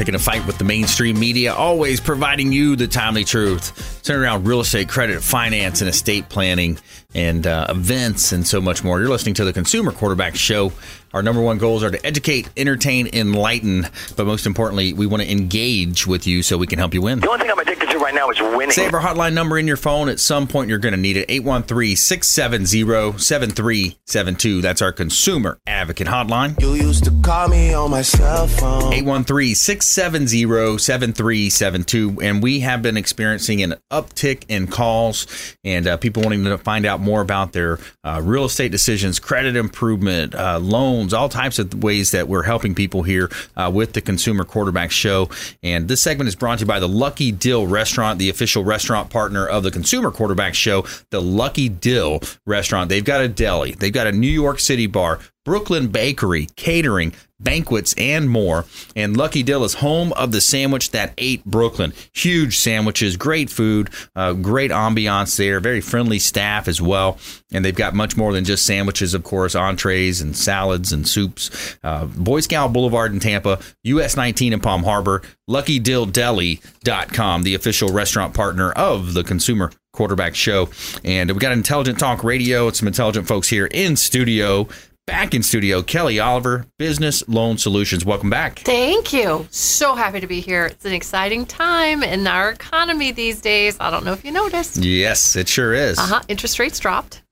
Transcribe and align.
picking 0.00 0.14
a 0.14 0.18
fight 0.18 0.46
with 0.46 0.56
the 0.56 0.64
mainstream 0.64 1.20
media, 1.20 1.52
always 1.52 2.00
providing 2.00 2.50
you 2.52 2.74
the 2.74 2.88
timely 2.88 3.22
truth, 3.22 4.00
centered 4.02 4.22
around 4.22 4.46
real 4.46 4.60
estate, 4.60 4.88
credit, 4.88 5.22
finance, 5.22 5.82
and 5.82 5.90
estate 5.90 6.26
planning, 6.30 6.78
and 7.14 7.46
uh, 7.46 7.66
events, 7.68 8.32
and 8.32 8.46
so 8.46 8.60
much 8.60 8.84
more. 8.84 9.00
You're 9.00 9.08
listening 9.08 9.34
to 9.36 9.44
the 9.44 9.52
Consumer 9.52 9.92
Quarterback 9.92 10.36
Show. 10.36 10.72
Our 11.12 11.22
number 11.24 11.42
one 11.42 11.58
goals 11.58 11.82
are 11.82 11.90
to 11.90 12.06
educate, 12.06 12.48
entertain, 12.56 13.08
enlighten, 13.12 13.88
but 14.16 14.26
most 14.26 14.46
importantly, 14.46 14.92
we 14.92 15.06
want 15.06 15.24
to 15.24 15.30
engage 15.30 16.06
with 16.06 16.24
you 16.24 16.44
so 16.44 16.56
we 16.56 16.68
can 16.68 16.78
help 16.78 16.94
you 16.94 17.02
win. 17.02 17.18
The 17.18 17.28
only 17.28 17.40
thing 17.40 17.50
I'm 17.50 17.58
addicted 17.58 17.90
to 17.90 17.98
right 17.98 18.14
now 18.14 18.30
is 18.30 18.40
winning. 18.40 18.70
Save 18.70 18.94
our 18.94 19.00
hotline 19.00 19.32
number 19.32 19.58
in 19.58 19.66
your 19.66 19.76
phone. 19.76 20.08
At 20.08 20.20
some 20.20 20.46
point, 20.46 20.68
you're 20.68 20.78
going 20.78 20.94
to 20.94 21.00
need 21.00 21.16
it 21.16 21.26
813 21.28 21.96
670 21.96 23.18
7372. 23.18 24.60
That's 24.60 24.80
our 24.80 24.92
consumer 24.92 25.58
advocate 25.66 26.06
hotline. 26.06 26.60
You 26.60 26.74
used 26.74 27.02
to 27.04 27.10
call 27.22 27.48
me 27.48 27.74
on 27.74 27.90
my 27.90 28.02
cell 28.02 28.46
phone. 28.46 28.92
813 28.92 29.56
670 29.56 30.78
7372. 30.78 32.20
And 32.22 32.40
we 32.40 32.60
have 32.60 32.82
been 32.82 32.96
experiencing 32.96 33.64
an 33.64 33.74
uptick 33.90 34.44
in 34.48 34.68
calls 34.68 35.26
and 35.64 35.88
uh, 35.88 35.96
people 35.96 36.22
wanting 36.22 36.44
to 36.44 36.56
find 36.58 36.86
out 36.86 36.99
more 37.00 37.20
about 37.20 37.52
their 37.52 37.78
uh, 38.04 38.20
real 38.22 38.44
estate 38.44 38.70
decisions, 38.70 39.18
credit 39.18 39.56
improvement, 39.56 40.34
uh, 40.34 40.58
loans, 40.58 41.12
all 41.12 41.28
types 41.28 41.58
of 41.58 41.82
ways 41.82 42.10
that 42.10 42.28
we're 42.28 42.42
helping 42.42 42.74
people 42.74 43.02
here 43.02 43.30
uh, 43.56 43.70
with 43.72 43.92
the 43.92 44.00
Consumer 44.00 44.44
Quarterback 44.44 44.90
Show. 44.90 45.28
And 45.62 45.88
this 45.88 46.00
segment 46.00 46.28
is 46.28 46.36
brought 46.36 46.58
to 46.58 46.62
you 46.64 46.66
by 46.66 46.80
the 46.80 46.88
Lucky 46.88 47.32
Dill 47.32 47.66
Restaurant, 47.66 48.18
the 48.18 48.30
official 48.30 48.64
restaurant 48.64 49.10
partner 49.10 49.46
of 49.46 49.62
the 49.62 49.70
Consumer 49.70 50.10
Quarterback 50.10 50.54
Show, 50.54 50.84
the 51.10 51.20
Lucky 51.20 51.68
Dill 51.68 52.20
Restaurant. 52.46 52.88
They've 52.88 53.04
got 53.04 53.20
a 53.20 53.28
deli, 53.28 53.72
they've 53.72 53.92
got 53.92 54.06
a 54.06 54.12
New 54.12 54.28
York 54.28 54.60
City 54.60 54.86
bar, 54.86 55.20
Brooklyn 55.50 55.88
Bakery, 55.88 56.46
catering, 56.54 57.12
banquets, 57.40 57.92
and 57.98 58.30
more. 58.30 58.66
And 58.94 59.16
Lucky 59.16 59.42
Dill 59.42 59.64
is 59.64 59.74
home 59.74 60.12
of 60.12 60.30
the 60.30 60.40
sandwich 60.40 60.92
that 60.92 61.12
ate 61.18 61.44
Brooklyn. 61.44 61.92
Huge 62.12 62.56
sandwiches, 62.56 63.16
great 63.16 63.50
food, 63.50 63.90
uh, 64.14 64.34
great 64.34 64.70
ambiance 64.70 65.36
there, 65.36 65.58
very 65.58 65.80
friendly 65.80 66.20
staff 66.20 66.68
as 66.68 66.80
well. 66.80 67.18
And 67.52 67.64
they've 67.64 67.74
got 67.74 67.94
much 67.94 68.16
more 68.16 68.32
than 68.32 68.44
just 68.44 68.64
sandwiches, 68.64 69.12
of 69.12 69.24
course, 69.24 69.56
entrees 69.56 70.20
and 70.20 70.36
salads 70.36 70.92
and 70.92 71.08
soups. 71.08 71.76
Uh, 71.82 72.04
Boy 72.04 72.42
Scout 72.42 72.72
Boulevard 72.72 73.12
in 73.12 73.18
Tampa, 73.18 73.58
US 73.82 74.16
19 74.16 74.52
in 74.52 74.60
Palm 74.60 74.84
Harbor, 74.84 75.22
LuckyDillDeli.com, 75.48 77.42
the 77.42 77.56
official 77.56 77.88
restaurant 77.88 78.34
partner 78.34 78.70
of 78.70 79.14
the 79.14 79.24
Consumer 79.24 79.72
Quarterback 79.92 80.36
Show. 80.36 80.68
And 81.04 81.32
we 81.32 81.38
got 81.40 81.50
Intelligent 81.50 81.98
Talk 81.98 82.22
Radio. 82.22 82.68
It's 82.68 82.78
some 82.78 82.86
intelligent 82.86 83.26
folks 83.26 83.48
here 83.48 83.66
in 83.66 83.96
studio 83.96 84.68
back 85.10 85.34
in 85.34 85.42
studio, 85.42 85.82
Kelly 85.82 86.20
Oliver, 86.20 86.66
Business 86.78 87.28
Loan 87.28 87.58
Solutions. 87.58 88.04
Welcome 88.04 88.30
back. 88.30 88.60
Thank 88.60 89.12
you. 89.12 89.44
So 89.50 89.96
happy 89.96 90.20
to 90.20 90.28
be 90.28 90.40
here. 90.40 90.66
It's 90.66 90.84
an 90.84 90.92
exciting 90.92 91.46
time 91.46 92.04
in 92.04 92.28
our 92.28 92.50
economy 92.50 93.10
these 93.10 93.40
days. 93.40 93.76
I 93.80 93.90
don't 93.90 94.04
know 94.04 94.12
if 94.12 94.24
you 94.24 94.30
noticed. 94.30 94.76
Yes, 94.76 95.34
it 95.34 95.48
sure 95.48 95.74
is. 95.74 95.98
Uh 95.98 96.02
huh. 96.02 96.20
Interest 96.28 96.60
rates 96.60 96.78
dropped. 96.78 97.22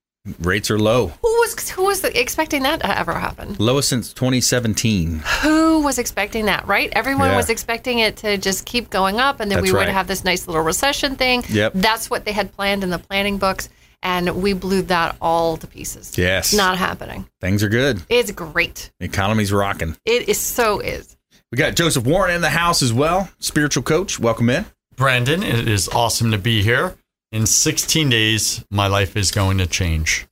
Rates 0.41 0.72
are 0.72 0.78
low. 0.78 1.06
Who 1.22 1.28
was 1.28 1.71
who 1.71 1.84
was 1.84 2.03
expecting 2.05 2.65
that 2.65 2.81
to 2.81 2.99
ever 2.99 3.12
happen? 3.15 3.55
Lowest 3.61 3.88
since 3.88 4.12
2017. 4.12 5.21
Who 5.43 5.81
was 5.81 5.99
expecting 6.00 6.47
that? 6.47 6.67
Right? 6.67 6.91
Everyone 6.97 7.31
Yeah. 7.31 7.37
was 7.37 7.49
expecting 7.49 8.00
it 8.00 8.17
to 8.19 8.37
just 8.38 8.67
keep 8.67 8.91
going 8.91 9.21
up, 9.21 9.38
and 9.38 9.49
then 9.53 9.59
That's 9.62 9.72
we 9.72 9.78
would 9.78 9.88
have 9.88 10.09
this 10.09 10.25
nice 10.25 10.49
little 10.49 10.62
recession 10.62 11.15
thing. 11.15 11.44
Yep. 11.49 11.75
That's 11.77 12.11
what 12.11 12.25
they 12.25 12.33
had 12.33 12.53
planned 12.53 12.83
in 12.83 12.91
the 12.91 12.99
planning 12.99 13.38
books, 13.38 13.69
and 14.03 14.43
we 14.43 14.53
blew 14.53 14.83
that 14.83 15.17
all 15.21 15.57
to 15.57 15.67
pieces. 15.67 16.17
Yes. 16.17 16.53
Not 16.55 16.79
happening. 16.79 17.29
Things 17.41 17.63
are 17.63 17.69
good. 17.69 18.03
It's 18.09 18.31
great. 18.31 18.91
The 19.01 19.07
economy's 19.07 19.53
rocking. 19.53 19.97
It 20.05 20.29
is 20.29 20.39
so 20.39 20.81
is. 20.81 21.17
We 21.51 21.57
got 21.57 21.77
Joseph 21.77 22.05
Warren 22.07 22.35
in 22.35 22.41
the 22.43 22.51
house 22.51 22.83
as 22.83 22.93
well, 22.93 23.31
spiritual 23.39 23.83
coach. 23.83 24.19
Welcome 24.21 24.51
in. 24.51 24.67
Brandon, 24.97 25.43
it 25.43 25.69
is 25.69 25.89
awesome 25.89 26.31
to 26.33 26.39
be 26.39 26.63
here. 26.63 26.97
In 27.33 27.47
16 27.47 28.09
days, 28.09 28.65
my 28.71 28.87
life 28.87 29.17
is 29.17 29.31
going 29.31 29.59
to 29.59 29.67
change. 29.67 30.27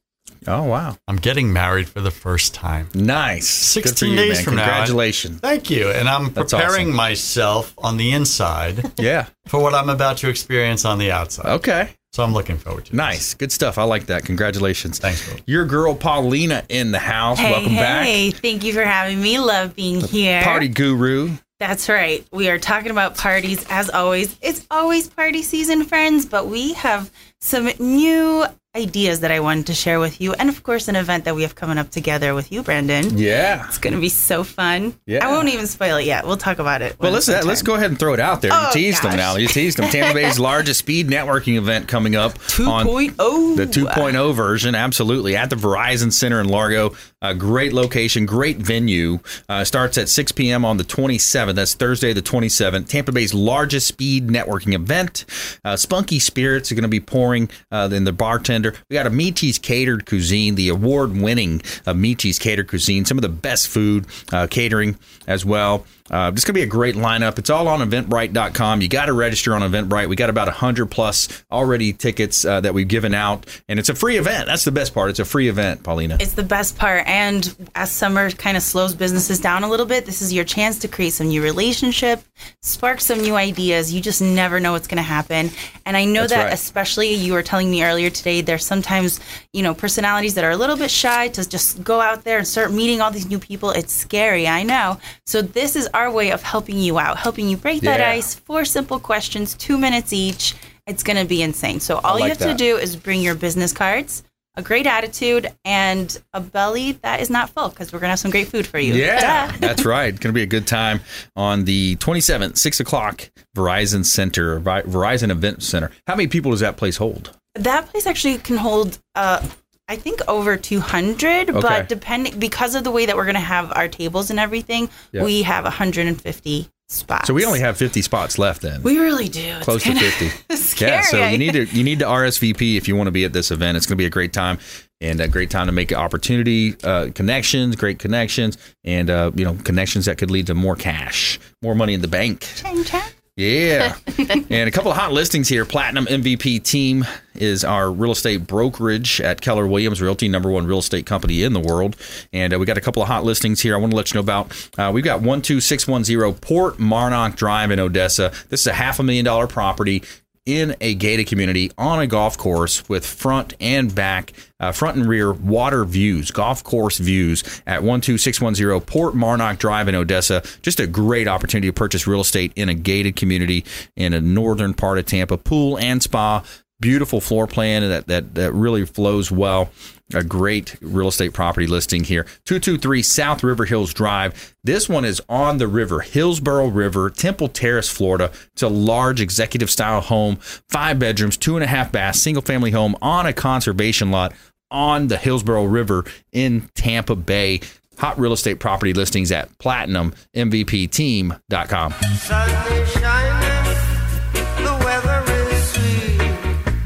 Oh, 0.48 0.62
wow. 0.62 0.96
I'm 1.08 1.16
getting 1.16 1.52
married 1.52 1.88
for 1.88 2.00
the 2.00 2.10
first 2.10 2.54
time. 2.54 2.88
Nice. 2.94 3.74
Good 3.74 3.82
for 3.82 3.88
16 3.88 4.10
you, 4.10 4.16
days 4.16 4.36
man. 4.36 4.44
from 4.44 4.54
now. 4.56 4.64
Congratulations. 4.66 5.40
Thank 5.40 5.70
you. 5.70 5.90
And 5.90 6.08
I'm 6.08 6.32
preparing 6.32 6.88
awesome. 6.88 6.94
myself 6.96 7.74
on 7.78 7.96
the 7.96 8.12
inside 8.12 8.92
Yeah. 8.98 9.26
for 9.46 9.60
what 9.60 9.74
I'm 9.74 9.88
about 9.88 10.18
to 10.18 10.28
experience 10.28 10.84
on 10.84 10.98
the 10.98 11.10
outside. 11.10 11.46
Okay. 11.46 11.90
So 12.16 12.24
I'm 12.24 12.32
looking 12.32 12.56
forward 12.56 12.86
to 12.86 12.92
it. 12.92 12.96
Nice. 12.96 13.34
Good 13.34 13.52
stuff. 13.52 13.76
I 13.76 13.82
like 13.82 14.06
that. 14.06 14.24
Congratulations. 14.24 14.98
Thanks, 14.98 15.28
Bill. 15.28 15.38
Your 15.44 15.66
girl 15.66 15.94
Paulina 15.94 16.64
in 16.70 16.90
the 16.90 16.98
house. 16.98 17.38
Hey, 17.38 17.50
Welcome 17.50 17.72
hey, 17.72 17.78
back. 17.78 18.06
Hey, 18.06 18.30
thank 18.30 18.64
you 18.64 18.72
for 18.72 18.84
having 18.84 19.20
me. 19.20 19.38
Love 19.38 19.76
being 19.76 20.00
here. 20.00 20.42
Party 20.42 20.68
guru. 20.68 21.32
That's 21.60 21.90
right. 21.90 22.26
We 22.32 22.48
are 22.48 22.58
talking 22.58 22.90
about 22.90 23.18
parties 23.18 23.66
as 23.68 23.90
always. 23.90 24.34
It's 24.40 24.66
always 24.70 25.10
party 25.10 25.42
season, 25.42 25.84
friends, 25.84 26.24
but 26.24 26.46
we 26.46 26.72
have 26.72 27.10
some 27.42 27.68
new 27.78 28.46
ideas 28.76 29.20
that 29.20 29.30
I 29.30 29.40
wanted 29.40 29.66
to 29.68 29.74
share 29.74 29.98
with 29.98 30.20
you. 30.20 30.34
And 30.34 30.48
of 30.48 30.62
course, 30.62 30.88
an 30.88 30.96
event 30.96 31.24
that 31.24 31.34
we 31.34 31.42
have 31.42 31.54
coming 31.54 31.78
up 31.78 31.90
together 31.90 32.34
with 32.34 32.52
you, 32.52 32.62
Brandon. 32.62 33.16
Yeah. 33.16 33.66
It's 33.66 33.78
going 33.78 33.94
to 33.94 34.00
be 34.00 34.08
so 34.10 34.44
fun. 34.44 34.94
Yeah. 35.06 35.26
I 35.26 35.32
won't 35.32 35.48
even 35.48 35.66
spoil 35.66 35.96
it 35.96 36.04
yet. 36.04 36.26
We'll 36.26 36.36
talk 36.36 36.58
about 36.58 36.82
it. 36.82 36.96
Well, 37.00 37.10
let's 37.12 37.26
let's 37.28 37.62
go 37.62 37.74
ahead 37.74 37.90
and 37.90 37.98
throw 37.98 38.12
it 38.14 38.20
out 38.20 38.42
there. 38.42 38.52
You 38.52 38.58
Oh, 38.60 38.70
teased 38.72 39.02
them 39.02 39.16
now. 39.16 39.36
You 39.36 39.48
teased 39.48 39.78
them. 39.78 39.90
Tampa 39.90 40.14
Bay's 40.14 40.38
largest 40.50 40.80
speed 40.80 41.08
networking 41.08 41.56
event 41.56 41.88
coming 41.88 42.14
up 42.16 42.32
on 42.60 42.86
2.0. 42.86 43.56
the 43.56 43.66
2.0 43.66 44.34
version. 44.34 44.74
Absolutely 44.74 45.36
at 45.36 45.50
the 45.50 45.56
Verizon 45.56 46.12
Center 46.12 46.40
in 46.40 46.48
Largo. 46.48 46.94
A 47.22 47.34
great 47.34 47.72
location, 47.72 48.26
great 48.26 48.58
venue. 48.58 49.20
Uh, 49.48 49.64
starts 49.64 49.96
at 49.96 50.10
6 50.10 50.32
p.m. 50.32 50.66
on 50.66 50.76
the 50.76 50.84
27th. 50.84 51.54
That's 51.54 51.72
Thursday, 51.72 52.12
the 52.12 52.20
27th. 52.20 52.88
Tampa 52.88 53.10
Bay's 53.10 53.32
largest 53.32 53.88
speed 53.88 54.28
networking 54.28 54.74
event. 54.74 55.24
Uh, 55.64 55.76
spunky 55.76 56.18
spirits 56.18 56.70
are 56.70 56.74
going 56.74 56.82
to 56.82 56.88
be 56.88 57.00
pouring 57.00 57.48
uh, 57.72 57.88
in 57.90 58.04
the 58.04 58.12
bartender. 58.12 58.74
We 58.90 58.94
got 58.94 59.06
a 59.06 59.10
Michi's 59.10 59.58
catered 59.58 60.04
cuisine, 60.04 60.56
the 60.56 60.68
award-winning 60.68 61.62
uh, 61.86 61.94
Michi's 61.94 62.38
catered 62.38 62.68
cuisine. 62.68 63.06
Some 63.06 63.16
of 63.16 63.22
the 63.22 63.30
best 63.30 63.68
food 63.68 64.04
uh, 64.30 64.46
catering 64.46 64.98
as 65.26 65.42
well. 65.42 65.86
Uh, 66.10 66.30
just 66.30 66.46
going 66.46 66.52
to 66.54 66.58
be 66.58 66.62
a 66.62 66.66
great 66.66 66.94
lineup. 66.94 67.38
It's 67.38 67.50
all 67.50 67.66
on 67.66 67.80
eventbrite.com. 67.80 68.80
You 68.80 68.88
got 68.88 69.06
to 69.06 69.12
register 69.12 69.54
on 69.54 69.62
Eventbrite. 69.62 70.08
We 70.08 70.16
got 70.16 70.30
about 70.30 70.46
100 70.46 70.86
plus 70.86 71.44
already 71.50 71.92
tickets 71.92 72.44
uh, 72.44 72.60
that 72.60 72.74
we've 72.74 72.86
given 72.86 73.12
out, 73.12 73.46
and 73.68 73.78
it's 73.78 73.88
a 73.88 73.94
free 73.94 74.16
event. 74.16 74.46
That's 74.46 74.64
the 74.64 74.70
best 74.70 74.94
part. 74.94 75.10
It's 75.10 75.18
a 75.18 75.24
free 75.24 75.48
event, 75.48 75.82
Paulina. 75.82 76.16
It's 76.20 76.34
the 76.34 76.44
best 76.44 76.78
part. 76.78 77.05
And 77.06 77.70
as 77.76 77.92
summer 77.92 78.30
kind 78.32 78.56
of 78.56 78.64
slows 78.64 78.92
businesses 78.94 79.38
down 79.38 79.62
a 79.62 79.70
little 79.70 79.86
bit, 79.86 80.06
this 80.06 80.20
is 80.20 80.32
your 80.32 80.42
chance 80.44 80.80
to 80.80 80.88
create 80.88 81.12
some 81.12 81.28
new 81.28 81.40
relationship, 81.40 82.20
spark 82.62 83.00
some 83.00 83.20
new 83.20 83.36
ideas. 83.36 83.94
You 83.94 84.00
just 84.00 84.20
never 84.20 84.58
know 84.58 84.72
what's 84.72 84.88
going 84.88 84.96
to 84.96 85.02
happen. 85.02 85.50
And 85.86 85.96
I 85.96 86.04
know 86.04 86.22
That's 86.22 86.32
that, 86.32 86.44
right. 86.46 86.52
especially 86.52 87.14
you 87.14 87.32
were 87.32 87.44
telling 87.44 87.70
me 87.70 87.84
earlier 87.84 88.10
today, 88.10 88.40
there's 88.40 88.66
sometimes, 88.66 89.20
you 89.52 89.62
know, 89.62 89.72
personalities 89.72 90.34
that 90.34 90.42
are 90.42 90.50
a 90.50 90.56
little 90.56 90.76
bit 90.76 90.90
shy 90.90 91.28
to 91.28 91.48
just 91.48 91.84
go 91.84 92.00
out 92.00 92.24
there 92.24 92.38
and 92.38 92.46
start 92.46 92.72
meeting 92.72 93.00
all 93.00 93.12
these 93.12 93.28
new 93.28 93.38
people. 93.38 93.70
It's 93.70 93.92
scary, 93.92 94.48
I 94.48 94.64
know. 94.64 94.98
So 95.26 95.42
this 95.42 95.76
is 95.76 95.88
our 95.94 96.10
way 96.10 96.32
of 96.32 96.42
helping 96.42 96.76
you 96.78 96.98
out, 96.98 97.18
helping 97.18 97.48
you 97.48 97.56
break 97.56 97.82
that 97.82 98.00
Yeah. 98.00 98.10
ice. 98.10 98.34
Four 98.34 98.64
simple 98.64 98.98
questions, 98.98 99.54
two 99.54 99.78
minutes 99.78 100.12
each. 100.12 100.56
It's 100.88 101.04
going 101.04 101.18
to 101.18 101.24
be 101.24 101.40
insane. 101.40 101.78
So 101.78 102.00
all 102.02 102.14
like 102.14 102.22
you 102.24 102.28
have 102.30 102.38
that. 102.38 102.46
to 102.52 102.54
do 102.56 102.76
is 102.76 102.96
bring 102.96 103.20
your 103.22 103.36
business 103.36 103.72
cards 103.72 104.24
a 104.56 104.62
great 104.62 104.86
attitude 104.86 105.46
and 105.64 106.20
a 106.32 106.40
belly 106.40 106.92
that 107.02 107.20
is 107.20 107.28
not 107.30 107.50
full 107.50 107.68
because 107.68 107.92
we're 107.92 107.98
gonna 107.98 108.10
have 108.10 108.18
some 108.18 108.30
great 108.30 108.48
food 108.48 108.66
for 108.66 108.78
you. 108.78 108.94
Yeah, 108.94 109.54
that's 109.60 109.84
right. 109.84 110.08
It's 110.08 110.18
Going 110.18 110.32
to 110.32 110.38
be 110.38 110.42
a 110.42 110.46
good 110.46 110.66
time 110.66 111.00
on 111.36 111.64
the 111.66 111.96
27th, 111.96 112.56
6 112.56 112.80
o'clock, 112.80 113.30
Verizon 113.56 114.04
Center, 114.04 114.58
Verizon 114.60 115.30
Event 115.30 115.62
Center. 115.62 115.90
How 116.06 116.14
many 116.16 116.26
people 116.26 116.50
does 116.52 116.60
that 116.60 116.76
place 116.76 116.96
hold? 116.96 117.36
That 117.54 117.86
place 117.88 118.06
actually 118.06 118.38
can 118.38 118.56
hold 118.56 118.98
uh 119.14 119.46
I 119.88 119.94
think 119.94 120.20
over 120.26 120.56
200, 120.56 121.48
Okay. 121.50 121.60
but 121.60 121.88
depending 121.88 122.38
because 122.40 122.74
of 122.74 122.82
the 122.82 122.90
way 122.90 123.06
that 123.06 123.14
we're 123.14 123.24
going 123.24 123.34
to 123.36 123.40
have 123.40 123.70
our 123.76 123.86
tables 123.86 124.30
and 124.30 124.40
everything, 124.40 124.90
Yeah. 125.12 125.22
we 125.22 125.42
have 125.42 125.62
150 125.62 126.68
spots. 126.88 127.26
So 127.26 127.34
we 127.34 127.44
only 127.44 127.60
have 127.60 127.76
50 127.76 128.02
spots 128.02 128.38
left 128.38 128.62
then. 128.62 128.82
We 128.82 128.98
really 128.98 129.28
do. 129.28 129.40
It's 129.40 129.64
close 129.64 129.82
to 129.84 129.94
50. 129.94 130.54
Scary. 130.56 130.92
Yeah, 130.92 131.00
so 131.02 131.26
you 131.26 131.38
need 131.38 131.52
to 131.52 131.64
you 131.66 131.84
need 131.84 131.98
to 132.00 132.04
RSVP 132.04 132.76
if 132.76 132.88
you 132.88 132.96
want 132.96 133.08
to 133.08 133.12
be 133.12 133.24
at 133.24 133.32
this 133.32 133.50
event. 133.50 133.76
It's 133.76 133.86
going 133.86 133.96
to 133.96 134.02
be 134.02 134.06
a 134.06 134.10
great 134.10 134.32
time 134.32 134.58
and 135.00 135.20
a 135.20 135.28
great 135.28 135.50
time 135.50 135.66
to 135.66 135.72
make 135.72 135.92
opportunity 135.92 136.76
uh, 136.84 137.10
connections, 137.14 137.76
great 137.76 137.98
connections, 137.98 138.56
and 138.84 139.10
uh, 139.10 139.30
you 139.34 139.44
know 139.44 139.54
connections 139.64 140.06
that 140.06 140.18
could 140.18 140.30
lead 140.30 140.46
to 140.46 140.54
more 140.54 140.76
cash, 140.76 141.38
more 141.62 141.74
money 141.74 141.94
in 141.94 142.00
the 142.00 142.08
bank. 142.08 142.40
Chang, 142.56 142.84
chang. 142.84 143.10
Yeah. 143.36 143.96
and 144.18 144.50
a 144.50 144.70
couple 144.70 144.90
of 144.90 144.96
hot 144.96 145.12
listings 145.12 145.46
here. 145.46 145.66
Platinum 145.66 146.06
MVP 146.06 146.62
Team 146.62 147.04
is 147.34 147.64
our 147.64 147.92
real 147.92 148.12
estate 148.12 148.46
brokerage 148.46 149.20
at 149.20 149.42
Keller 149.42 149.66
Williams 149.66 150.00
Realty, 150.00 150.26
number 150.26 150.50
one 150.50 150.66
real 150.66 150.78
estate 150.78 151.04
company 151.04 151.42
in 151.42 151.52
the 151.52 151.60
world. 151.60 151.96
And 152.32 152.54
uh, 152.54 152.58
we 152.58 152.64
got 152.64 152.78
a 152.78 152.80
couple 152.80 153.02
of 153.02 153.08
hot 153.08 153.24
listings 153.24 153.60
here 153.60 153.74
I 153.74 153.78
want 153.78 153.90
to 153.90 153.96
let 153.96 154.10
you 154.10 154.14
know 154.14 154.22
about. 154.22 154.70
Uh, 154.78 154.90
we've 154.92 155.04
got 155.04 155.20
12610 155.20 156.40
Port 156.40 156.78
Marnock 156.78 157.36
Drive 157.36 157.70
in 157.70 157.78
Odessa. 157.78 158.32
This 158.48 158.62
is 158.62 158.68
a 158.68 158.72
half 158.72 158.98
a 159.00 159.02
million 159.02 159.26
dollar 159.26 159.46
property 159.46 160.02
in 160.46 160.76
a 160.80 160.94
gated 160.94 161.26
community 161.26 161.70
on 161.76 162.00
a 162.00 162.06
golf 162.06 162.38
course 162.38 162.88
with 162.88 163.04
front 163.04 163.54
and 163.60 163.94
back, 163.94 164.32
uh, 164.60 164.72
front 164.72 164.96
and 164.96 165.08
rear 165.08 165.32
water 165.32 165.84
views, 165.84 166.30
golf 166.30 166.64
course 166.64 166.98
views 166.98 167.42
at 167.66 167.80
12610 167.80 168.80
Port 168.82 169.14
Marnock 169.14 169.58
Drive 169.58 169.88
in 169.88 169.94
Odessa. 169.94 170.42
Just 170.62 170.80
a 170.80 170.86
great 170.86 171.28
opportunity 171.28 171.68
to 171.68 171.72
purchase 171.72 172.06
real 172.06 172.20
estate 172.20 172.52
in 172.56 172.68
a 172.68 172.74
gated 172.74 173.16
community 173.16 173.64
in 173.96 174.14
a 174.14 174.20
northern 174.20 174.72
part 174.72 174.98
of 174.98 175.06
Tampa. 175.06 175.36
Pool 175.36 175.76
and 175.78 176.02
spa, 176.02 176.42
beautiful 176.80 177.20
floor 177.20 177.46
plan 177.46 177.88
that, 177.88 178.06
that, 178.06 178.34
that 178.34 178.52
really 178.52 178.84
flows 178.84 179.30
well. 179.30 179.70
A 180.14 180.22
great 180.22 180.76
real 180.80 181.08
estate 181.08 181.32
property 181.32 181.66
listing 181.66 182.04
here. 182.04 182.22
223 182.44 183.02
South 183.02 183.42
River 183.42 183.64
Hills 183.64 183.92
Drive. 183.92 184.54
This 184.62 184.88
one 184.88 185.04
is 185.04 185.20
on 185.28 185.58
the 185.58 185.66
river, 185.66 186.00
Hillsborough 186.00 186.68
River, 186.68 187.10
Temple 187.10 187.48
Terrace, 187.48 187.88
Florida. 187.88 188.30
It's 188.52 188.62
a 188.62 188.68
large 188.68 189.20
executive 189.20 189.68
style 189.68 190.00
home, 190.00 190.36
five 190.36 191.00
bedrooms, 191.00 191.36
two 191.36 191.56
and 191.56 191.64
a 191.64 191.66
half 191.66 191.90
baths, 191.90 192.22
single 192.22 192.42
family 192.42 192.70
home 192.70 192.94
on 193.02 193.26
a 193.26 193.32
conservation 193.32 194.12
lot 194.12 194.32
on 194.70 195.08
the 195.08 195.16
Hillsborough 195.16 195.64
River 195.64 196.04
in 196.32 196.70
Tampa 196.74 197.16
Bay. 197.16 197.60
Hot 197.98 198.18
real 198.18 198.32
estate 198.32 198.60
property 198.60 198.92
listings 198.92 199.32
at 199.32 199.58
platinummvpteam.com. 199.58 201.92
Sun 201.92 203.45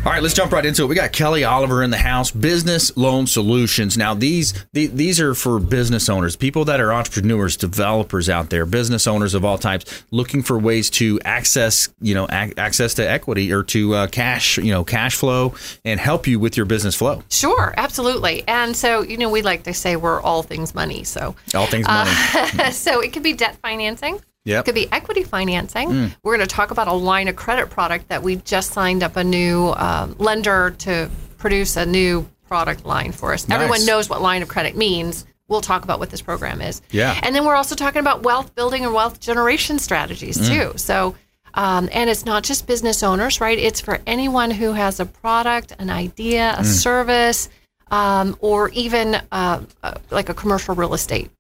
All 0.03 0.11
right, 0.13 0.23
let's 0.23 0.35
jump 0.35 0.51
right 0.53 0.65
into 0.65 0.83
it. 0.83 0.87
We 0.87 0.95
got 0.95 1.13
Kelly 1.13 1.45
Oliver 1.45 1.83
in 1.83 1.91
the 1.91 1.99
house, 1.99 2.31
Business 2.31 2.97
Loan 2.97 3.27
Solutions. 3.27 3.99
Now, 3.99 4.15
these 4.15 4.55
the- 4.73 4.87
these 4.87 5.21
are 5.21 5.35
for 5.35 5.59
business 5.59 6.09
owners, 6.09 6.37
people 6.37 6.65
that 6.65 6.81
are 6.81 6.91
entrepreneurs, 6.91 7.55
developers 7.55 8.31
out 8.31 8.49
there, 8.49 8.65
business 8.65 9.07
owners 9.07 9.35
of 9.35 9.45
all 9.45 9.59
types, 9.59 9.85
looking 10.11 10.43
for 10.43 10.59
ways 10.59 10.89
to 10.91 11.21
access, 11.27 11.91
you 12.01 12.15
know, 12.15 12.27
ac- 12.33 12.55
access 12.57 12.95
to 12.95 13.07
equity 13.09 13.53
or 13.53 13.63
to 13.65 13.95
uh, 13.95 14.07
cash, 14.07 14.57
you 14.57 14.73
know, 14.73 14.85
cash 14.85 15.17
flow, 15.17 15.53
and 15.85 16.01
help 16.01 16.27
you 16.27 16.39
with 16.39 16.57
your 16.57 16.65
business 16.65 16.95
flow. 16.95 17.23
Sure, 17.29 17.75
absolutely. 17.77 18.43
And 18.49 18.75
so, 18.75 19.03
you 19.03 19.19
know, 19.19 19.29
we 19.29 19.43
like 19.43 19.65
to 19.65 19.75
say 19.75 19.97
we're 19.97 20.23
all 20.23 20.43
things 20.43 20.75
money. 20.75 21.05
So, 21.05 21.37
All 21.55 21.67
things 21.67 21.87
money. 21.87 22.11
so 22.73 23.01
it 23.01 23.13
could 23.13 23.23
be 23.23 23.35
debt 23.35 23.59
financing. 23.61 24.19
Yep. 24.45 24.61
It 24.61 24.65
could 24.65 24.75
be 24.75 24.91
equity 24.91 25.23
financing. 25.23 26.13
We're 26.23 26.37
going 26.37 26.47
to 26.47 26.55
talk 26.55 26.71
about 26.71 26.89
a 26.89 26.93
line 26.93 27.29
of 27.29 27.37
credit 27.37 27.71
product 27.71 28.09
that 28.09 28.23
we 28.23 28.37
just 28.37 28.73
signed 28.73 29.03
up 29.03 29.17
a 29.17 29.25
new 29.25 29.73
um, 29.77 30.17
lender 30.19 30.71
to 30.79 31.11
produce 31.39 31.77
a 31.77 31.85
new 31.87 32.29
product 32.49 32.85
line 32.85 33.13
for 33.13 33.33
us. 33.33 33.49
Everyone 33.51 33.85
knows 33.87 34.09
what 34.09 34.21
line 34.23 34.43
of 34.43 34.49
credit 34.49 34.77
means. 34.77 35.27
We'll 35.49 35.61
talk 35.61 35.85
about 35.85 35.99
what 35.99 36.11
this 36.11 36.23
program 36.23 36.61
is. 36.61 36.81
Yeah. 36.91 37.19
And 37.23 37.35
then 37.35 37.45
we're 37.45 37.57
also 37.57 37.75
talking 37.75 38.01
about 38.01 38.23
wealth 38.23 38.55
building 38.55 38.85
and 38.85 38.95
wealth 38.95 39.21
generation 39.21 39.79
strategies 39.79 40.49
too. 40.49 40.73
So, 40.77 41.17
um, 41.55 41.89
and 41.93 42.09
it's 42.09 42.25
not 42.25 42.45
just 42.45 42.67
business 42.67 43.03
owners, 43.03 43.41
right? 43.41 43.59
It's 43.59 43.81
for 43.81 43.99
anyone 44.07 44.53
who 44.53 44.73
has 44.73 45.01
a 45.01 45.07
product, 45.07 45.75
an 45.79 45.91
idea, 45.91 46.55
a 46.57 46.65
service, 46.65 47.49
um, 47.91 48.37
or 48.41 48.69
even 48.71 49.17
uh, 49.33 49.63
uh, 49.83 49.95
like 50.11 50.29
a 50.29 50.35
commercial 50.35 50.75
real 50.77 50.95
estate 50.95 51.31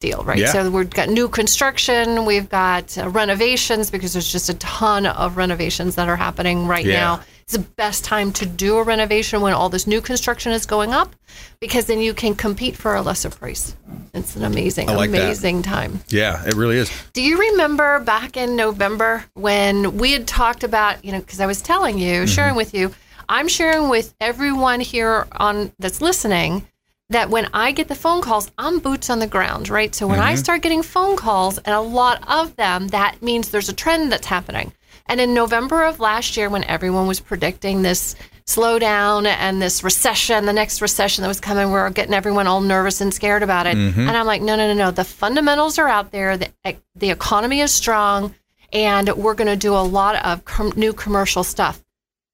deal, 0.00 0.24
right? 0.24 0.38
Yeah. 0.38 0.52
So 0.52 0.70
we've 0.70 0.88
got 0.90 1.08
new 1.10 1.28
construction, 1.28 2.24
we've 2.24 2.48
got 2.48 2.96
uh, 2.98 3.08
renovations 3.10 3.90
because 3.90 4.14
there's 4.14 4.30
just 4.32 4.48
a 4.48 4.54
ton 4.54 5.06
of 5.06 5.36
renovations 5.36 5.94
that 5.96 6.08
are 6.08 6.16
happening 6.16 6.66
right 6.66 6.84
Yeah. 6.84 6.94
now. 7.00 7.20
It's 7.42 7.52
the 7.52 7.58
best 7.58 8.04
time 8.04 8.32
to 8.34 8.46
do 8.46 8.78
a 8.78 8.82
renovation 8.82 9.40
when 9.40 9.52
all 9.52 9.68
this 9.68 9.86
new 9.86 10.00
construction 10.00 10.52
is 10.52 10.66
going 10.66 10.92
up 10.92 11.14
because 11.58 11.84
then 11.86 11.98
you 11.98 12.14
can 12.14 12.34
compete 12.34 12.76
for 12.76 12.94
a 12.94 13.02
lesser 13.02 13.28
price. 13.28 13.76
It's 14.14 14.36
an 14.36 14.44
amazing, 14.44 14.86
like 14.86 15.10
that. 15.10 15.22
amazing 15.22 15.62
time. 15.62 16.00
yeah, 16.08 16.46
it 16.46 16.54
really 16.54 16.76
is. 16.78 16.90
Do 17.12 17.22
you 17.22 17.38
remember 17.38 17.98
back 18.00 18.36
in 18.36 18.56
November 18.56 19.24
when 19.34 19.98
we 19.98 20.12
had 20.12 20.26
talked 20.26 20.64
about, 20.64 21.04
you 21.04 21.12
know, 21.12 21.18
because 21.20 21.40
I 21.40 21.46
was 21.46 21.60
telling 21.60 21.98
you, 21.98 22.26
sharing 22.26 22.54
with 22.54 22.72
you, 22.72 22.94
I'm 23.28 23.48
sharing 23.48 23.88
with 23.90 24.14
everyone 24.20 24.80
here 24.80 25.26
on 25.32 25.72
that's 25.78 26.00
listening 26.00 26.66
that 27.10 27.28
when 27.28 27.48
I 27.52 27.72
get 27.72 27.88
the 27.88 27.94
phone 27.94 28.22
calls, 28.22 28.50
I'm 28.56 28.78
boots 28.78 29.10
on 29.10 29.18
the 29.18 29.26
ground, 29.26 29.68
right? 29.68 29.94
So 29.94 30.06
when 30.06 30.20
I 30.20 30.32
mm-hmm. 30.32 30.38
start 30.38 30.62
getting 30.62 30.82
phone 30.82 31.16
calls, 31.16 31.58
and 31.58 31.74
a 31.74 31.80
lot 31.80 32.22
of 32.28 32.56
them, 32.56 32.88
that 32.88 33.20
means 33.20 33.50
there's 33.50 33.68
a 33.68 33.74
trend 33.74 34.10
that's 34.10 34.26
happening. 34.26 34.72
And 35.06 35.20
in 35.20 35.34
November 35.34 35.82
of 35.84 35.98
last 35.98 36.36
year, 36.36 36.48
when 36.48 36.62
everyone 36.64 37.08
was 37.08 37.18
predicting 37.18 37.82
this 37.82 38.14
slowdown 38.46 39.26
and 39.26 39.60
this 39.60 39.82
recession, 39.82 40.46
the 40.46 40.52
next 40.52 40.80
recession 40.80 41.22
that 41.22 41.28
was 41.28 41.40
coming, 41.40 41.66
we 41.66 41.72
we're 41.72 41.90
getting 41.90 42.14
everyone 42.14 42.46
all 42.46 42.60
nervous 42.60 43.00
and 43.00 43.12
scared 43.12 43.42
about 43.42 43.66
it. 43.66 43.76
Mm-hmm. 43.76 44.00
And 44.00 44.16
I'm 44.16 44.26
like, 44.26 44.40
no, 44.40 44.54
no, 44.54 44.68
no, 44.68 44.74
no. 44.74 44.90
The 44.92 45.04
fundamentals 45.04 45.78
are 45.78 45.88
out 45.88 46.12
there. 46.12 46.36
The, 46.36 46.48
eh, 46.64 46.74
the 46.94 47.10
economy 47.10 47.60
is 47.60 47.72
strong, 47.72 48.36
and 48.72 49.08
we're 49.16 49.34
going 49.34 49.48
to 49.48 49.56
do 49.56 49.74
a 49.74 49.82
lot 49.82 50.24
of 50.24 50.44
com- 50.44 50.74
new 50.76 50.92
commercial 50.92 51.42
stuff. 51.42 51.82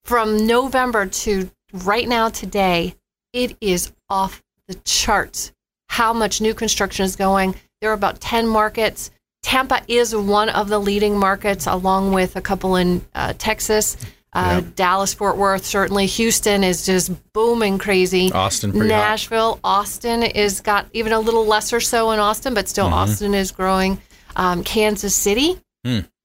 From 0.04 0.46
November 0.46 1.06
to 1.06 1.50
right 1.72 2.06
now, 2.06 2.28
today, 2.28 2.94
it 3.32 3.56
is 3.60 3.92
off 4.10 4.42
the 4.68 4.74
charts 4.84 5.52
how 5.88 6.12
much 6.12 6.40
new 6.40 6.52
construction 6.54 7.04
is 7.04 7.16
going. 7.16 7.54
There 7.80 7.90
are 7.90 7.94
about 7.94 8.20
10 8.20 8.46
markets. 8.46 9.10
Tampa 9.42 9.80
is 9.86 10.14
one 10.14 10.48
of 10.48 10.68
the 10.68 10.78
leading 10.80 11.16
markets, 11.18 11.66
along 11.66 12.12
with 12.12 12.34
a 12.36 12.40
couple 12.40 12.76
in 12.76 13.04
uh, 13.14 13.32
Texas. 13.38 13.96
Uh, 14.32 14.60
Dallas, 14.74 15.14
Fort 15.14 15.36
Worth, 15.38 15.64
certainly. 15.64 16.04
Houston 16.06 16.62
is 16.64 16.84
just 16.84 17.10
booming 17.32 17.78
crazy. 17.78 18.30
Austin, 18.32 18.72
pretty 18.72 18.92
hot. 18.92 18.98
Nashville, 18.98 19.60
Austin 19.64 20.22
is 20.24 20.60
got 20.60 20.86
even 20.92 21.12
a 21.12 21.20
little 21.20 21.46
lesser 21.46 21.80
so 21.80 22.10
in 22.10 22.18
Austin, 22.18 22.52
but 22.52 22.64
Mm-hmm. 22.66 22.70
still 22.70 22.86
Austin 22.88 23.34
is 23.34 23.50
growing. 23.52 23.98
Um, 24.34 24.62
Kansas 24.64 25.14
City, 25.14 25.58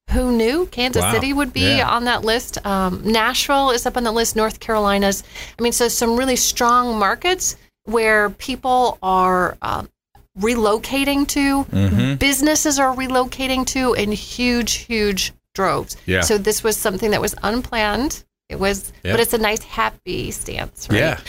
who 0.09 0.31
knew 0.35 0.65
Kansas. 0.71 1.01
Wow. 1.03 1.13
City 1.13 1.31
would 1.31 1.53
be 1.53 1.77
Yeah. 1.77 1.89
on 1.89 2.03
that 2.05 2.25
list? 2.25 2.57
Um, 2.65 3.01
Nashville 3.05 3.69
is 3.69 3.85
up 3.85 3.95
on 3.95 4.03
the 4.03 4.11
list. 4.11 4.35
North 4.35 4.59
Carolina's. 4.59 5.23
I 5.57 5.61
mean, 5.61 5.71
so 5.71 5.87
some 5.87 6.17
really 6.17 6.35
strong 6.35 6.99
markets 6.99 7.55
where 7.85 8.29
people 8.29 8.97
are 9.01 9.57
um, 9.61 9.89
relocating 10.39 11.27
to, 11.29 11.63
Mm-hmm. 11.65 12.15
businesses 12.15 12.79
are 12.79 12.95
relocating 12.95 13.65
to 13.67 13.93
in 13.93 14.11
huge, 14.11 14.73
huge 14.73 15.33
droves. 15.53 15.97
Yeah. 16.05 16.21
So 16.21 16.37
this 16.37 16.63
was 16.63 16.77
something 16.77 17.11
that 17.11 17.21
was 17.21 17.35
unplanned. 17.43 18.23
It 18.51 18.59
was, 18.59 18.91
Yeah. 19.03 19.13
but 19.13 19.19
it's 19.21 19.33
a 19.33 19.37
nice 19.37 19.63
happy 19.63 20.29
stance, 20.31 20.87
right? 20.89 20.99
Yeah. 20.99 21.19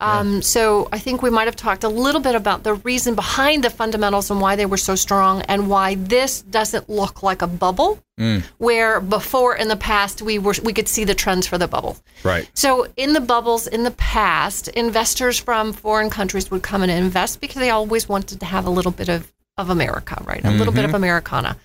Um, 0.00 0.40
so 0.40 0.88
I 0.92 0.98
think 0.98 1.20
we 1.22 1.28
might 1.30 1.44
have 1.46 1.56
talked 1.56 1.84
a 1.84 1.88
little 1.88 2.22
bit 2.22 2.34
about 2.34 2.62
the 2.62 2.74
reason 2.74 3.14
behind 3.14 3.62
the 3.64 3.70
fundamentals 3.70 4.30
and 4.30 4.40
why 4.40 4.56
they 4.56 4.64
were 4.66 4.78
so 4.78 4.94
strong, 4.94 5.42
and 5.42 5.68
why 5.68 5.94
this 5.96 6.40
doesn't 6.40 6.88
look 6.88 7.22
like 7.22 7.42
a 7.42 7.46
bubble, 7.46 7.98
Mm. 8.18 8.42
where 8.58 9.00
before 9.00 9.54
in 9.56 9.68
the 9.68 9.76
past 9.76 10.20
we 10.22 10.38
were 10.38 10.54
we 10.62 10.72
could 10.72 10.88
see 10.88 11.04
the 11.04 11.14
trends 11.14 11.46
for 11.46 11.56
the 11.58 11.68
bubble. 11.68 11.96
Right. 12.22 12.48
So 12.54 12.86
in 12.96 13.12
the 13.14 13.20
bubbles 13.20 13.66
in 13.66 13.82
the 13.84 13.90
past, 13.92 14.68
investors 14.68 15.38
from 15.38 15.72
foreign 15.72 16.10
countries 16.10 16.50
would 16.50 16.62
come 16.62 16.82
and 16.82 16.90
invest 16.92 17.40
because 17.40 17.60
they 17.60 17.70
always 17.70 18.08
wanted 18.08 18.40
to 18.40 18.46
have 18.46 18.66
a 18.66 18.70
little 18.70 18.92
bit 18.92 19.08
of 19.08 19.30
of 19.58 19.68
America, 19.68 20.16
right? 20.24 20.42
A 20.44 20.50
little 20.50 20.72
bit 20.72 20.86
of 20.86 20.94
Americana. 20.94 21.56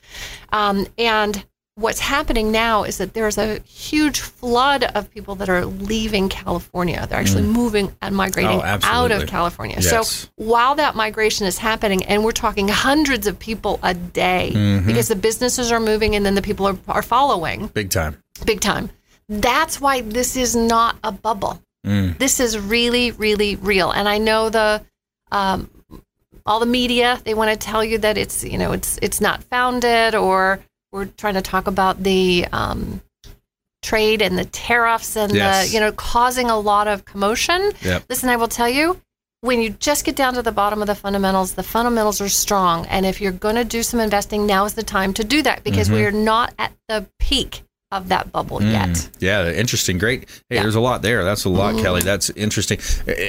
Um, 0.51 0.85
and 0.97 1.45
what's 1.75 1.99
happening 1.99 2.51
now 2.51 2.83
is 2.83 2.97
that 2.99 3.13
there's 3.13 3.37
a 3.37 3.59
huge 3.61 4.21
flood 4.21 4.85
of 4.95 5.11
people 5.11 5.35
that 5.35 5.49
are 5.49 5.65
leaving 5.65 6.29
California. 6.29 7.05
They're 7.09 7.19
actually 7.19 7.43
moving 7.43 7.93
and 8.01 8.15
migrating 8.15 8.61
Oh, 8.61 8.79
out 8.83 9.11
of 9.11 9.27
California. 9.27 9.77
Yes. 9.81 9.89
So 10.09 10.29
while 10.37 10.75
that 10.75 10.95
migration 10.95 11.45
is 11.45 11.57
happening, 11.57 12.03
and 12.05 12.23
we're 12.23 12.31
talking 12.31 12.69
hundreds 12.69 13.27
of 13.27 13.37
people 13.39 13.79
a 13.83 13.93
day, 13.93 14.51
Mm-hmm. 14.55 14.87
because 14.87 15.09
the 15.09 15.15
businesses 15.17 15.71
are 15.71 15.79
moving 15.81 16.15
and 16.15 16.25
then 16.25 16.35
the 16.35 16.41
people 16.41 16.65
are, 16.65 16.77
are 16.87 17.01
following 17.01 17.67
Big 17.67 17.89
time. 17.89 18.21
big 18.45 18.61
time. 18.61 18.89
That's 19.27 19.81
why 19.81 20.01
this 20.01 20.37
is 20.37 20.55
not 20.55 20.95
a 21.03 21.11
bubble. 21.11 21.61
This 21.83 22.39
is 22.39 22.57
really, 22.57 23.11
really 23.11 23.57
real. 23.57 23.91
And 23.91 24.09
I 24.09 24.17
know 24.17 24.49
the 24.49 24.81
um, 25.31 25.69
all 26.45 26.59
the 26.59 26.65
media 26.65 27.19
they 27.25 27.33
want 27.35 27.51
to 27.51 27.57
tell 27.57 27.83
you 27.83 27.97
that 27.99 28.17
it's 28.17 28.43
you 28.43 28.57
know 28.57 28.71
it's 28.71 28.97
it's 29.03 29.19
not 29.21 29.43
founded 29.43 30.15
or 30.15 30.59
we're 30.95 31.05
trying 31.05 31.33
to 31.35 31.41
talk 31.41 31.67
about 31.67 32.01
the 32.01 32.45
um, 32.51 33.01
trade 33.83 34.21
and 34.21 34.37
the 34.37 34.45
tariffs 34.45 35.15
and 35.15 35.33
Yes. 35.33 35.67
the 35.67 35.73
you 35.73 35.79
know 35.79 35.91
causing 35.91 36.49
a 36.49 36.57
lot 36.59 36.87
of 36.87 37.05
commotion. 37.05 37.71
Yep. 37.81 38.03
Listen, 38.09 38.29
I 38.29 38.35
will 38.37 38.47
tell 38.47 38.69
you. 38.69 38.99
when 39.41 39.61
you 39.61 39.69
just 39.69 40.05
get 40.05 40.15
down 40.15 40.33
to 40.33 40.41
the 40.41 40.51
bottom 40.51 40.81
of 40.81 40.87
the 40.87 40.95
fundamentals, 40.95 41.53
the 41.53 41.61
fundamentals 41.61 42.19
are 42.19 42.29
strong. 42.29 42.87
And 42.87 43.05
if 43.05 43.21
you're 43.21 43.31
going 43.45 43.53
to 43.55 43.63
do 43.63 43.83
some 43.83 43.99
investing, 43.99 44.47
now 44.47 44.65
is 44.65 44.73
the 44.73 44.81
time 44.81 45.13
to 45.13 45.23
do 45.23 45.43
that 45.43 45.63
because 45.63 45.87
Mm-hmm. 45.87 45.97
we 45.97 46.05
are 46.05 46.11
not 46.11 46.53
at 46.57 46.71
the 46.89 47.05
peak 47.19 47.61
of 48.01 48.09
that 48.09 48.31
bubble 48.31 48.59
Mm. 48.59 48.71
yet. 48.71 49.09
Yeah, 49.19 49.49
interesting. 49.51 49.97
Great. 49.97 50.21
Hey, 50.49 50.55
Yeah. 50.57 50.61
there's 50.63 50.75
a 50.75 50.79
lot 50.79 51.01
there. 51.01 51.23
That's 51.23 51.45
a 51.45 51.49
lot, 51.49 51.75
Mhm. 51.75 51.81
Kelly. 51.81 52.01
That's 52.01 52.29
interesting. 52.31 52.79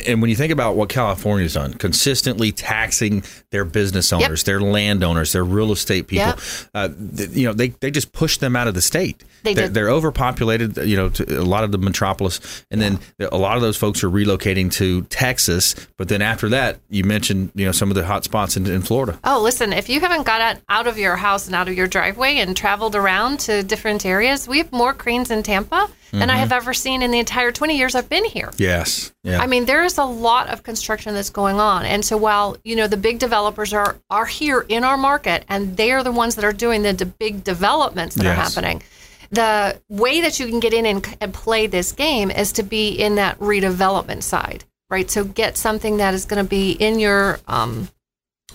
And 0.07 0.21
when 0.21 0.31
you 0.31 0.37
think 0.37 0.53
about 0.53 0.77
what 0.77 0.89
California's 0.89 1.55
done, 1.55 1.75
consistently 1.75 2.53
taxing 2.53 3.23
their 3.51 3.65
business 3.65 4.13
Yep. 4.13 4.21
owners, 4.23 4.43
their 4.45 4.61
landowners, 4.61 5.33
their 5.33 5.45
real 5.45 5.73
estate 5.73 6.07
people, 6.09 6.27
Yep. 6.27 6.41
uh, 6.75 6.89
th- 7.17 7.31
you 7.33 7.47
know, 7.47 7.53
they, 7.53 7.69
they 7.81 7.91
just 7.91 8.13
push 8.13 8.37
them 8.39 8.57
out 8.57 8.69
of 8.69 8.75
the 8.75 8.83
state. 8.83 9.23
They 9.47 9.55
they're, 9.55 9.69
they're 9.69 9.91
overpopulated, 9.91 10.77
you 10.79 10.97
know, 10.97 11.09
to 11.09 11.41
a 11.41 11.43
lot 11.43 11.65
of 11.65 11.73
the 11.73 11.79
metropolis. 11.79 12.65
And 12.71 12.81
then 12.81 12.99
a 13.21 13.39
lot 13.39 13.57
of 13.57 13.63
those 13.63 13.77
folks 13.77 14.03
are 14.03 14.11
relocating 14.11 14.73
to 14.73 15.03
Texas. 15.03 15.75
But 15.97 16.09
then 16.09 16.21
after 16.21 16.49
that, 16.49 16.81
you 16.91 17.05
mentioned, 17.05 17.53
you 17.55 17.65
know, 17.65 17.73
some 17.73 17.91
of 17.91 17.95
the 17.95 18.05
hot 18.05 18.25
spots 18.25 18.57
in, 18.57 18.67
in 18.67 18.83
Florida. 18.83 19.19
Oh, 19.25 19.41
listen, 19.41 19.73
if 19.73 19.89
you 19.89 20.01
haven't 20.01 20.25
got 20.25 20.41
out, 20.41 20.57
out 20.69 20.87
of 20.87 20.99
your 20.99 21.17
house 21.17 21.47
and 21.47 21.55
out 21.55 21.69
of 21.69 21.75
your 21.75 21.87
driveway 21.87 22.37
and 22.39 22.57
traveled 22.57 22.97
around 22.97 23.41
to 23.41 23.63
different 23.63 24.05
areas, 24.05 24.49
we 24.49 24.59
have 24.59 24.73
more 24.73 24.93
cranes 24.93 25.31
in 25.31 25.43
Tampa 25.43 25.89
than 26.11 26.31
I 26.31 26.35
mm-hmm. 26.35 26.41
have 26.41 26.53
ever 26.53 26.75
seen 26.75 27.03
in 27.03 27.11
the 27.11 27.19
entire 27.19 27.53
20 27.53 27.77
years 27.77 27.95
I've 27.95 28.09
been 28.09 28.25
here. 28.25 28.51
Yes. 28.57 29.13
Yeah. 29.23 29.41
I 29.41 29.47
mean, 29.47 29.65
there 29.67 29.85
is 29.85 29.99
a 29.99 30.05
lot 30.05 30.49
of 30.49 30.63
construction 30.63 31.15
that's 31.15 31.31
going 31.31 31.61
on. 31.61 31.85
And 31.85 32.05
so 32.05 32.17
while, 32.17 32.57
you 32.65 32.77
know, 32.77 32.87
the 32.87 32.97
big 32.97 33.19
developers 33.19 33.73
are 33.73 33.97
are 34.09 34.27
here 34.27 34.65
in 34.69 34.85
our 34.85 34.97
market 34.97 35.45
and 35.49 35.77
they 35.77 35.93
are 35.93 36.03
the 36.03 36.13
ones 36.13 36.37
that 36.37 36.45
are 36.45 36.53
doing 36.53 36.83
the, 36.83 36.93
the 36.93 37.07
big 37.07 37.45
developments 37.45 38.15
that 38.17 38.27
are 38.27 38.35
happening. 38.35 38.83
The 39.31 39.81
way 39.89 40.21
that 40.21 40.39
you 40.41 40.47
can 40.47 40.61
get 40.61 40.73
in 40.73 40.87
and, 40.87 41.17
and 41.21 41.33
play 41.35 41.67
this 41.67 41.93
game 41.93 42.31
is 42.31 42.53
to 42.53 42.63
be 42.63 42.91
in 42.91 43.17
that 43.17 43.39
redevelopment 43.39 44.23
side, 44.23 44.65
right? 44.91 45.11
So 45.11 45.25
get 45.25 45.57
something 45.57 45.97
that 45.99 46.15
is 46.15 46.25
going 46.25 46.43
to 46.45 46.49
be 46.49 46.73
in 46.73 46.99
your 46.99 47.39
um, 47.49 47.89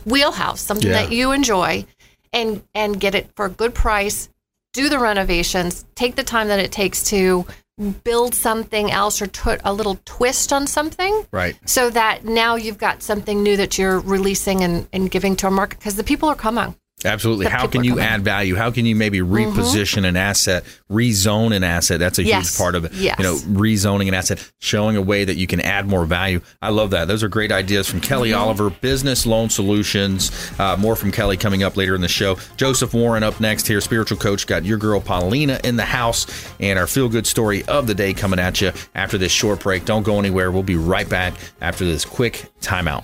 wheelhouse, 0.06 0.62
something 0.62 0.88
Yeah. 0.90 1.04
that 1.04 1.12
you 1.12 1.32
enjoy, 1.32 1.86
and 2.34 2.64
and 2.74 3.00
get 3.00 3.16
it 3.16 3.30
for 3.36 3.46
a 3.46 3.50
good 3.50 3.74
price. 3.76 4.30
Do 4.74 4.88
the 4.88 5.00
renovations. 5.00 5.84
Take 5.96 6.16
the 6.16 6.24
time 6.24 6.48
that 6.48 6.60
it 6.60 6.72
takes 6.72 7.04
to 7.10 7.46
build 8.04 8.36
something 8.36 8.92
else 8.92 9.22
or 9.22 9.28
put 9.28 9.60
a 9.64 9.74
little 9.74 10.00
twist 10.06 10.54
on 10.54 10.68
something 10.68 11.26
right. 11.32 11.58
so 11.66 11.90
that 11.90 12.24
now 12.24 12.56
you've 12.56 12.78
got 12.78 13.02
something 13.02 13.42
new 13.42 13.58
that 13.58 13.78
you're 13.78 14.00
releasing 14.00 14.62
and, 14.62 14.88
and 14.94 15.10
giving 15.10 15.36
to 15.36 15.48
a 15.48 15.52
market 15.52 15.80
because 15.80 15.96
the 15.96 16.04
people 16.04 16.30
are 16.30 16.36
coming. 16.36 16.76
Absolutely. 17.04 17.48
How 17.48 17.68
can 17.68 17.84
you 17.84 18.00
add 18.00 18.22
value? 18.24 18.56
How 18.56 18.70
can 18.72 18.86
you 18.86 18.96
maybe 18.96 19.20
reposition 19.20 20.06
an 20.06 20.16
asset, 20.16 20.64
rezone 20.92 21.56
an 21.56 21.64
asset? 21.64 22.00
That's 22.00 22.20
a 22.20 22.24
Yes. 22.24 22.50
huge 22.52 22.58
part 22.58 22.76
of 22.76 22.86
it. 22.86 22.94
Yes. 22.94 23.18
You 23.18 23.24
know, 23.24 23.36
rezoning 23.60 24.08
an 24.08 24.14
asset, 24.14 24.40
showing 24.60 24.98
a 24.98 25.02
way 25.02 25.24
that 25.26 25.36
you 25.36 25.48
can 25.48 25.60
add 25.62 25.88
more 25.88 26.06
value. 26.06 26.42
I 26.62 26.70
love 26.70 26.92
that. 26.92 27.08
Those 27.08 27.24
are 27.24 27.28
great 27.30 27.52
ideas 27.52 27.88
from 27.90 28.02
Kelly 28.02 28.30
Mm-hmm. 28.32 28.42
Oliver, 28.42 28.70
Business 28.70 29.26
Loan 29.26 29.50
Solutions. 29.50 30.32
Uh, 30.60 30.76
more 30.78 30.96
from 30.96 31.12
Kelly 31.12 31.38
coming 31.38 31.64
up 31.64 31.76
later 31.76 31.96
in 31.96 32.02
the 32.02 32.08
show. 32.08 32.38
Joseph 32.58 32.94
Warren 32.94 33.24
up 33.24 33.40
next 33.40 33.68
here, 33.68 33.82
spiritual 33.82 34.18
coach. 34.18 34.46
Got 34.46 34.64
your 34.64 34.78
girl 34.78 35.02
Paulina 35.02 35.60
in 35.64 35.76
the 35.78 35.86
house, 35.86 36.28
and 36.60 36.78
our 36.78 36.88
feel 36.88 37.10
good 37.10 37.26
story 37.26 37.64
of 37.66 37.88
the 37.88 37.96
day 37.96 38.14
coming 38.14 38.40
at 38.40 38.62
you 38.62 38.72
after 38.94 39.18
this 39.18 39.32
short 39.32 39.62
break. 39.62 39.86
Don't 39.86 40.04
go 40.04 40.20
anywhere. 40.20 40.52
We'll 40.52 40.62
be 40.64 40.76
right 40.76 41.10
back 41.10 41.34
after 41.62 41.84
this 41.84 42.06
quick 42.06 42.46
timeout. 42.62 43.04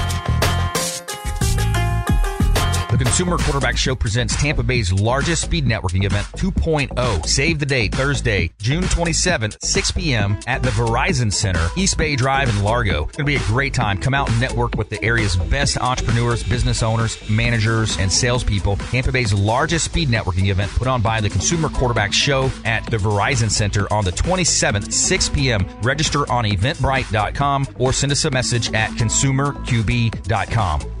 Consumer 3.01 3.39
Quarterback 3.39 3.77
Show 3.77 3.95
presents 3.95 4.35
Tampa 4.35 4.61
Bay's 4.61 4.93
largest 4.93 5.41
speed 5.41 5.65
networking 5.65 6.03
event 6.03 6.27
2.0. 6.33 7.25
Save 7.25 7.57
the 7.57 7.65
date, 7.65 7.95
Thursday, 7.95 8.51
June 8.59 8.83
27th, 8.83 9.57
6 9.63 9.91
p.m. 9.93 10.37
at 10.45 10.61
the 10.61 10.69
Verizon 10.69 11.33
Center, 11.33 11.67
East 11.75 11.97
Bay 11.97 12.15
Drive 12.15 12.49
in 12.49 12.63
Largo. 12.63 13.05
It's 13.05 13.17
going 13.17 13.25
to 13.25 13.39
be 13.39 13.43
a 13.43 13.47
great 13.47 13.73
time. 13.73 13.97
Come 13.97 14.13
out 14.13 14.29
and 14.29 14.39
network 14.39 14.75
with 14.75 14.89
the 14.89 15.03
area's 15.03 15.35
best 15.35 15.79
entrepreneurs, 15.79 16.43
business 16.43 16.83
owners, 16.83 17.17
managers, 17.27 17.97
and 17.97 18.11
salespeople. 18.11 18.75
Tampa 18.75 19.11
Bay's 19.11 19.33
largest 19.33 19.85
speed 19.85 20.07
networking 20.07 20.49
event 20.49 20.69
put 20.69 20.87
on 20.87 21.01
by 21.01 21.19
the 21.19 21.29
Consumer 21.29 21.69
Quarterback 21.69 22.13
Show 22.13 22.51
at 22.65 22.85
the 22.85 22.97
Verizon 22.97 23.49
Center 23.49 23.91
on 23.91 24.05
the 24.05 24.11
27th, 24.11 24.93
6 24.93 25.29
p.m. 25.29 25.65
Register 25.81 26.31
on 26.31 26.45
eventbrite.com 26.45 27.67
or 27.79 27.93
send 27.93 28.11
us 28.11 28.25
a 28.25 28.29
message 28.29 28.71
at 28.73 28.91
consumerqb.com. 28.91 31.00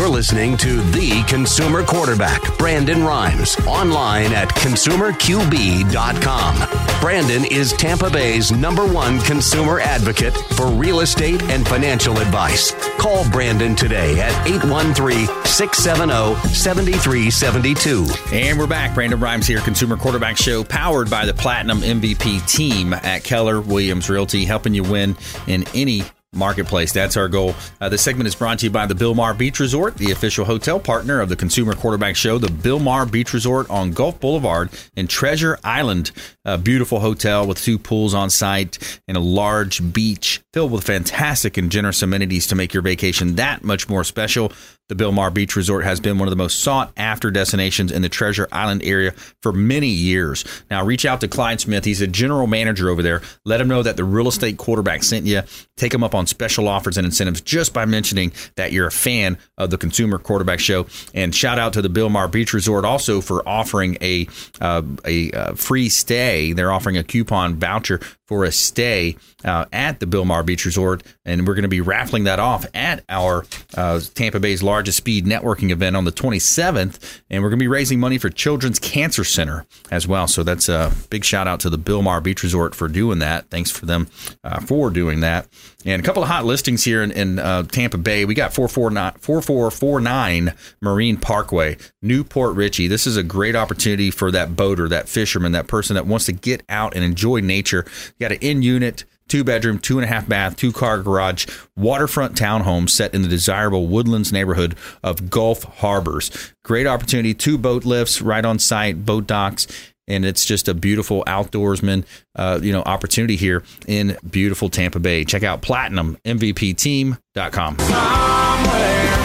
You're 0.00 0.08
listening 0.08 0.56
to 0.56 0.80
The 0.92 1.22
Consumer 1.28 1.84
Quarterback, 1.84 2.56
Brandon 2.56 3.04
Rhymes, 3.04 3.54
online 3.66 4.32
at 4.32 4.48
consumerqb.com. 4.48 7.00
Brandon 7.02 7.44
is 7.44 7.74
Tampa 7.74 8.08
Bay's 8.08 8.50
number 8.50 8.90
one 8.90 9.20
consumer 9.20 9.78
advocate 9.78 10.34
for 10.54 10.68
real 10.68 11.00
estate 11.00 11.42
and 11.50 11.68
financial 11.68 12.18
advice. 12.18 12.72
Call 12.96 13.28
Brandon 13.28 13.76
today 13.76 14.18
at 14.18 14.46
813 14.46 15.26
670 15.44 16.48
7372. 16.48 18.06
And 18.32 18.58
we're 18.58 18.66
back. 18.66 18.94
Brandon 18.94 19.20
Rhymes 19.20 19.46
here, 19.46 19.60
Consumer 19.60 19.98
Quarterback 19.98 20.38
Show, 20.38 20.64
powered 20.64 21.10
by 21.10 21.26
the 21.26 21.34
Platinum 21.34 21.80
MVP 21.80 22.48
team 22.48 22.94
at 22.94 23.22
Keller 23.22 23.60
Williams 23.60 24.08
Realty, 24.08 24.46
helping 24.46 24.72
you 24.72 24.82
win 24.82 25.14
in 25.46 25.66
any 25.74 26.04
marketplace. 26.32 26.92
That's 26.92 27.16
our 27.16 27.28
goal. 27.28 27.54
Uh, 27.80 27.96
segment 27.96 28.28
is 28.28 28.34
brought 28.34 28.60
to 28.60 28.66
you 28.66 28.70
by 28.70 28.86
the 28.86 28.94
Bilmar 28.94 29.36
Beach 29.36 29.58
Resort, 29.58 29.96
the 29.96 30.12
official 30.12 30.44
hotel 30.44 30.78
partner 30.78 31.20
of 31.20 31.28
the 31.28 31.36
Consumer 31.36 31.74
Quarterback 31.74 32.16
Show. 32.16 32.38
The 32.38 32.46
Bilmar 32.46 33.10
Beach 33.10 33.32
Resort 33.32 33.68
on 33.68 33.92
Gulf 33.92 34.20
Boulevard 34.20 34.70
in 34.96 35.08
Treasure 35.08 35.58
Island. 35.64 36.12
A 36.44 36.56
beautiful 36.56 37.00
hotel 37.00 37.46
with 37.46 37.60
two 37.60 37.78
pools 37.78 38.14
on 38.14 38.30
site 38.30 39.00
and 39.08 39.16
a 39.16 39.20
large 39.20 39.92
beach 39.92 40.40
filled 40.52 40.72
with 40.72 40.84
fantastic 40.84 41.56
and 41.56 41.70
generous 41.70 42.02
amenities 42.02 42.46
to 42.46 42.54
make 42.54 42.72
your 42.72 42.82
vacation 42.82 43.34
that 43.34 43.64
much 43.64 43.88
more 43.88 44.04
special. 44.04 44.52
The 44.90 44.96
Bilmar 44.96 45.32
Beach 45.32 45.54
Resort 45.54 45.84
has 45.84 46.00
been 46.00 46.18
one 46.18 46.26
of 46.26 46.32
the 46.32 46.36
most 46.36 46.58
sought 46.58 46.92
after 46.96 47.30
destinations 47.30 47.92
in 47.92 48.02
the 48.02 48.08
Treasure 48.08 48.48
Island 48.50 48.82
area 48.82 49.12
for 49.40 49.52
many 49.52 49.86
years. 49.86 50.44
Now, 50.68 50.84
reach 50.84 51.06
out 51.06 51.20
to 51.20 51.28
Clyde 51.28 51.60
Smith. 51.60 51.84
He's 51.84 52.00
a 52.00 52.08
general 52.08 52.48
manager 52.48 52.90
over 52.90 53.00
there. 53.00 53.22
Let 53.44 53.60
him 53.60 53.68
know 53.68 53.84
that 53.84 53.96
the 53.96 54.02
real 54.02 54.26
estate 54.26 54.56
quarterback 54.56 55.04
sent 55.04 55.26
you. 55.26 55.42
Take 55.76 55.94
him 55.94 56.02
up 56.02 56.12
on 56.12 56.26
special 56.26 56.66
offers 56.66 56.98
and 56.98 57.04
incentives 57.04 57.40
just 57.40 57.72
by 57.72 57.84
mentioning 57.84 58.32
that 58.56 58.72
you're 58.72 58.88
a 58.88 58.90
fan 58.90 59.38
of 59.56 59.70
the 59.70 59.78
Consumer 59.78 60.18
Quarterback 60.18 60.58
Show. 60.58 60.88
And 61.14 61.32
shout 61.32 61.60
out 61.60 61.72
to 61.74 61.82
the 61.82 61.88
Bilmar 61.88 62.28
Beach 62.28 62.52
Resort 62.52 62.84
also 62.84 63.20
for 63.20 63.48
offering 63.48 63.96
a 64.00 64.26
uh, 64.60 64.82
a 65.04 65.30
uh, 65.30 65.54
free 65.54 65.88
stay. 65.88 66.52
They're 66.52 66.72
offering 66.72 66.96
a 66.96 67.04
coupon 67.04 67.54
voucher 67.54 68.00
for 68.26 68.44
a 68.44 68.52
stay 68.52 69.16
uh, 69.44 69.64
at 69.72 69.98
the 69.98 70.06
Bilmar 70.06 70.46
Beach 70.46 70.64
Resort, 70.64 71.02
and 71.24 71.46
we're 71.46 71.54
going 71.54 71.62
to 71.62 71.68
be 71.68 71.80
raffling 71.80 72.24
that 72.24 72.38
off 72.38 72.64
at 72.74 73.02
our 73.08 73.44
uh, 73.76 74.00
Tampa 74.14 74.38
Bay's 74.38 74.62
largest 74.80 74.96
speed 74.96 75.26
networking 75.26 75.70
event 75.70 75.94
on 75.94 76.06
the 76.06 76.10
27th, 76.10 77.20
and 77.28 77.42
we're 77.42 77.50
going 77.50 77.58
to 77.58 77.62
be 77.62 77.68
raising 77.68 78.00
money 78.00 78.16
for 78.16 78.30
Children's 78.30 78.78
Cancer 78.78 79.24
Center 79.24 79.66
as 79.90 80.08
well. 80.08 80.26
So 80.26 80.42
that's 80.42 80.70
a 80.70 80.90
big 81.10 81.22
shout 81.22 81.46
out 81.46 81.60
to 81.60 81.68
the 81.68 81.76
Bilmar 81.76 82.22
Beach 82.22 82.42
Resort 82.42 82.74
for 82.74 82.88
doing 82.88 83.18
that. 83.18 83.50
Thanks 83.50 83.70
for 83.70 83.84
them 83.84 84.08
uh, 84.42 84.60
for 84.60 84.88
doing 84.88 85.20
that. 85.20 85.48
And 85.84 86.00
a 86.00 86.04
couple 86.04 86.22
of 86.22 86.30
hot 86.30 86.46
listings 86.46 86.82
here 86.82 87.02
in, 87.02 87.10
in 87.10 87.38
uh, 87.38 87.64
Tampa 87.64 87.98
Bay. 87.98 88.24
We 88.24 88.32
got 88.32 88.54
449 88.54 89.20
4449 89.20 90.54
Marine 90.80 91.18
Parkway, 91.18 91.76
New 92.00 92.24
Port 92.24 92.56
Richey. 92.56 92.88
This 92.88 93.06
is 93.06 93.18
a 93.18 93.22
great 93.22 93.54
opportunity 93.54 94.10
for 94.10 94.30
that 94.30 94.56
boater, 94.56 94.88
that 94.88 95.10
fisherman, 95.10 95.52
that 95.52 95.68
person 95.68 95.92
that 95.92 96.06
wants 96.06 96.24
to 96.24 96.32
get 96.32 96.62
out 96.70 96.94
and 96.94 97.04
enjoy 97.04 97.40
nature. 97.40 97.84
You 98.18 98.28
got 98.28 98.32
an 98.32 98.38
in 98.40 98.62
unit 98.62 99.04
two 99.30 99.44
bedroom, 99.44 99.78
two 99.78 99.98
and 99.98 100.04
a 100.04 100.08
half 100.08 100.28
bath, 100.28 100.56
two 100.56 100.72
car 100.72 101.02
garage, 101.02 101.46
waterfront 101.76 102.36
townhome 102.36 102.90
set 102.90 103.14
in 103.14 103.22
the 103.22 103.28
desirable 103.28 103.86
Woodlands 103.86 104.32
neighborhood 104.32 104.74
of 105.02 105.30
Gulf 105.30 105.62
Harbors. 105.62 106.30
Great 106.64 106.86
opportunity, 106.86 107.32
two 107.32 107.56
boat 107.56 107.86
lifts 107.86 108.20
right 108.20 108.44
on 108.44 108.58
site, 108.58 109.06
boat 109.06 109.26
docks. 109.26 109.66
And 110.08 110.24
it's 110.24 110.44
just 110.44 110.66
a 110.66 110.74
beautiful 110.74 111.22
outdoorsman, 111.28 112.04
uh, 112.34 112.58
you 112.60 112.72
know, 112.72 112.82
opportunity 112.82 113.36
here 113.36 113.62
in 113.86 114.16
beautiful 114.28 114.68
Tampa 114.68 114.98
Bay. 114.98 115.24
Check 115.24 115.44
out 115.44 115.62
platinummvpteam.com. 115.62 117.78
Somewhere, 117.78 119.16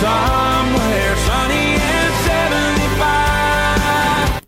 somewhere 0.00 0.51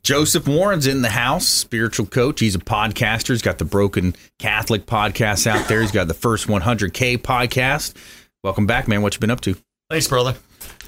Joseph 0.04 0.46
Warren's 0.46 0.86
in 0.86 1.00
the 1.00 1.08
house, 1.08 1.48
spiritual 1.48 2.04
coach. 2.04 2.40
He's 2.40 2.54
a 2.54 2.58
podcaster. 2.58 3.30
He's 3.30 3.40
got 3.40 3.56
the 3.56 3.64
Broken 3.64 4.14
Catholic 4.38 4.84
podcast 4.84 5.46
out 5.46 5.66
there. 5.66 5.80
He's 5.80 5.92
got 5.92 6.08
the 6.08 6.14
first 6.14 6.46
100K 6.46 7.16
podcast. 7.16 7.94
Welcome 8.42 8.66
back, 8.66 8.86
man. 8.86 9.00
What 9.00 9.14
you 9.14 9.20
been 9.20 9.30
up 9.30 9.40
to? 9.40 9.56
Thanks, 9.88 10.06
brother. 10.06 10.34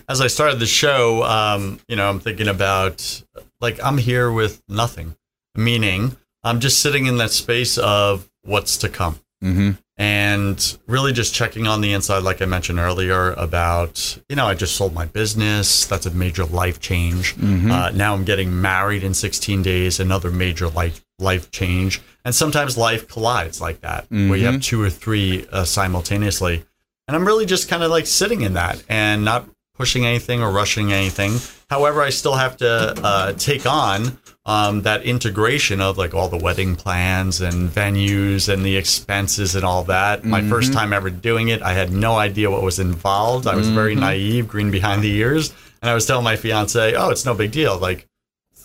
As 0.07 0.21
I 0.21 0.27
started 0.27 0.61
the 0.61 0.67
show, 0.67 1.25
um, 1.25 1.81
you 1.89 1.97
know, 1.97 2.07
I'm 2.11 2.21
thinking 2.21 2.47
about 2.47 3.23
like 3.59 3.83
I'm 3.83 3.97
here 3.97 4.31
with 4.31 4.63
nothing, 4.69 5.17
meaning 5.55 6.15
I'm 6.45 6.61
just 6.61 6.81
sitting 6.81 7.07
in 7.07 7.17
that 7.17 7.31
space 7.31 7.79
of 7.79 8.29
what's 8.43 8.77
to 8.79 8.91
come. 8.91 9.19
Mm-hmm. 9.43 9.71
And 9.99 10.77
really 10.87 11.13
just 11.13 11.35
checking 11.35 11.67
on 11.67 11.81
the 11.81 11.93
inside 11.93 12.23
like 12.23 12.43
i 12.43 12.45
mentioned 12.45 12.79
earlier 12.79 13.33
about 13.33 14.19
you 14.29 14.37
know 14.37 14.47
i 14.47 14.55
just 14.55 14.77
sold 14.77 14.93
my 14.93 15.07
business 15.07 15.87
that's 15.87 16.05
a 16.07 16.11
major 16.11 16.45
life 16.45 16.81
change 16.81 17.35
Mhm. 17.37 17.71
uh, 17.71 17.91
now 17.91 18.13
i'm 18.15 18.25
getting 18.25 18.61
married 18.61 19.03
in 19.03 19.15
16 19.15 19.63
days 19.63 19.99
another 19.99 20.31
major 20.31 20.69
life 20.69 21.03
life 21.19 21.51
change 21.51 22.03
and 22.27 22.35
sometimes 22.35 22.77
life 22.77 23.09
collides 23.09 23.61
like 23.61 23.81
that 23.81 24.07
where 24.11 24.37
you 24.37 24.45
have 24.45 24.57
Mhm. 24.57 24.63
two 24.65 24.83
or 24.83 24.91
three 24.91 25.47
uh, 25.51 25.65
simultaneously 25.65 26.65
and 27.09 27.17
i'm 27.17 27.27
really 27.27 27.47
just 27.47 27.69
kind 27.69 27.83
of 27.83 27.91
like 27.91 28.07
sitting 28.07 28.43
in 28.43 28.53
that 28.55 28.83
and 28.91 29.25
not 29.25 29.49
pushing 29.77 30.05
anything 30.07 30.43
or 30.43 30.51
rushing 30.51 30.93
anything 30.93 31.39
however 31.71 32.03
i 32.03 32.11
still 32.11 32.35
have 32.35 32.57
to 32.57 32.69
uh, 33.05 33.33
take 33.35 33.67
on 33.67 34.19
um, 34.47 34.83
that 34.83 35.03
integration 35.03 35.81
of 35.81 35.99
like 35.99 36.15
all 36.15 36.29
the 36.29 36.37
wedding 36.37 36.77
plans 36.77 37.41
and 37.41 37.69
venues 37.69 38.49
and 38.53 38.65
the 38.65 38.77
expenses 38.77 39.57
and 39.57 39.65
all 39.65 39.83
that. 39.83 40.25
My 40.25 40.41
first 40.41 40.71
Mhm. 40.71 40.75
time 40.75 40.93
ever 40.93 41.11
doing 41.11 41.49
it, 41.49 41.63
I 41.63 41.73
had 41.73 41.91
no 41.91 42.15
idea 42.15 42.49
what 42.49 42.63
was 42.63 42.79
involved. 42.79 43.49
I 43.49 43.57
was 43.57 43.67
very 43.69 43.97
Mhm. 43.97 44.01
naive, 44.03 44.47
green 44.47 44.71
behind 44.71 45.03
the 45.03 45.13
ears. 45.17 45.53
And 45.83 45.91
I 45.91 45.95
was 45.95 46.07
telling 46.07 46.23
my 46.23 46.37
fiance, 46.37 46.95
oh, 46.95 47.11
it's 47.11 47.25
no 47.27 47.35
big 47.35 47.51
deal. 47.51 47.77
Like 47.77 48.07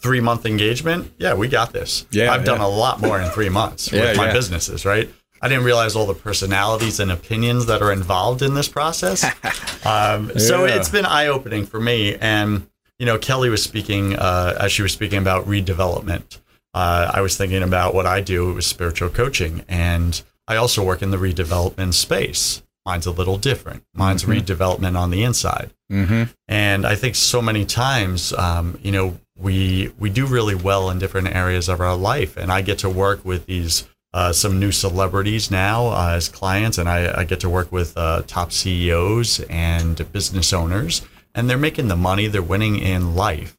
three 0.03 0.19
month 0.21 0.45
engagement. 0.45 1.11
Yeah, 1.17 1.33
we 1.33 1.47
got 1.47 1.73
this. 1.73 2.05
Yeah, 2.11 2.31
I've 2.31 2.45
done 2.45 2.61
a 2.61 2.69
lot 2.69 3.01
more 3.01 3.19
in 3.19 3.31
three 3.31 3.49
months 3.49 3.89
Yeah, 3.91 4.01
with 4.01 4.17
my 4.17 4.27
yeah. 4.27 4.33
businesses, 4.33 4.85
right? 4.85 5.09
I 5.41 5.47
didn't 5.49 5.63
realize 5.63 5.95
all 5.95 6.05
the 6.05 6.13
personalities 6.13 6.99
and 6.99 7.11
opinions 7.11 7.65
that 7.65 7.81
are 7.81 7.91
involved 7.91 8.41
in 8.41 8.53
this 8.53 8.67
process. 8.69 9.23
um, 9.85 10.37
So 10.37 10.65
it's 10.65 10.89
been 10.89 11.05
eye 11.05 11.27
opening 11.27 11.65
for 11.65 11.79
me. 11.79 12.15
And, 12.15 12.67
you 12.99 13.05
know, 13.05 13.17
Kelly 13.17 13.49
was 13.49 13.63
speaking, 13.63 14.15
uh, 14.15 14.55
as 14.59 14.71
she 14.71 14.81
was 14.83 14.91
speaking 14.93 15.17
about 15.17 15.45
redevelopment, 15.47 16.37
uh, 16.73 17.11
I 17.13 17.21
was 17.21 17.35
thinking 17.37 17.63
about 17.63 17.93
what 17.95 18.05
I 18.05 18.21
do 18.21 18.53
with 18.53 18.65
spiritual 18.65 19.09
coaching. 19.09 19.63
And 19.67 20.21
I 20.47 20.55
also 20.57 20.83
work 20.83 21.01
in 21.01 21.11
the 21.11 21.17
redevelopment 21.17 21.93
space. 21.95 22.61
Mine's 22.85 23.05
a 23.05 23.11
little 23.11 23.37
different. 23.37 23.83
Mine's 23.93 24.23
Mhm. 24.23 24.41
redevelopment 24.41 24.97
on 24.97 25.11
the 25.11 25.23
inside. 25.23 25.71
Mm-hmm. 25.91 26.23
And 26.47 26.85
I 26.85 26.95
think 26.95 27.15
so 27.15 27.41
many 27.41 27.65
times, 27.65 28.33
um, 28.33 28.77
you 28.81 28.91
know, 28.91 29.19
we 29.37 29.91
we 29.99 30.09
do 30.09 30.25
really 30.25 30.55
well 30.55 30.89
in 30.89 30.99
different 30.99 31.27
areas 31.35 31.67
of 31.69 31.79
our 31.81 31.95
life, 31.95 32.37
and 32.37 32.51
I 32.51 32.61
get 32.61 32.77
to 32.79 32.89
work 32.89 33.23
with 33.25 33.45
these 33.47 33.87
uh, 34.13 34.33
some 34.33 34.59
new 34.59 34.71
celebrities 34.71 35.49
now 35.51 35.87
uh, 35.87 36.13
as 36.15 36.27
clients, 36.29 36.77
and 36.77 36.89
I, 36.89 37.19
I 37.21 37.23
get 37.23 37.39
to 37.41 37.49
work 37.49 37.71
with 37.71 37.97
uh, 37.97 38.23
top 38.27 38.51
CEOs 38.51 39.39
and 39.49 40.11
business 40.11 40.51
owners, 40.53 41.01
and 41.33 41.49
they're 41.49 41.57
making 41.57 41.87
the 41.87 41.95
money, 41.95 42.27
they're 42.27 42.41
winning 42.41 42.77
in 42.77 43.15
life, 43.15 43.57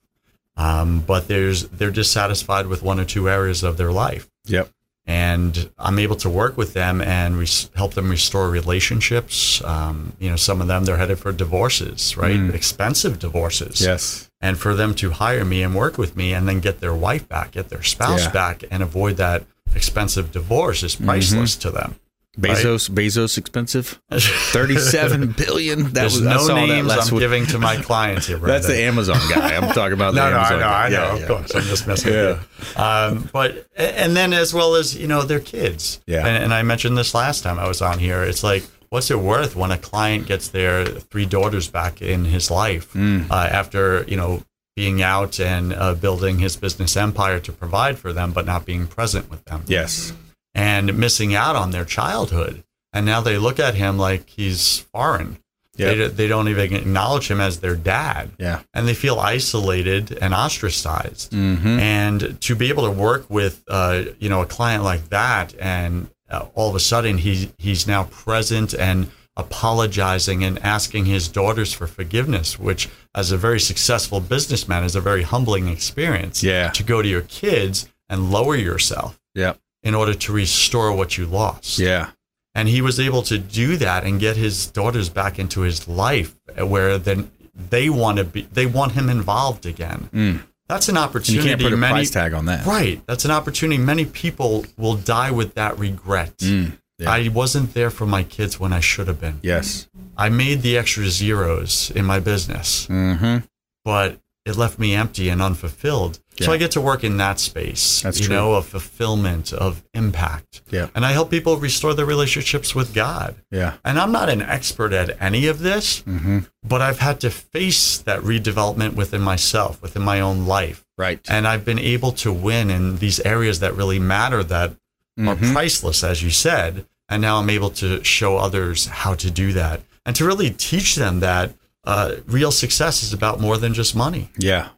um, 0.57 1.01
but 1.01 1.29
there's 1.29 1.69
they're 1.69 1.91
dissatisfied 1.91 2.67
with 2.67 2.83
one 2.83 3.01
or 3.01 3.05
two 3.07 3.29
areas 3.31 3.63
of 3.63 3.77
their 3.79 3.91
life 3.93 4.29
Yep. 4.45 4.69
and 5.07 5.71
I'm 5.79 5.99
able 5.99 6.17
to 6.17 6.29
work 6.29 6.59
with 6.59 6.75
them 6.75 7.01
and 7.01 7.39
res- 7.39 7.71
help 7.75 7.95
them 7.95 8.11
restore 8.11 8.51
relationships. 8.51 9.63
Um, 9.65 10.13
you 10.19 10.29
know, 10.31 10.37
some 10.37 10.61
of 10.61 10.67
them 10.69 10.85
they're 10.85 10.99
headed 10.99 11.19
for 11.19 11.33
divorces, 11.33 12.17
right? 12.17 12.37
Mm. 12.37 12.53
Expensive 12.55 13.19
divorces. 13.19 13.81
Yes. 13.81 14.31
And 14.41 14.59
for 14.59 14.75
them 14.75 14.95
to 14.97 15.11
hire 15.13 15.45
me 15.45 15.63
and 15.63 15.75
work 15.75 15.97
with 15.97 16.17
me 16.17 16.35
and 16.35 16.47
then 16.47 16.61
get 16.61 16.81
their 16.81 16.95
wife 16.95 17.29
back, 17.29 17.53
get 17.53 17.69
their 17.71 17.83
spouse 17.83 18.25
Yeah. 18.27 18.33
back, 18.33 18.65
and 18.71 18.83
avoid 18.83 19.17
that 19.17 19.45
expensive 19.75 20.33
divorce 20.33 20.83
is 20.83 20.95
priceless 20.97 21.57
to 21.57 21.71
them. 21.71 21.97
right? 22.39 22.57
Bezos, 22.57 22.89
Bezos 22.91 23.37
expensive. 23.39 24.01
Thirty-seven 24.11 25.33
billion. 25.37 25.85
That 25.85 25.95
There's 25.95 26.15
was 26.15 26.23
no 26.23 26.45
that 26.47 26.67
names 26.67 26.89
last 26.89 27.09
I'm 27.11 27.15
week. 27.17 27.21
giving 27.23 27.47
to 27.47 27.59
my 27.59 27.77
clients 27.83 28.27
here. 28.27 28.39
That's 28.39 28.67
the 28.67 28.79
Amazon 28.83 29.19
guy. 29.31 29.55
I'm 29.57 29.73
talking 29.73 29.93
about 29.95 30.15
the 30.15 30.21
no, 30.21 30.31
no, 30.31 30.37
I 30.39 30.51
know, 30.51 30.59
guy. 30.61 30.87
I 30.87 30.89
know, 30.89 30.97
Yeah, 30.97 31.13
of 31.15 31.21
yeah. 31.21 31.27
course. 31.27 31.55
I'm 31.55 31.63
just 31.63 31.87
messing 31.87 32.13
Yeah. 32.13 32.29
with 32.33 32.75
you. 32.77 32.83
Um, 32.83 33.29
but 33.33 33.67
and 33.77 34.17
then 34.17 34.33
as 34.33 34.53
well 34.55 34.75
as 34.75 34.97
you 34.97 35.07
know 35.07 35.23
their 35.23 35.41
kids. 35.41 36.01
Yeah. 36.07 36.27
And, 36.27 36.45
and 36.45 36.55
I 36.55 36.63
mentioned 36.63 36.97
this 36.97 37.15
last 37.15 37.43
time 37.43 37.59
I 37.59 37.69
was 37.69 37.81
on 37.83 37.99
here. 37.99 38.23
It's 38.23 38.43
like, 38.43 38.65
what's 38.91 39.11
it 39.11 39.19
worth 39.19 39.57
when 39.57 39.71
a 39.71 39.79
client 39.79 40.27
gets 40.27 40.49
their 40.49 40.85
three 40.85 41.27
daughters 41.27 41.69
back 41.69 42.03
in 42.03 42.25
his 42.27 42.51
life 42.51 42.93
Mm. 42.93 43.31
uh, 43.31 43.35
after 43.35 44.05
you 44.09 44.17
know 44.17 44.43
being 44.77 45.03
out 45.03 45.39
and 45.39 45.73
uh, 45.75 45.95
building 45.95 46.39
his 46.39 46.57
business 46.57 46.97
empire 46.97 47.39
to 47.41 47.53
provide 47.53 47.99
for 47.99 48.13
them, 48.13 48.33
but 48.33 48.47
not 48.47 48.65
being 48.65 48.87
present 48.87 49.31
with 49.31 49.45
them 49.45 49.63
Yes. 49.67 50.13
and 50.55 50.97
missing 50.99 51.35
out 51.35 51.57
on 51.57 51.71
their 51.73 51.85
childhood. 51.85 52.63
And 52.93 53.05
now 53.07 53.21
they 53.21 53.39
look 53.39 53.59
at 53.59 53.75
him 53.75 53.99
like 53.99 54.29
he's 54.29 54.79
foreign. 54.93 55.39
Yeah. 55.77 55.95
They, 55.95 56.09
they 56.09 56.29
don't 56.29 56.49
even 56.49 56.75
acknowledge 56.75 57.31
him 57.31 57.41
as 57.41 57.61
their 57.61 57.77
dad 57.77 58.31
Yeah. 58.39 58.61
and 58.75 58.87
they 58.87 58.93
feel 58.95 59.19
isolated 59.19 60.19
and 60.21 60.35
ostracized. 60.35 61.33
Mm-hmm. 61.33 61.67
And 61.79 62.41
to 62.43 62.55
be 62.55 62.69
able 62.69 62.85
to 62.85 62.91
work 62.91 63.29
with, 63.31 63.63
uh, 63.69 64.05
you 64.19 64.29
know, 64.29 64.43
a 64.43 64.47
client 64.47 64.85
like 64.85 65.09
that, 65.09 65.55
and 65.59 66.09
uh, 66.31 66.47
all 66.55 66.69
of 66.71 66.75
a 66.77 66.81
sudden 66.81 67.19
he 67.19 67.53
he's 67.59 67.87
now 67.87 68.05
present 68.05 68.73
and 68.75 69.11
apologizing 69.37 70.43
and 70.45 70.59
asking 70.63 71.05
his 71.07 71.29
daughters 71.29 71.73
for 71.73 71.87
forgiveness, 71.87 72.59
which, 72.59 72.89
as 73.15 73.31
a 73.33 73.37
very 73.37 73.61
successful 73.61 74.21
businessman, 74.21 74.85
is 74.85 74.95
a 74.97 75.01
very 75.01 75.23
humbling 75.23 75.69
experience. 75.69 76.43
Yeah. 76.43 76.71
To 76.71 76.83
go 76.83 77.03
to 77.03 77.09
your 77.09 77.23
kids 77.23 77.89
and 78.09 78.31
lower 78.31 78.57
yourself 78.57 79.19
Yep. 79.35 79.59
in 79.83 79.95
order 79.95 80.15
to 80.15 80.33
restore 80.33 80.93
what 80.93 81.17
you 81.17 81.27
lost. 81.27 81.79
Yeah. 81.79 82.11
And 82.55 82.69
he 82.69 82.83
was 82.83 83.01
able 83.01 83.23
to 83.23 83.39
do 83.39 83.77
that 83.79 84.05
and 84.05 84.21
get 84.21 84.37
his 84.37 84.67
daughters 84.67 85.09
back 85.09 85.39
into 85.39 85.63
his 85.63 85.89
life 85.89 86.35
where 86.59 86.99
then 86.99 87.31
they 87.55 87.89
want 87.89 88.19
to 88.19 88.25
be 88.25 88.43
they 88.53 88.67
want 88.67 88.93
him 88.93 89.09
involved 89.09 89.65
again. 89.65 90.11
Mm. 90.13 90.43
That's 90.69 90.89
an 90.89 90.97
And 90.97 91.05
opportunity. 91.05 91.43
you 91.45 91.49
can't 91.51 91.63
put 91.63 91.73
a 91.73 91.77
many, 91.77 91.93
price 91.93 92.11
tag 92.11 92.35
on 92.35 92.45
that. 92.47 92.67
Right. 92.67 93.01
That's 93.07 93.25
an 93.25 93.31
opportunity. 93.31 93.79
Many 93.83 94.05
people 94.05 94.67
will 94.77 94.95
die 94.97 95.31
with 95.31 95.55
that 95.55 95.79
regret. 95.79 96.37
Mm. 96.39 96.79
Yeah. 97.03 97.11
I 97.13 97.29
wasn't 97.29 97.75
there 97.75 97.91
for 97.91 98.07
my 98.07 98.23
kids 98.23 98.59
when 98.61 98.73
I 98.73 98.81
should 98.81 99.09
have 99.09 99.21
been. 99.21 99.41
Yes. 99.43 99.89
I 100.17 100.29
made 100.29 100.63
the 100.63 100.77
extra 100.79 101.07
zeros 101.09 101.91
in 101.95 102.05
my 102.05 102.21
business, 102.21 102.87
Mm-hmm. 102.89 103.39
but 103.85 104.19
it 104.45 104.57
left 104.57 104.77
me 104.79 104.93
empty 104.95 105.29
and 105.29 105.41
unfulfilled. 105.41 106.19
So 106.41 106.51
I 106.53 106.57
get 106.57 106.73
to 106.73 106.81
work 106.81 107.05
in 107.05 107.19
that 107.19 107.39
space, 107.39 108.01
That's 108.03 108.19
you 108.19 108.27
true. 108.27 108.35
know, 108.35 108.55
of 108.55 108.67
fulfillment, 108.67 109.53
of 109.53 109.85
impact. 109.95 110.63
Yeah. 110.71 110.89
And 110.95 111.07
I 111.07 111.13
help 111.13 111.31
people 111.31 111.57
restore 111.59 111.95
their 111.95 112.07
relationships 112.07 112.75
with 112.75 112.93
God. 112.93 113.37
Yeah. 113.53 113.75
And 113.85 113.97
I'm 114.01 114.11
not 114.11 114.29
an 114.29 114.43
expert 114.43 114.93
at 114.93 115.21
any 115.23 115.47
of 115.47 115.61
this, 115.61 116.01
Mm-hmm. 116.03 116.41
but 116.67 116.83
I've 116.83 116.99
had 116.99 117.21
to 117.21 117.31
face 117.31 117.99
that 117.99 118.21
redevelopment 118.23 118.95
within 118.95 119.21
myself, 119.21 119.81
within 119.81 120.03
my 120.03 120.21
own 120.21 120.47
life. 120.47 120.85
Right. 120.99 121.21
And 121.31 121.47
I've 121.47 121.65
been 121.65 121.79
able 121.79 122.11
to 122.13 122.33
win 122.33 122.71
in 122.71 122.97
these 122.97 123.21
areas 123.21 123.61
that 123.61 123.77
really 123.77 124.01
matter 124.01 124.43
that 124.43 124.71
are 125.19 125.37
Mhm. 125.37 125.53
priceless, 125.53 126.03
as 126.03 126.23
you 126.25 126.31
said. 126.31 126.87
And 127.13 127.21
now 127.21 127.37
I'm 127.37 127.51
able 127.51 127.69
to 127.73 128.03
show 128.03 128.39
others 128.39 128.87
how 128.87 129.15
to 129.17 129.31
do 129.31 129.53
that 129.53 129.83
and 130.07 130.17
to 130.17 130.25
really 130.25 130.49
teach 130.49 130.97
them 130.97 131.21
that 131.21 131.53
uh, 131.85 132.17
real 132.27 132.51
success 132.51 133.03
is 133.03 133.13
about 133.13 133.39
more 133.39 133.59
than 133.59 133.75
just 133.75 133.95
money. 133.95 134.31
Yeah. 134.39 134.71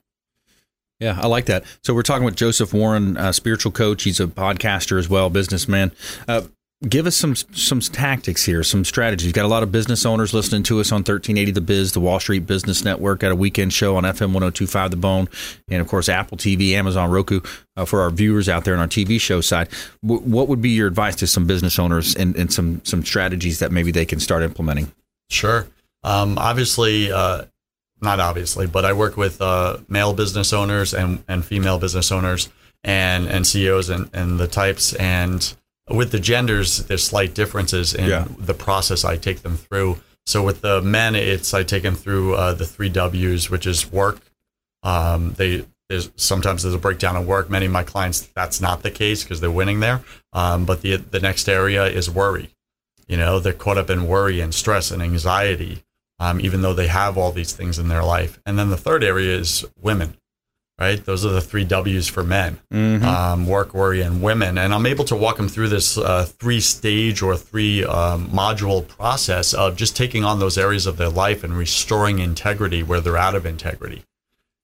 Yeah, 0.99 1.17
I 1.21 1.29
like 1.29 1.47
that. 1.47 1.63
So 1.85 1.95
we're 1.95 2.03
talking 2.03 2.25
with 2.25 2.35
Joseph 2.35 2.75
Warren, 2.75 3.17
uh, 3.17 3.31
spiritual 3.31 3.71
coach. 3.71 4.03
He's 4.03 4.19
a 4.19 4.27
podcaster 4.27 4.99
as 4.99 5.09
well, 5.09 5.31
businessman. 5.31 5.93
Uh, 6.27 6.43
give 6.89 7.07
us 7.07 7.17
some 7.17 7.35
some 7.35 7.81
tactics 7.81 8.45
here, 8.45 8.63
some 8.63 8.85
strategies. 8.85 9.27
You've 9.27 9.35
Got 9.35 9.45
a 9.45 9.49
lot 9.49 9.63
of 9.63 9.73
business 9.73 10.07
owners 10.07 10.33
listening 10.33 10.63
to 10.65 10.81
us 10.81 10.93
on 10.93 10.99
1380 10.99 11.51
The 11.53 11.61
Biz, 11.61 11.93
the 11.93 12.01
Wall 12.01 12.21
Street 12.21 12.47
Business 12.47 12.85
Network. 12.85 13.21
Got 13.21 13.33
a 13.33 13.37
weekend 13.37 13.73
show 13.73 13.97
on 13.97 14.05
FM 14.05 14.33
1025 14.33 14.91
The 14.91 14.97
Bone, 14.97 15.29
and 15.69 15.81
of 15.81 15.89
course 15.89 16.09
Apple 16.09 16.37
TV, 16.37 16.73
Amazon, 16.73 17.11
Roku 17.11 17.41
uh, 17.77 17.85
for 17.85 18.01
our 18.03 18.11
viewers 18.11 18.49
out 18.49 18.65
there 18.65 18.75
on 18.75 18.81
our 18.81 18.89
TV 18.89 19.21
show 19.21 19.41
side. 19.41 19.69
W- 20.05 20.23
what 20.23 20.49
would 20.49 20.63
be 20.63 20.71
your 20.71 20.87
advice 20.87 21.17
to 21.17 21.27
some 21.27 21.47
business 21.47 21.79
owners 21.79 22.15
and, 22.15 22.37
and 22.37 22.53
some 22.53 22.81
some 22.85 23.05
strategies 23.05 23.59
that 23.59 23.73
maybe 23.73 23.91
they 23.91 24.07
can 24.07 24.21
start 24.21 24.43
implementing? 24.43 24.93
Sure. 25.31 25.67
Um, 26.03 26.39
obviously, 26.39 27.11
uh, 27.11 27.45
not 28.01 28.21
obviously, 28.21 28.67
but 28.67 28.85
I 28.85 28.93
work 28.93 29.17
with 29.17 29.41
uh, 29.41 29.79
male 29.89 30.13
business 30.13 30.53
owners 30.53 30.95
and, 30.95 31.25
and 31.27 31.45
female 31.45 31.79
business 31.79 32.13
owners 32.13 32.51
and, 32.85 33.27
and 33.27 33.47
CEOs 33.47 33.89
and, 33.89 34.11
and 34.13 34.39
the 34.39 34.47
types. 34.47 34.95
And 34.95 35.55
with 35.89 36.13
the 36.13 36.21
genders, 36.21 36.85
there's 36.85 37.05
slight 37.05 37.35
differences 37.35 37.95
in 37.95 38.09
Yeah. 38.09 38.27
the 38.39 38.55
process 38.55 39.05
I 39.05 39.17
take 39.17 39.43
them 39.43 39.57
through. 39.57 40.01
So 40.27 40.43
with 40.43 40.63
the 40.63 40.81
men, 40.81 41.15
it's 41.15 41.53
I 41.53 41.63
take 41.65 41.83
them 41.83 41.95
through 41.97 42.35
uh, 42.35 42.55
the 42.55 42.65
three 42.67 42.89
W's, 42.89 43.51
which 43.51 43.67
is 43.67 43.91
work. 43.93 44.21
Um, 44.83 45.33
they 45.37 45.65
there's 45.91 46.11
sometimes 46.17 46.63
there's 46.63 46.75
a 46.75 46.79
breakdown 46.79 47.15
of 47.17 47.27
work. 47.27 47.51
Many 47.51 47.67
of 47.67 47.73
my 47.73 47.83
clients, 47.83 48.21
that's 48.35 48.59
not 48.61 48.83
the 48.83 48.91
case 48.91 49.23
because 49.23 49.41
they're 49.41 49.51
winning 49.51 49.81
there. 49.81 50.01
Um, 50.33 50.65
but 50.65 50.81
the 50.81 50.97
the 50.97 51.21
next 51.21 51.49
area 51.49 51.85
is 51.85 52.09
worry. 52.11 52.51
You 53.07 53.19
know, 53.19 53.39
they're 53.39 53.53
caught 53.53 53.77
up 53.77 53.91
in 53.91 54.07
worry 54.07 54.41
and 54.41 54.55
stress 54.55 54.91
and 54.91 55.03
anxiety, 55.03 55.85
um, 56.19 56.41
even 56.41 56.63
though 56.63 56.73
they 56.73 56.87
have 56.87 57.19
all 57.19 57.33
these 57.33 57.53
things 57.53 57.79
in 57.79 57.89
their 57.89 58.03
life. 58.03 58.41
And 58.47 58.59
then 58.59 58.71
the 58.71 58.79
third 58.79 59.05
area 59.05 59.37
is 59.37 59.67
women 59.79 60.17
right? 60.79 61.05
Those 61.05 61.25
are 61.25 61.31
the 61.31 61.41
three 61.41 61.65
W's 61.65 62.09
for 62.09 62.25
men 62.25 62.59
um, 63.05 63.47
work, 63.47 63.75
worry, 63.75 64.03
and 64.03 64.23
women. 64.23 64.59
And 64.59 64.75
I'm 64.75 64.87
able 64.87 65.05
to 65.07 65.17
walk 65.17 65.37
them 65.37 65.49
through 65.49 65.69
this 65.69 65.97
uh, 65.97 66.25
three 66.25 66.61
stage 66.61 67.23
or 67.23 67.37
three 67.37 67.85
um, 67.85 68.29
module 68.29 68.87
process 68.87 69.55
of 69.55 69.77
just 69.77 69.97
taking 69.97 70.25
on 70.25 70.41
those 70.41 70.59
areas 70.59 70.87
of 70.87 70.97
their 70.97 71.09
life 71.09 71.45
and 71.45 71.57
restoring 71.57 72.19
integrity 72.19 72.83
where 72.83 73.01
they're 73.01 73.17
out 73.17 73.35
of 73.35 73.47
integrity. 73.47 74.05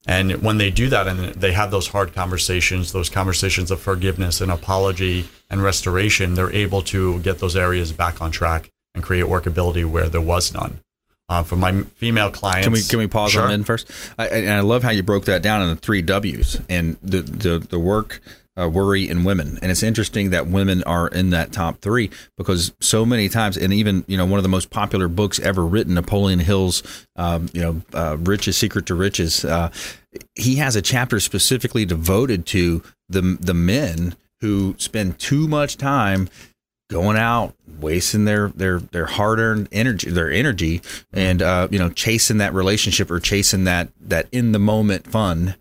And 0.07 0.43
when 0.43 0.57
they 0.59 0.71
do 0.71 0.89
that 0.89 1.07
and 1.07 1.35
they 1.35 1.53
have 1.53 1.71
those 1.71 1.89
hard 1.89 2.15
conversations, 2.15 2.93
those 2.93 3.11
conversations 3.11 3.71
of 3.71 3.81
forgiveness 3.81 4.41
and 4.41 4.51
apology 4.51 5.29
and 5.51 5.63
restoration, 5.63 6.35
they're 6.35 6.53
able 6.53 6.83
to 6.83 7.21
get 7.21 7.39
those 7.39 7.55
areas 7.55 7.93
back 7.93 8.23
on 8.23 8.31
track 8.31 8.71
and 8.95 9.05
create 9.05 9.27
workability 9.27 9.85
where 9.85 10.09
there 10.09 10.21
was 10.21 10.55
none. 10.55 10.81
Uh, 11.31 11.45
for 11.45 11.55
my 11.55 11.83
female 11.95 12.29
clients, 12.29 12.67
Can 12.67 12.73
we 12.73 12.83
can 12.83 12.99
we 12.99 13.07
pause 13.07 13.31
Sure. 13.31 13.43
on 13.45 13.51
men 13.51 13.63
first? 13.63 13.89
I, 14.19 14.27
and 14.27 14.51
I 14.51 14.61
love 14.61 14.83
how 14.83 14.91
you 14.91 15.05
broke 15.05 15.27
that 15.27 15.43
down 15.43 15.63
in 15.63 15.69
the 15.69 15.77
three 15.77 16.03
W's 16.03 16.61
and 16.69 16.97
the 17.05 17.23
the, 17.23 17.61
the 17.61 17.79
work, 17.79 18.21
uh, 18.61 18.69
worry, 18.69 19.09
and 19.09 19.25
women. 19.25 19.57
And 19.63 19.71
it's 19.71 19.85
interesting 19.85 20.31
that 20.31 20.49
women 20.49 20.83
are 20.83 21.07
in 21.07 21.31
that 21.31 21.53
top 21.53 21.81
three 21.83 22.11
because 22.37 22.73
so 22.81 23.07
many 23.07 23.29
times, 23.29 23.57
and 23.57 23.73
even 23.73 24.05
you 24.09 24.17
know 24.17 24.27
one 24.27 24.41
of 24.41 24.43
the 24.43 24.49
most 24.49 24.71
popular 24.71 25.07
books 25.07 25.39
ever 25.39 25.65
written, 25.65 25.95
Napoleon 25.95 26.41
Hill's, 26.41 26.83
um, 27.15 27.49
you 27.53 27.61
know, 27.63 27.83
uh, 27.95 28.17
Riches 28.19 28.57
Secret 28.57 28.87
to 28.87 28.97
Riches. 28.97 29.45
Uh, 29.45 29.71
he 30.35 30.57
has 30.57 30.75
a 30.75 30.83
chapter 30.83 31.21
specifically 31.21 31.85
devoted 31.85 32.45
to 32.47 32.83
the 33.09 33.39
the 33.41 33.55
men 33.55 34.17
who 34.41 34.75
spend 34.79 35.19
too 35.21 35.47
much 35.47 35.77
time 35.77 36.29
going 36.91 37.17
out 37.17 37.55
wasting 37.81 38.27
their 38.27 38.49
their 38.49 38.79
their 38.79 39.07
hard-earned 39.07 39.69
energy 39.73 40.11
their 40.11 40.31
energy 40.31 40.83
and 41.13 41.41
uh 41.41 41.67
you 41.71 41.79
know 41.79 41.89
chasing 41.89 42.39
that 42.39 42.53
relationship 42.53 43.11
or 43.11 43.19
chasing 43.19 43.65
that 43.65 43.89
that 44.01 44.27
in 44.33 44.53
the 44.53 44.59
moment 44.59 45.07
fun 45.07 45.55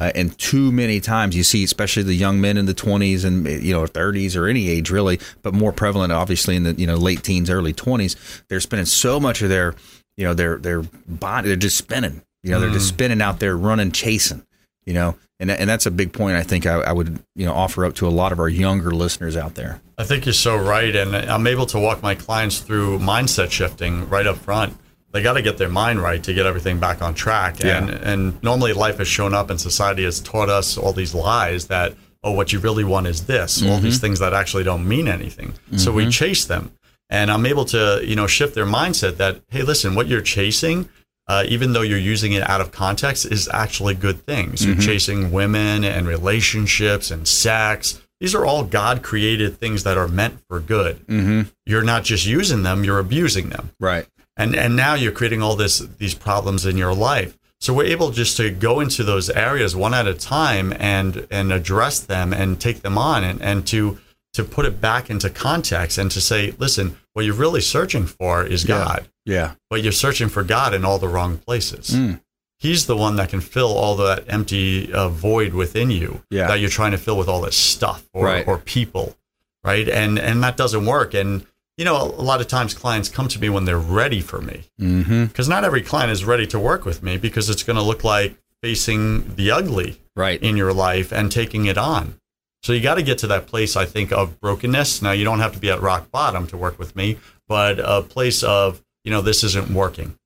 uh, 0.00 0.12
and 0.14 0.38
too 0.38 0.72
many 0.72 1.00
times 1.00 1.36
you 1.36 1.42
see 1.42 1.62
especially 1.64 2.02
the 2.02 2.14
young 2.14 2.40
men 2.40 2.56
in 2.56 2.64
the 2.64 2.72
20s 2.72 3.24
and 3.24 3.46
you 3.62 3.74
know 3.74 3.84
30s 3.84 4.34
or 4.36 4.46
any 4.46 4.70
age 4.70 4.90
really 4.90 5.18
but 5.42 5.52
more 5.52 5.72
prevalent 5.72 6.12
obviously 6.12 6.56
in 6.56 6.62
the 6.62 6.72
you 6.74 6.86
know 6.86 6.94
late 6.94 7.22
teens 7.22 7.50
early 7.50 7.74
20s 7.74 8.42
they're 8.48 8.60
spending 8.60 8.86
so 8.86 9.20
much 9.20 9.42
of 9.42 9.50
their 9.50 9.74
you 10.16 10.24
know 10.24 10.34
their 10.34 10.56
their 10.58 10.82
body 11.06 11.48
they're 11.48 11.56
just 11.56 11.76
spinning. 11.76 12.22
You 12.42 12.52
know 12.52 12.60
they're 12.60 12.70
just 12.70 12.88
spinning 12.88 13.20
out 13.20 13.40
there 13.40 13.56
running 13.56 13.90
chasing 13.90 14.45
you 14.86 14.94
know 14.94 15.16
and 15.38 15.50
and 15.50 15.68
that's 15.68 15.84
a 15.84 15.90
big 15.90 16.12
point 16.12 16.36
I 16.36 16.42
think 16.42 16.64
I, 16.64 16.76
I 16.76 16.92
would 16.92 17.22
you 17.34 17.44
know 17.44 17.52
offer 17.52 17.84
up 17.84 17.94
to 17.96 18.06
a 18.06 18.10
lot 18.10 18.32
of 18.32 18.40
our 18.40 18.48
younger 18.48 18.92
listeners 18.92 19.36
out 19.36 19.54
there 19.54 19.80
I 19.98 20.04
think 20.04 20.26
you're 20.26 20.32
so 20.32 20.56
right. 20.56 20.94
And 20.94 21.16
I'm 21.16 21.46
able 21.46 21.66
to 21.66 21.78
walk 21.78 22.02
my 22.02 22.14
clients 22.14 22.60
through 22.60 22.98
mindset 22.98 23.50
shifting 23.50 24.08
right 24.08 24.26
up 24.26 24.36
front. 24.36 24.76
They 25.12 25.22
got 25.22 25.34
to 25.34 25.42
get 25.42 25.56
their 25.56 25.70
mind 25.70 26.02
right 26.02 26.22
to 26.24 26.34
get 26.34 26.44
everything 26.44 26.78
back 26.78 27.00
on 27.00 27.14
track. 27.14 27.62
Yeah. 27.62 27.78
And, 27.78 27.90
and 27.90 28.42
normally 28.42 28.74
life 28.74 28.98
has 28.98 29.08
shown 29.08 29.32
up 29.32 29.48
and 29.48 29.58
society 29.58 30.04
has 30.04 30.20
taught 30.20 30.50
us 30.50 30.76
all 30.76 30.92
these 30.92 31.14
lies 31.14 31.68
that, 31.68 31.94
oh, 32.22 32.32
what 32.32 32.52
you 32.52 32.58
really 32.58 32.84
want 32.84 33.06
is 33.06 33.24
this, 33.24 33.62
all 33.62 33.68
mm-hmm. 33.68 33.84
these 33.84 33.98
things 33.98 34.18
that 34.18 34.34
actually 34.34 34.64
don't 34.64 34.86
mean 34.86 35.08
anything. 35.08 35.54
So 35.76 35.92
we 35.92 36.02
mm-hmm. 36.02 36.10
chase 36.10 36.44
them. 36.44 36.72
And 37.08 37.30
I'm 37.30 37.46
able 37.46 37.64
to, 37.66 38.02
you 38.04 38.16
know, 38.16 38.26
shift 38.26 38.54
their 38.54 38.66
mindset 38.66 39.16
that, 39.18 39.40
hey, 39.48 39.62
listen, 39.62 39.94
what 39.94 40.08
you're 40.08 40.20
chasing, 40.20 40.88
uh, 41.28 41.44
even 41.48 41.72
though 41.72 41.82
you're 41.82 41.98
using 41.98 42.32
it 42.32 42.48
out 42.48 42.60
of 42.60 42.70
context, 42.72 43.26
is 43.26 43.48
actually 43.52 43.94
good 43.94 44.24
things. 44.26 44.64
You're 44.64 44.76
chasing 44.76 45.32
women 45.32 45.84
and 45.84 46.06
relationships 46.06 47.10
and 47.10 47.26
sex. 47.26 48.00
These 48.20 48.34
are 48.34 48.46
all 48.46 48.64
God 48.64 49.02
created 49.02 49.58
things 49.58 49.82
that 49.84 49.98
are 49.98 50.08
meant 50.08 50.38
for 50.48 50.60
good. 50.60 51.06
mm-hmm. 51.06 51.48
You're 51.66 51.82
not 51.82 52.04
just 52.04 52.26
using 52.26 52.62
them, 52.62 52.84
you're 52.84 52.98
abusing 52.98 53.48
them. 53.50 53.70
right 53.80 54.06
And 54.36 54.54
and 54.54 54.76
now 54.76 54.94
you're 54.94 55.12
creating 55.12 55.42
all 55.42 55.56
this 55.56 55.78
these 55.98 56.14
problems 56.14 56.64
in 56.64 56.76
your 56.78 56.94
life. 56.94 57.36
So 57.60 57.72
we're 57.74 57.84
able 57.86 58.10
just 58.10 58.36
to 58.36 58.50
go 58.50 58.80
into 58.80 59.02
those 59.02 59.30
areas 59.30 59.74
one 59.74 59.94
at 59.94 60.06
a 60.06 60.14
time 60.14 60.72
and 60.78 61.26
and 61.30 61.52
address 61.52 62.00
them 62.00 62.32
and 62.32 62.60
take 62.60 62.82
them 62.82 62.96
on 62.98 63.24
and, 63.24 63.40
and 63.42 63.66
to 63.68 63.98
to 64.34 64.44
put 64.44 64.66
it 64.66 64.80
back 64.80 65.08
into 65.10 65.30
context 65.30 65.96
and 65.98 66.10
to 66.10 66.20
say, 66.20 66.52
listen, 66.58 66.96
what 67.14 67.24
you're 67.24 67.34
really 67.34 67.62
searching 67.62 68.06
for 68.06 68.44
is 68.44 68.64
Yeah. 68.64 68.84
God. 68.84 69.08
Yeah 69.26 69.54
But 69.68 69.82
you're 69.82 69.92
searching 69.92 70.28
for 70.30 70.42
God 70.42 70.72
in 70.72 70.84
all 70.84 70.98
the 70.98 71.08
wrong 71.08 71.36
places. 71.38 71.90
Mm. 71.90 72.20
He's 72.58 72.86
the 72.86 72.96
one 72.96 73.16
that 73.16 73.28
can 73.28 73.42
fill 73.42 73.76
all 73.76 73.96
that 73.96 74.24
empty 74.28 74.90
uh, 74.92 75.10
void 75.10 75.52
within 75.52 75.90
you 75.90 76.22
Yeah. 76.30 76.46
that 76.46 76.58
you're 76.60 76.70
trying 76.70 76.92
to 76.92 76.98
fill 76.98 77.18
with 77.18 77.28
all 77.28 77.42
this 77.42 77.56
stuff 77.56 78.08
or, 78.14 78.24
Right. 78.24 78.48
or 78.48 78.56
people, 78.58 79.16
right? 79.62 79.86
And 79.88 80.18
and 80.18 80.42
that 80.42 80.56
doesn't 80.56 80.86
work. 80.86 81.12
And 81.12 81.44
you 81.76 81.84
know, 81.84 81.96
a 81.96 82.22
lot 82.30 82.40
of 82.40 82.48
times 82.48 82.72
clients 82.72 83.10
come 83.10 83.28
to 83.28 83.38
me 83.38 83.50
when 83.50 83.66
they're 83.66 83.78
ready 83.78 84.22
for 84.22 84.40
me, 84.40 84.62
mm-hmm. 84.80 85.26
because 85.26 85.46
not 85.46 85.62
every 85.62 85.82
client 85.82 86.10
is 86.10 86.24
ready 86.24 86.46
to 86.46 86.58
work 86.58 86.86
with 86.86 87.02
me 87.02 87.18
because 87.18 87.50
it's 87.50 87.62
going 87.62 87.76
to 87.76 87.82
look 87.82 88.02
like 88.02 88.38
facing 88.62 89.34
the 89.36 89.50
ugly 89.50 90.00
right 90.16 90.42
in 90.42 90.56
your 90.56 90.72
life 90.72 91.12
and 91.12 91.30
taking 91.30 91.66
it 91.66 91.76
on. 91.76 92.18
So 92.62 92.72
you 92.72 92.80
got 92.80 92.94
to 92.94 93.02
get 93.02 93.18
to 93.18 93.26
that 93.26 93.46
place, 93.46 93.76
I 93.76 93.84
think, 93.84 94.10
of 94.10 94.40
brokenness. 94.40 95.02
Now 95.02 95.12
you 95.12 95.24
don't 95.24 95.40
have 95.40 95.52
to 95.52 95.58
be 95.58 95.70
at 95.70 95.82
rock 95.82 96.10
bottom 96.10 96.46
to 96.46 96.56
work 96.56 96.78
with 96.78 96.96
me, 96.96 97.18
but 97.46 97.78
a 97.78 98.00
place 98.00 98.42
of 98.42 98.82
you 99.06 99.10
know 99.12 99.22
this 99.22 99.42
isn't 99.44 99.70
working. 99.70 100.18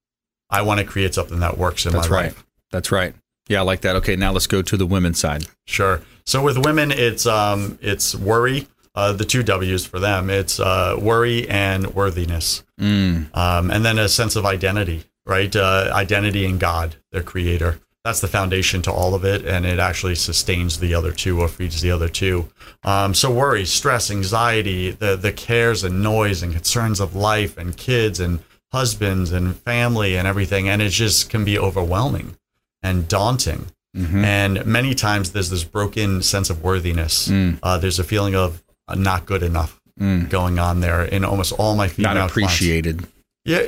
I 0.50 0.62
want 0.62 0.80
to 0.80 0.86
create 0.86 1.14
something 1.14 1.38
that 1.40 1.56
works 1.58 1.86
in 1.86 1.92
That's 1.92 2.08
my 2.10 2.16
right. 2.16 2.24
life. 2.24 2.44
That's 2.72 2.90
right. 2.90 3.14
Yeah, 3.48 3.60
I 3.60 3.62
like 3.62 3.82
that. 3.82 3.94
Okay, 3.96 4.16
now 4.16 4.32
let's 4.32 4.46
go 4.48 4.62
to 4.62 4.76
the 4.76 4.86
women's 4.86 5.18
side. 5.20 5.46
Sure. 5.66 6.00
So 6.26 6.42
with 6.42 6.58
women, 6.64 6.90
it's 6.90 7.26
um, 7.26 7.78
it's 7.80 8.14
worry. 8.16 8.66
Uh, 8.94 9.12
the 9.12 9.24
two 9.24 9.44
W's 9.44 9.86
for 9.86 10.00
them, 10.00 10.28
it's 10.30 10.58
uh, 10.58 10.96
worry 11.00 11.48
and 11.48 11.94
worthiness, 11.94 12.64
Mm. 12.80 13.36
um, 13.36 13.70
and 13.70 13.84
then 13.84 13.98
a 14.00 14.08
sense 14.08 14.34
of 14.34 14.44
identity. 14.44 15.04
Right, 15.26 15.54
uh, 15.54 15.90
identity 15.92 16.44
in 16.44 16.58
God, 16.58 16.96
their 17.12 17.22
Creator. 17.22 17.78
That's 18.04 18.20
the 18.20 18.26
foundation 18.26 18.80
to 18.82 18.90
all 18.90 19.14
of 19.14 19.24
it, 19.24 19.44
and 19.44 19.64
it 19.66 19.78
actually 19.78 20.14
sustains 20.16 20.80
the 20.80 20.94
other 20.94 21.12
two 21.12 21.38
or 21.40 21.46
feeds 21.46 21.82
the 21.82 21.90
other 21.92 22.08
two. 22.08 22.48
Um, 22.82 23.14
so 23.14 23.30
worry, 23.30 23.64
stress, 23.66 24.10
anxiety, 24.10 24.90
the 24.90 25.16
the 25.16 25.30
cares 25.32 25.84
and 25.84 26.02
noise 26.02 26.42
and 26.42 26.52
concerns 26.54 26.98
of 26.98 27.14
life 27.14 27.58
and 27.58 27.76
kids 27.76 28.18
and 28.18 28.40
husbands 28.72 29.32
and 29.32 29.56
family 29.56 30.16
and 30.16 30.26
everything, 30.28 30.68
and 30.68 30.80
it 30.82 30.90
just 30.90 31.28
can 31.30 31.44
be 31.44 31.58
overwhelming 31.58 32.36
and 32.82 33.08
daunting. 33.08 33.66
Mhm. 33.96 34.24
And 34.24 34.66
many 34.66 34.94
times 34.94 35.32
there's 35.32 35.50
this 35.50 35.64
broken 35.64 36.22
sense 36.22 36.48
of 36.50 36.62
worthiness. 36.62 37.28
Mm. 37.28 37.58
Uh, 37.62 37.78
there's 37.78 37.98
a 37.98 38.04
feeling 38.04 38.34
of 38.34 38.62
uh, 38.88 38.94
not 38.94 39.26
good 39.26 39.42
enough 39.42 39.76
Mm. 40.00 40.30
going 40.30 40.58
on 40.58 40.80
there 40.80 41.04
in 41.04 41.24
almost 41.26 41.52
all 41.52 41.74
my 41.76 41.86
female 41.88 42.14
Not 42.14 42.30
clients. 42.32 42.54
appreciated. 42.54 43.06
Yeah, 43.44 43.62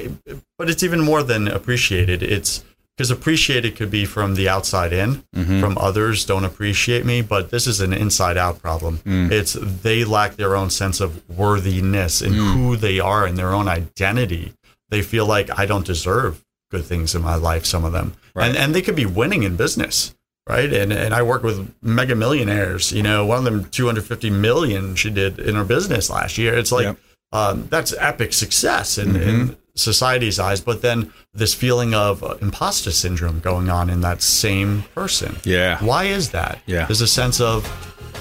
but 0.57 0.71
it's 0.71 0.83
even 0.83 1.01
more 1.01 1.23
than 1.23 1.47
appreciated. 1.49 2.23
It's 2.23 2.63
because 2.97 3.11
appreciated 3.11 3.77
could 3.77 3.91
be 3.91 4.05
from 4.07 4.35
the 4.35 4.49
outside 4.49 4.93
in, 4.93 5.25
Mhm. 5.37 5.61
from 5.61 5.77
others 5.79 6.25
don't 6.25 6.45
appreciate 6.45 7.05
me, 7.05 7.21
but 7.23 7.51
this 7.51 7.67
is 7.67 7.81
an 7.81 7.93
inside 7.93 8.37
out 8.39 8.63
problem. 8.63 9.01
Mm. 9.07 9.31
It's 9.31 9.57
they 9.83 10.05
lack 10.05 10.37
their 10.37 10.57
own 10.57 10.71
sense 10.71 11.01
of 11.01 11.21
worthiness 11.29 12.23
in 12.23 12.33
Mm. 12.35 12.53
who 12.55 12.77
they 12.77 12.99
are 13.01 13.27
and 13.27 13.37
their 13.37 13.53
own 13.53 13.69
identity. 13.69 14.53
They 14.93 15.03
feel 15.03 15.27
like 15.27 15.49
I 15.59 15.67
don't 15.67 15.85
deserve 15.87 16.45
good 16.71 16.85
things 16.85 17.15
in 17.17 17.23
my 17.23 17.35
life, 17.35 17.65
some 17.67 17.85
of 17.85 17.93
them. 17.93 18.13
Right. 18.35 18.47
And 18.49 18.57
and 18.57 18.75
they 18.75 18.83
could 18.83 18.97
be 18.97 19.07
winning 19.07 19.43
in 19.43 19.57
business. 19.57 20.15
Right. 20.49 20.73
And 20.73 20.93
and 20.93 21.13
I 21.15 21.23
work 21.23 21.43
with 21.43 21.75
mega 21.83 22.15
millionaires. 22.15 22.93
You 22.93 23.03
know, 23.03 23.27
one 23.27 23.39
of 23.39 23.45
them 23.45 23.65
250 23.71 24.31
million 24.31 24.95
she 24.95 25.11
did 25.11 25.39
in 25.39 25.55
her 25.57 25.65
business 25.65 26.09
last 26.11 26.39
year. 26.39 26.55
It's 26.57 26.71
like 26.73 26.85
Yep. 26.85 26.99
um, 27.33 27.67
that's 27.71 27.93
epic 27.99 28.33
success 28.33 28.99
in, 28.99 29.09
Mm-hmm. 29.15 29.29
in 29.29 29.57
society's 29.75 30.39
eyes. 30.39 30.61
But 30.61 30.83
then 30.83 31.13
this 31.33 31.55
feeling 31.55 31.95
of 31.95 32.23
uh, 32.23 32.35
imposter 32.43 32.91
syndrome 32.91 33.41
going 33.41 33.71
on 33.71 33.89
in 33.91 34.01
that 34.03 34.21
same 34.23 34.83
person. 34.95 35.37
Yeah. 35.45 35.83
Why 35.83 36.05
is 36.05 36.31
that? 36.31 36.59
Yeah. 36.67 36.85
There's 36.87 37.01
a 37.01 37.07
sense 37.07 37.41
of, 37.41 37.65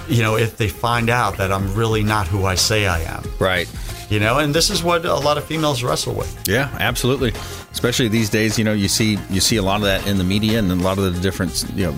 you 0.07 0.21
know, 0.23 0.37
if 0.37 0.55
they 0.57 0.69
find 0.69 1.09
out 1.09 1.35
that 1.37 1.51
I'm 1.51 1.73
really 1.75 2.03
not 2.03 2.27
who 2.27 2.45
I 2.45 2.55
say 2.55 2.87
I 2.87 2.99
am, 3.01 3.23
Right. 3.39 3.67
You 4.11 4.19
know, 4.19 4.39
and 4.39 4.53
this 4.53 4.69
is 4.69 4.83
what 4.83 5.05
a 5.05 5.15
lot 5.15 5.37
of 5.37 5.45
females 5.45 5.83
wrestle 5.83 6.13
with. 6.13 6.47
Yeah, 6.47 6.69
absolutely. 6.79 7.31
Especially 7.71 8.09
these 8.09 8.29
days, 8.29 8.59
you 8.59 8.65
know, 8.65 8.73
you 8.73 8.89
see 8.89 9.17
you 9.29 9.39
see 9.39 9.55
a 9.55 9.63
lot 9.63 9.77
of 9.77 9.83
that 9.83 10.05
in 10.05 10.17
the 10.17 10.23
media 10.23 10.59
and 10.59 10.69
a 10.69 10.75
lot 10.75 10.99
of 10.99 11.15
the 11.15 11.21
different, 11.21 11.65
you 11.73 11.85
know, 11.85 11.95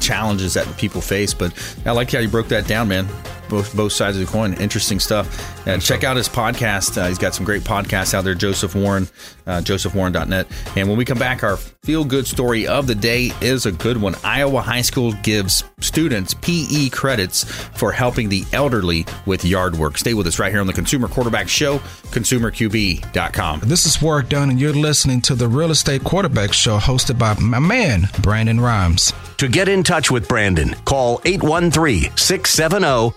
challenges 0.00 0.54
that 0.54 0.66
people 0.78 1.02
face. 1.02 1.34
But 1.34 1.52
I 1.84 1.92
like 1.92 2.10
how 2.10 2.18
you 2.18 2.28
broke 2.28 2.48
that 2.48 2.66
down, 2.66 2.88
man. 2.88 3.06
Both 3.50 3.76
both 3.76 3.92
sides 3.92 4.16
of 4.16 4.24
the 4.24 4.32
coin. 4.32 4.54
Interesting 4.54 5.00
stuff. 5.00 5.66
Uh, 5.66 5.76
check 5.78 6.04
out 6.04 6.16
his 6.16 6.28
podcast. 6.28 6.96
Uh, 6.96 7.08
he's 7.08 7.18
got 7.18 7.34
some 7.34 7.44
great 7.44 7.62
podcasts 7.62 8.14
out 8.14 8.24
there. 8.24 8.34
Joseph 8.34 8.74
Warren, 8.74 9.08
uh, 9.46 9.60
josephwarren.net. 9.60 10.46
And 10.76 10.88
when 10.88 10.96
we 10.96 11.04
come 11.04 11.18
back, 11.18 11.42
our 11.42 11.58
feel 11.82 12.04
good 12.04 12.26
story 12.26 12.66
of 12.66 12.86
the 12.86 12.94
day 12.94 13.32
is 13.40 13.66
a 13.66 13.72
good 13.72 13.96
one. 13.96 14.14
Iowa 14.22 14.60
High 14.60 14.82
School 14.82 15.12
gives 15.22 15.64
students 15.80 16.34
PE 16.34 16.90
credits 16.90 17.44
for 17.44 17.90
helping 17.90 18.28
the 18.28 18.44
elderly 18.52 19.06
with 19.26 19.44
yard 19.44 19.76
work. 19.76 19.98
Stay 19.98 20.14
with 20.14 20.26
us 20.26 20.38
right 20.38 20.52
here 20.52 20.60
on 20.60 20.66
the 20.66 20.72
Consumer 20.72 21.08
Quarterback 21.08 21.48
Show, 21.48 21.78
consumerqb.com. 22.12 23.60
This 23.64 23.86
is 23.86 24.00
Warrick 24.00 24.28
Dunn, 24.28 24.50
and 24.50 24.60
you're 24.60 24.72
listening 24.72 25.20
to 25.22 25.34
the 25.34 25.48
Real 25.48 25.70
Estate 25.70 26.04
Quarterback 26.04 26.52
Show 26.52 26.78
hosted 26.78 27.18
by 27.18 27.34
my 27.40 27.58
man, 27.58 28.08
Brandon 28.22 28.60
Rhymes. 28.60 29.12
To 29.38 29.48
get 29.48 29.68
in 29.68 29.82
touch 29.82 30.10
with 30.10 30.28
Brandon, 30.28 30.74
call 30.84 31.20
813 31.24 32.14
670 32.16 33.16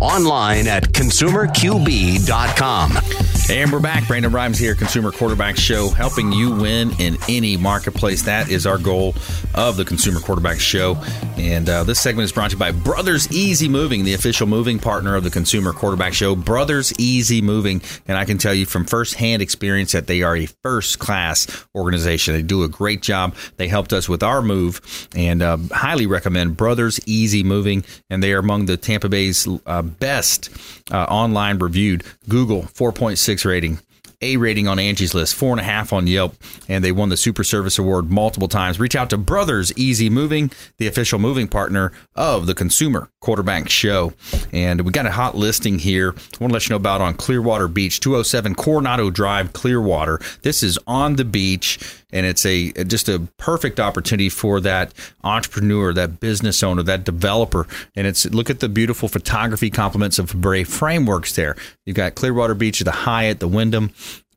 Online 0.00 0.68
at 0.68 0.84
consumerqb.com. 0.92 2.92
And 3.48 3.72
we're 3.72 3.78
back. 3.78 4.08
Brandon 4.08 4.32
Rhymes 4.32 4.58
here, 4.58 4.74
Consumer 4.74 5.12
Quarterback 5.12 5.56
Show, 5.56 5.90
helping 5.90 6.32
you 6.32 6.52
win 6.52 6.90
in 6.98 7.16
any 7.28 7.56
marketplace. 7.56 8.22
That 8.22 8.50
is 8.50 8.66
our 8.66 8.76
goal 8.76 9.14
of 9.54 9.76
the 9.76 9.84
Consumer 9.84 10.18
Quarterback 10.18 10.58
Show. 10.58 10.96
And 11.36 11.68
uh, 11.68 11.84
this 11.84 12.00
segment 12.00 12.24
is 12.24 12.32
brought 12.32 12.50
to 12.50 12.56
you 12.56 12.58
by 12.58 12.72
Brothers 12.72 13.30
Easy 13.30 13.68
Moving, 13.68 14.04
the 14.04 14.14
official 14.14 14.48
moving 14.48 14.80
partner 14.80 15.14
of 15.14 15.22
the 15.22 15.30
Consumer 15.30 15.72
Quarterback 15.72 16.12
Show. 16.12 16.34
Brothers 16.34 16.92
Easy 16.98 17.40
Moving. 17.40 17.82
And 18.08 18.18
I 18.18 18.24
can 18.24 18.36
tell 18.36 18.52
you 18.52 18.66
from 18.66 18.84
firsthand 18.84 19.42
experience 19.42 19.92
that 19.92 20.08
they 20.08 20.22
are 20.22 20.36
a 20.36 20.46
first 20.46 20.98
class 20.98 21.46
organization. 21.74 22.34
They 22.34 22.42
do 22.42 22.64
a 22.64 22.68
great 22.68 23.00
job. 23.00 23.36
They 23.58 23.68
helped 23.68 23.92
us 23.92 24.08
with 24.08 24.24
our 24.24 24.42
move 24.42 24.80
and 25.14 25.40
uh, 25.40 25.58
highly 25.70 26.06
recommend 26.06 26.56
Brothers 26.56 26.98
Easy 27.06 27.44
Moving. 27.44 27.84
And 28.10 28.24
they 28.24 28.32
are 28.32 28.40
among 28.40 28.66
the 28.66 28.76
Tampa 28.76 29.08
Bay's 29.08 29.46
uh, 29.66 29.84
best 29.86 30.50
uh, 30.90 31.04
online 31.04 31.58
reviewed. 31.58 32.04
Google 32.28 32.62
4.6 32.62 33.44
rating. 33.44 33.78
A 34.22 34.38
rating 34.38 34.66
on 34.66 34.78
Angie's 34.78 35.12
List, 35.14 35.34
four 35.34 35.50
and 35.50 35.60
a 35.60 35.62
half 35.62 35.92
on 35.92 36.06
Yelp, 36.06 36.34
and 36.70 36.82
they 36.82 36.90
won 36.90 37.10
the 37.10 37.18
Super 37.18 37.44
Service 37.44 37.78
Award 37.78 38.10
multiple 38.10 38.48
times. 38.48 38.80
Reach 38.80 38.96
out 38.96 39.10
to 39.10 39.18
Brothers 39.18 39.76
Easy 39.76 40.08
Moving, 40.08 40.50
the 40.78 40.86
official 40.86 41.18
moving 41.18 41.48
partner 41.48 41.92
of 42.14 42.46
the 42.46 42.54
Consumer 42.54 43.10
Quarterback 43.20 43.68
Show. 43.68 44.14
And 44.54 44.80
we 44.80 44.92
got 44.92 45.04
a 45.04 45.10
hot 45.10 45.36
listing 45.36 45.78
here. 45.78 46.14
I 46.16 46.36
want 46.40 46.50
to 46.50 46.54
let 46.54 46.66
you 46.66 46.70
know 46.70 46.76
about 46.76 47.02
on 47.02 47.12
Clearwater 47.12 47.68
Beach, 47.68 48.00
207 48.00 48.54
Coronado 48.54 49.10
Drive, 49.10 49.52
Clearwater. 49.52 50.18
This 50.40 50.62
is 50.62 50.78
on 50.86 51.16
the 51.16 51.24
beach, 51.26 51.78
and 52.16 52.24
it's 52.24 52.46
a 52.46 52.72
just 52.84 53.10
a 53.10 53.20
perfect 53.36 53.78
opportunity 53.78 54.30
for 54.30 54.58
that 54.62 54.94
entrepreneur, 55.22 55.92
that 55.92 56.18
business 56.18 56.62
owner, 56.62 56.82
that 56.82 57.04
developer. 57.04 57.66
And 57.94 58.06
it's 58.06 58.24
look 58.26 58.48
at 58.48 58.60
the 58.60 58.70
beautiful 58.70 59.08
photography 59.08 59.68
compliments 59.68 60.18
of 60.18 60.32
Brave 60.40 60.66
Frameworks 60.66 61.36
there. 61.36 61.56
You've 61.84 61.96
got 61.96 62.14
Clearwater 62.14 62.54
Beach, 62.54 62.80
the 62.80 62.90
Hyatt, 62.90 63.40
the 63.40 63.48
Wyndham 63.48 63.92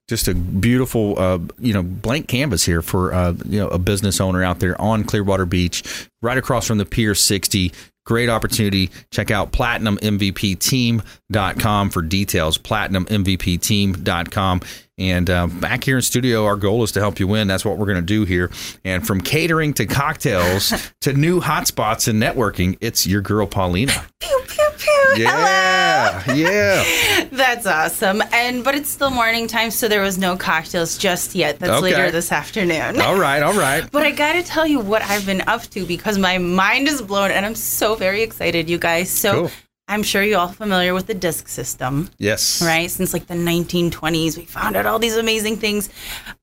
just 0.10 0.28
a 0.28 0.34
beautiful, 0.34 1.18
uh, 1.20 1.38
you 1.60 1.72
know, 1.72 1.84
blank 1.84 2.28
canvas 2.28 2.66
here 2.66 2.82
for 2.82 3.14
uh, 3.14 3.36
you 3.46 3.60
know 3.60 3.68
a 3.68 3.78
business 3.78 4.20
owner 4.20 4.44
out 4.44 4.60
there 4.60 4.82
on 4.82 5.04
Clearwater 5.04 5.46
Beach, 5.46 6.10
right 6.22 6.38
across 6.38 6.66
from 6.68 6.80
the 6.80 6.86
Pier 6.86 7.16
60. 7.16 7.72
Great 8.06 8.28
opportunity. 8.28 8.90
Check 9.12 9.30
out 9.30 9.52
platinummvpteam.com 9.52 11.90
for 11.92 12.02
details. 12.02 12.58
Platinummvpteam.com. 12.58 14.62
And 15.00 15.30
uh, 15.30 15.48
back 15.48 15.86
here 15.86 15.96
in 15.96 16.02
studio, 16.02 16.46
our 16.46 16.58
goal 16.58 16.84
is 16.84 16.92
to 16.92 17.00
help 17.00 17.20
you 17.20 17.28
win. 17.28 17.48
That's 17.48 17.64
what 17.64 17.78
we're 17.78 17.86
going 17.86 17.96
to 18.00 18.02
do 18.02 18.26
here. 18.26 18.52
And 18.84 19.08
from 19.08 19.22
catering 19.22 19.74
to 19.76 19.86
cocktails 19.86 20.74
to 21.02 21.14
new 21.14 21.40
hotspots 21.40 22.08
and 22.10 22.22
networking, 22.22 22.78
it's 22.82 23.08
your 23.08 23.22
girl 23.22 23.48
Paulina. 23.48 23.94
Pew 24.20 24.42
pew 24.48 24.68
pew. 24.78 25.24
Yeah, 25.24 26.22
Hello. 26.22 26.36
yeah. 26.38 27.28
That's 27.32 27.66
awesome. 27.66 28.22
And 28.34 28.64
but 28.64 28.76
it's 28.76 28.90
still 28.90 29.10
morning 29.10 29.48
time, 29.48 29.72
so 29.72 29.88
there 29.88 30.02
was 30.02 30.18
no 30.18 30.36
cocktails 30.36 30.98
just 30.98 31.34
yet. 31.34 31.60
That's 31.60 31.72
Okay. 31.72 31.82
later 31.96 32.12
this 32.12 32.32
afternoon. 32.32 33.00
All 33.02 33.18
right, 33.18 33.42
all 33.42 33.54
right. 33.54 33.90
But 33.92 34.04
I 34.04 34.12
gotta 34.12 34.44
tell 34.44 34.68
you 34.68 34.80
what 34.80 35.02
I've 35.02 35.26
been 35.26 35.42
up 35.48 35.62
to 35.72 35.86
because 35.86 36.18
my 36.18 36.38
mind 36.38 36.88
is 36.90 37.02
blown 37.02 37.32
and 37.32 37.46
I'm 37.46 37.56
so 37.56 37.96
very 37.96 38.22
excited, 38.22 38.70
you 38.70 38.78
guys. 38.78 39.10
So 39.10 39.32
Cool. 39.32 39.52
I'm 39.90 40.04
sure 40.04 40.24
you're 40.24 40.40
all 40.40 40.48
familiar 40.48 40.94
with 40.94 41.08
the 41.08 41.14
DISC 41.14 41.48
system, 41.50 42.10
Yes. 42.18 42.62
right? 42.62 42.90
Since 42.90 43.12
like 43.12 43.28
the 43.28 43.34
1920s, 43.34 44.38
we 44.38 44.46
found 44.46 44.76
out 44.78 44.86
all 44.86 45.00
these 45.00 45.18
amazing 45.18 45.58
things. 45.58 45.90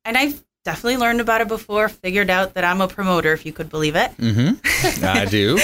And 0.04 0.18
I've 0.18 0.44
definitely 0.64 0.96
learned 0.96 1.20
about 1.20 1.40
it 1.40 1.48
before, 1.48 1.88
figured 1.88 2.28
out 2.28 2.54
that 2.54 2.64
I'm 2.64 2.80
a 2.80 2.88
promoter, 2.88 3.32
if 3.32 3.46
you 3.46 3.52
could 3.52 3.70
believe 3.70 3.94
it. 3.96 4.10
Mm-hmm. 4.16 5.04
I 5.04 5.24
do. 5.26 5.58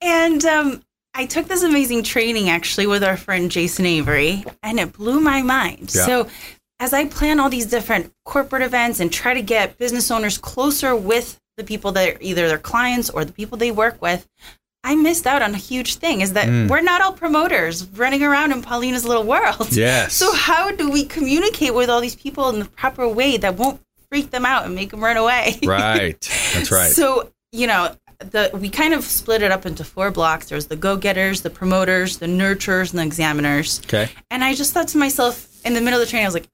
And 0.00 0.44
um, 0.44 0.82
I 1.14 1.26
took 1.26 1.48
this 1.48 1.62
amazing 1.64 2.04
training 2.04 2.48
actually 2.48 2.86
with 2.86 3.02
our 3.02 3.16
friend 3.16 3.50
Jason 3.50 3.86
Avery, 3.86 4.44
and 4.62 4.78
it 4.78 4.92
blew 4.92 5.18
my 5.20 5.42
mind. 5.42 5.92
Yeah. 5.94 6.06
So, 6.06 6.28
as 6.78 6.92
I 6.92 7.06
plan 7.06 7.40
all 7.40 7.48
these 7.48 7.66
different 7.66 8.12
corporate 8.26 8.62
events 8.62 9.00
and 9.00 9.10
try 9.10 9.32
to 9.32 9.40
get 9.40 9.78
business 9.78 10.10
owners 10.10 10.36
closer 10.36 10.94
with 10.94 11.40
the 11.56 11.64
people 11.64 11.90
that 11.92 12.08
are 12.16 12.18
either 12.20 12.46
their 12.48 12.58
clients 12.58 13.08
or 13.08 13.24
the 13.24 13.32
people 13.32 13.56
they 13.56 13.70
work 13.70 14.00
with, 14.02 14.28
I 14.90 14.94
missed 14.94 15.26
out 15.26 15.42
on 15.42 15.52
a 15.54 15.58
huge 15.70 15.96
thing 15.96 16.20
is 16.20 16.32
that 16.34 16.46
Mm. 16.48 16.68
we're 16.70 16.80
not 16.92 17.00
all 17.02 17.12
promoters 17.12 17.84
running 18.02 18.22
around 18.22 18.52
in 18.52 18.62
Paulina's 18.62 19.04
little 19.04 19.24
world. 19.34 19.68
Yes. 19.72 20.14
So, 20.14 20.32
how 20.48 20.70
do 20.70 20.88
we 20.96 21.04
communicate 21.04 21.74
with 21.74 21.88
all 21.90 22.00
these 22.00 22.14
people 22.24 22.48
in 22.50 22.58
the 22.60 22.66
proper 22.82 23.06
way 23.08 23.36
that 23.38 23.56
won't 23.56 23.80
freak 24.08 24.30
them 24.30 24.46
out 24.46 24.64
and 24.64 24.74
make 24.74 24.90
them 24.92 25.02
run 25.02 25.16
away? 25.16 25.58
Right. 25.66 26.20
That's 26.54 26.70
right. 26.70 26.92
So, 26.92 27.30
you 27.52 27.66
know, 27.66 27.82
the 28.20 28.50
we 28.54 28.68
kind 28.70 28.94
of 28.94 29.02
split 29.04 29.42
it 29.42 29.50
up 29.50 29.66
into 29.66 29.84
four 29.84 30.10
blocks. 30.10 30.48
There's 30.48 30.66
the 30.68 30.76
go-getters, 30.76 31.42
the 31.42 31.50
promoters, 31.50 32.18
the 32.18 32.26
nurturers, 32.26 32.90
and 32.90 32.98
the 33.00 33.04
examiners. 33.04 33.80
okay. 33.86 34.08
And 34.30 34.42
I 34.44 34.54
just 34.54 34.72
thought 34.72 34.88
to 34.94 34.98
myself 34.98 35.34
in 35.66 35.74
the 35.74 35.80
middle 35.80 36.00
of 36.00 36.06
the 36.06 36.10
training, 36.10 36.26
I 36.26 36.28
was 36.28 36.34
like, 36.34 36.48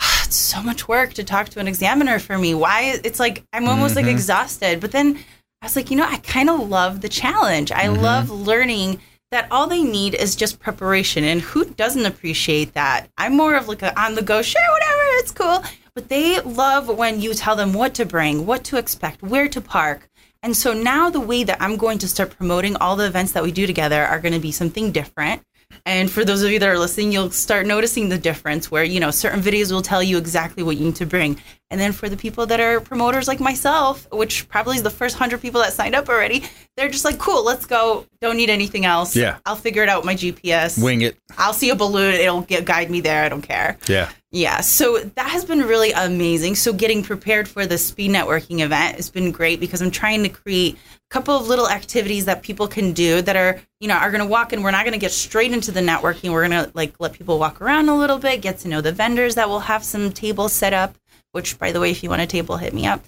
"Ah, 0.00 0.22
it's 0.26 0.36
so 0.36 0.62
much 0.62 0.86
work 0.86 1.14
to 1.14 1.24
talk 1.24 1.48
to 1.50 1.60
an 1.60 1.66
examiner 1.66 2.18
for 2.20 2.36
me. 2.38 2.54
Why? 2.54 3.00
It's 3.02 3.18
like 3.18 3.42
I'm 3.54 3.66
almost 3.68 3.96
like 3.96 4.04
Mhm. 4.06 4.10
exhausted. 4.16 4.80
But 4.80 4.92
then 4.92 5.18
I 5.62 5.66
was 5.66 5.76
like, 5.76 5.90
you 5.90 5.96
know, 5.96 6.06
I 6.08 6.16
kind 6.18 6.48
of 6.48 6.68
love 6.68 7.02
the 7.02 7.08
challenge. 7.08 7.70
I 7.70 7.84
Mhm. 7.84 8.00
love 8.00 8.30
learning 8.30 8.98
that 9.30 9.46
all 9.50 9.66
they 9.66 9.82
need 9.82 10.14
is 10.14 10.34
just 10.34 10.58
preparation. 10.58 11.22
And 11.22 11.42
who 11.42 11.66
doesn't 11.66 12.06
appreciate 12.06 12.72
that? 12.72 13.08
I'm 13.18 13.36
more 13.36 13.54
of 13.54 13.68
like 13.68 13.82
a 13.82 13.98
on 14.00 14.14
the 14.14 14.22
go, 14.22 14.40
sure, 14.40 14.60
whatever, 14.72 15.02
it's 15.18 15.32
cool. 15.32 15.62
But 15.94 16.08
they 16.08 16.40
love 16.40 16.88
when 16.88 17.20
you 17.20 17.34
tell 17.34 17.56
them 17.56 17.74
what 17.74 17.92
to 17.94 18.06
bring, 18.06 18.46
what 18.46 18.64
to 18.64 18.78
expect, 18.78 19.22
where 19.22 19.48
to 19.48 19.60
park. 19.60 20.08
And 20.42 20.56
so 20.56 20.72
now 20.72 21.10
the 21.10 21.20
way 21.20 21.44
that 21.44 21.60
I'm 21.60 21.76
going 21.76 21.98
to 21.98 22.08
start 22.08 22.34
promoting 22.36 22.74
all 22.76 22.96
the 22.96 23.04
events 23.04 23.32
that 23.32 23.42
we 23.42 23.52
do 23.52 23.66
together 23.66 24.06
are 24.06 24.18
going 24.18 24.32
to 24.32 24.40
be 24.40 24.52
something 24.52 24.90
different. 24.92 25.42
And 25.86 26.10
for 26.10 26.24
those 26.24 26.42
of 26.42 26.50
you 26.50 26.58
that 26.58 26.68
are 26.68 26.78
listening, 26.78 27.12
you'll 27.12 27.30
start 27.30 27.66
noticing 27.66 28.08
the 28.08 28.18
difference 28.18 28.70
where, 28.70 28.84
you 28.84 29.00
know, 29.00 29.10
certain 29.10 29.40
videos 29.40 29.72
will 29.72 29.82
tell 29.82 30.02
you 30.02 30.18
exactly 30.18 30.62
what 30.62 30.76
you 30.76 30.86
need 30.86 30.96
to 30.96 31.06
bring. 31.06 31.40
And 31.70 31.80
then 31.80 31.92
for 31.92 32.08
the 32.08 32.16
people 32.16 32.46
that 32.46 32.58
are 32.60 32.80
promoters 32.80 33.28
like 33.28 33.38
myself, 33.38 34.08
which 34.12 34.48
probably 34.48 34.76
is 34.76 34.82
the 34.82 34.90
first 34.90 35.16
hundred 35.16 35.40
people 35.40 35.60
that 35.60 35.72
signed 35.72 35.94
up 35.94 36.08
already, 36.08 36.44
they're 36.76 36.88
just 36.88 37.04
like, 37.04 37.18
cool, 37.18 37.44
let's 37.44 37.64
go. 37.64 38.06
Don't 38.20 38.36
need 38.36 38.50
anything 38.50 38.84
else. 38.84 39.14
Yeah. 39.14 39.38
I'll 39.46 39.56
figure 39.56 39.82
it 39.82 39.88
out 39.88 40.00
with 40.00 40.06
my 40.06 40.14
GPS. 40.16 40.82
Wing 40.82 41.02
it. 41.02 41.16
I'll 41.38 41.52
see 41.52 41.70
a 41.70 41.76
balloon. 41.76 42.14
It'll 42.14 42.42
get, 42.42 42.64
guide 42.64 42.90
me 42.90 43.00
there. 43.00 43.24
I 43.24 43.28
don't 43.28 43.42
care. 43.42 43.78
Yeah. 43.86 44.10
Yeah, 44.32 44.60
so 44.60 45.00
that 45.00 45.28
has 45.30 45.44
been 45.44 45.62
really 45.62 45.90
amazing. 45.90 46.54
So 46.54 46.72
getting 46.72 47.02
prepared 47.02 47.48
for 47.48 47.66
the 47.66 47.76
speed 47.76 48.12
networking 48.12 48.60
event 48.60 48.94
has 48.94 49.10
been 49.10 49.32
great 49.32 49.58
because 49.58 49.82
I'm 49.82 49.90
trying 49.90 50.22
to 50.22 50.28
create 50.28 50.76
a 50.76 50.78
couple 51.10 51.34
of 51.36 51.48
little 51.48 51.68
activities 51.68 52.26
that 52.26 52.42
people 52.42 52.68
can 52.68 52.92
do 52.92 53.22
that 53.22 53.34
are, 53.34 53.60
you 53.80 53.88
know, 53.88 53.96
are 53.96 54.12
going 54.12 54.22
to 54.22 54.28
walk 54.28 54.52
in. 54.52 54.62
We're 54.62 54.70
not 54.70 54.84
going 54.84 54.92
to 54.92 55.00
get 55.00 55.10
straight 55.10 55.50
into 55.52 55.72
the 55.72 55.80
networking. 55.80 56.30
We're 56.30 56.46
going 56.46 56.64
to 56.64 56.70
like 56.74 56.94
let 57.00 57.12
people 57.12 57.40
walk 57.40 57.60
around 57.60 57.88
a 57.88 57.96
little 57.96 58.18
bit, 58.18 58.40
get 58.40 58.58
to 58.60 58.68
know 58.68 58.80
the 58.80 58.92
vendors 58.92 59.34
that 59.34 59.48
will 59.48 59.60
have 59.60 59.82
some 59.82 60.12
tables 60.12 60.52
set 60.52 60.72
up. 60.72 60.94
Which, 61.32 61.58
by 61.58 61.72
the 61.72 61.80
way, 61.80 61.90
if 61.90 62.02
you 62.02 62.10
want 62.10 62.22
a 62.22 62.26
table, 62.26 62.56
hit 62.56 62.72
me 62.74 62.86
up. 62.86 63.04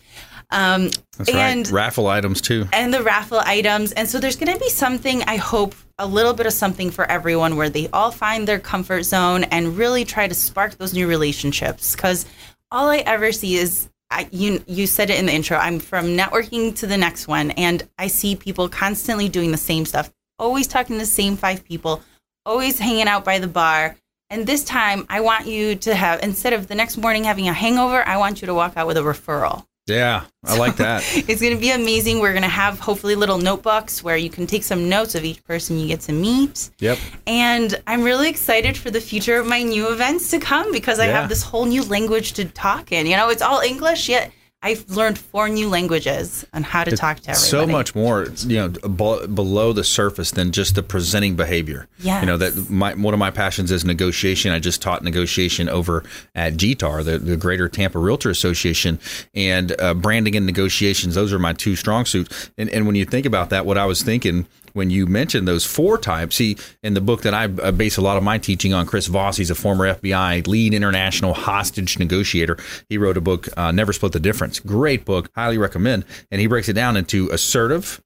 Um, 0.50 0.90
That's 1.18 1.30
and 1.30 1.66
right. 1.68 1.72
Raffle 1.72 2.08
items 2.08 2.40
too. 2.40 2.66
and 2.72 2.92
the 2.92 3.02
raffle 3.02 3.40
items. 3.40 3.92
And 3.92 4.08
so 4.08 4.20
there's 4.20 4.36
going 4.36 4.52
to 4.52 4.58
be 4.58 4.68
something, 4.68 5.22
I 5.22 5.36
hope, 5.36 5.74
a 6.02 6.06
little 6.06 6.34
bit 6.34 6.46
of 6.46 6.52
something 6.52 6.90
for 6.90 7.08
everyone 7.08 7.54
where 7.54 7.70
they 7.70 7.88
all 7.92 8.10
find 8.10 8.48
their 8.48 8.58
comfort 8.58 9.04
zone 9.04 9.44
and 9.44 9.78
really 9.78 10.04
try 10.04 10.26
to 10.26 10.34
spark 10.34 10.76
those 10.76 10.92
new 10.92 11.06
relationships. 11.06 11.94
Because 11.94 12.26
all 12.72 12.90
I 12.90 12.98
ever 12.98 13.30
see 13.30 13.54
is, 13.54 13.88
I, 14.10 14.28
you, 14.32 14.64
you 14.66 14.88
said 14.88 15.10
it 15.10 15.20
in 15.20 15.26
the 15.26 15.32
intro, 15.32 15.56
I'm 15.56 15.78
from 15.78 16.16
networking 16.16 16.74
to 16.78 16.88
the 16.88 16.96
next 16.96 17.28
one. 17.28 17.52
And 17.52 17.88
I 17.98 18.08
see 18.08 18.34
people 18.34 18.68
constantly 18.68 19.28
doing 19.28 19.52
the 19.52 19.56
same 19.56 19.84
stuff, 19.84 20.12
always 20.40 20.66
talking 20.66 20.96
to 20.96 21.00
the 21.00 21.06
same 21.06 21.36
five 21.36 21.64
people, 21.64 22.02
always 22.44 22.80
hanging 22.80 23.06
out 23.06 23.24
by 23.24 23.38
the 23.38 23.46
bar. 23.46 23.96
And 24.28 24.44
this 24.44 24.64
time, 24.64 25.06
I 25.08 25.20
want 25.20 25.46
you 25.46 25.76
to 25.76 25.94
have, 25.94 26.20
instead 26.20 26.52
of 26.52 26.66
the 26.66 26.74
next 26.74 26.96
morning 26.96 27.22
having 27.24 27.46
a 27.46 27.52
hangover, 27.52 28.04
I 28.04 28.16
want 28.16 28.42
you 28.42 28.46
to 28.46 28.54
walk 28.54 28.76
out 28.76 28.88
with 28.88 28.96
a 28.96 29.02
referral. 29.02 29.66
Yeah, 29.86 30.24
I 30.44 30.56
like 30.58 30.76
that. 30.76 31.02
It's 31.28 31.40
going 31.40 31.54
to 31.54 31.60
be 31.60 31.70
amazing. 31.70 32.20
We're 32.20 32.32
going 32.32 32.42
to 32.44 32.48
have 32.48 32.78
hopefully 32.78 33.16
little 33.16 33.38
notebooks 33.38 34.02
where 34.02 34.16
you 34.16 34.30
can 34.30 34.46
take 34.46 34.62
some 34.62 34.88
notes 34.88 35.14
of 35.16 35.24
each 35.24 35.42
person 35.44 35.76
you 35.78 35.88
get 35.88 36.00
to 36.02 36.12
meet. 36.12 36.70
Yep. 36.78 36.98
And 37.26 37.80
I'm 37.88 38.02
really 38.02 38.28
excited 38.28 38.76
for 38.76 38.90
the 38.92 39.00
future 39.00 39.36
of 39.38 39.46
my 39.46 39.62
new 39.62 39.90
events 39.92 40.30
to 40.30 40.38
come 40.38 40.70
because 40.70 41.00
I 41.00 41.06
Yeah. 41.08 41.20
have 41.20 41.28
this 41.28 41.42
whole 41.42 41.64
new 41.66 41.82
language 41.84 42.34
to 42.34 42.44
talk 42.44 42.92
in. 42.92 43.06
You 43.06 43.16
know, 43.16 43.28
it's 43.28 43.42
all 43.42 43.60
English, 43.60 44.08
yet 44.08 44.30
I've 44.64 44.88
learned 44.90 45.18
four 45.18 45.48
new 45.48 45.68
languages 45.68 46.46
on 46.54 46.62
how 46.62 46.84
to 46.84 46.96
talk 46.96 47.16
to 47.20 47.30
everybody. 47.30 47.38
so 47.48 47.66
much 47.66 47.94
more 47.96 48.28
you 48.46 48.56
know 48.58 48.68
b- 48.68 49.26
below 49.26 49.72
the 49.72 49.82
surface 49.84 50.30
than 50.30 50.52
just 50.52 50.74
the 50.76 50.82
presenting 50.82 51.34
behavior 51.36 51.88
Yes. 51.98 52.22
you 52.22 52.26
know 52.26 52.36
that 52.36 52.70
my 52.70 52.94
one 52.94 53.12
of 53.14 53.18
my 53.18 53.30
passions 53.30 53.70
is 53.72 53.84
negotiation 53.84 54.52
i 54.52 54.58
just 54.60 54.80
taught 54.80 55.02
negotiation 55.02 55.68
over 55.68 56.04
at 56.34 56.54
gtar 56.54 57.04
the, 57.04 57.18
the 57.18 57.36
greater 57.36 57.68
tampa 57.68 57.98
realtor 57.98 58.30
association 58.30 58.98
and 59.34 59.74
uh, 59.80 59.94
branding 59.94 60.36
and 60.36 60.46
negotiations 60.46 61.14
those 61.14 61.32
are 61.32 61.38
my 61.38 61.52
two 61.52 61.74
strong 61.76 62.04
suits 62.04 62.50
and, 62.56 62.68
and 62.70 62.86
when 62.86 62.94
you 62.94 63.04
think 63.04 63.26
about 63.26 63.50
that 63.50 63.66
what 63.66 63.76
i 63.78 63.84
was 63.84 64.02
thinking 64.02 64.46
when 64.72 64.90
you 64.90 65.06
mentioned 65.06 65.46
those 65.46 65.64
four 65.64 65.98
types, 65.98 66.36
see, 66.36 66.56
in 66.82 66.94
the 66.94 67.00
book 67.00 67.22
that 67.22 67.34
I 67.34 67.46
base 67.46 67.96
a 67.96 68.02
lot 68.02 68.16
of 68.16 68.22
my 68.22 68.38
teaching 68.38 68.72
on, 68.72 68.86
Chris 68.86 69.06
Voss, 69.06 69.36
he's 69.36 69.50
a 69.50 69.54
former 69.54 69.94
FBI 69.94 70.46
lead 70.46 70.74
international 70.74 71.34
hostage 71.34 71.98
negotiator. 71.98 72.56
He 72.88 72.98
wrote 72.98 73.16
a 73.16 73.20
book, 73.20 73.48
uh, 73.56 73.72
Never 73.72 73.92
Split 73.92 74.12
the 74.12 74.20
Difference. 74.20 74.60
Great 74.60 75.04
book, 75.04 75.30
highly 75.34 75.58
recommend. 75.58 76.04
And 76.30 76.40
he 76.40 76.46
breaks 76.46 76.68
it 76.68 76.74
down 76.74 76.96
into 76.96 77.28
assertive, 77.30 78.02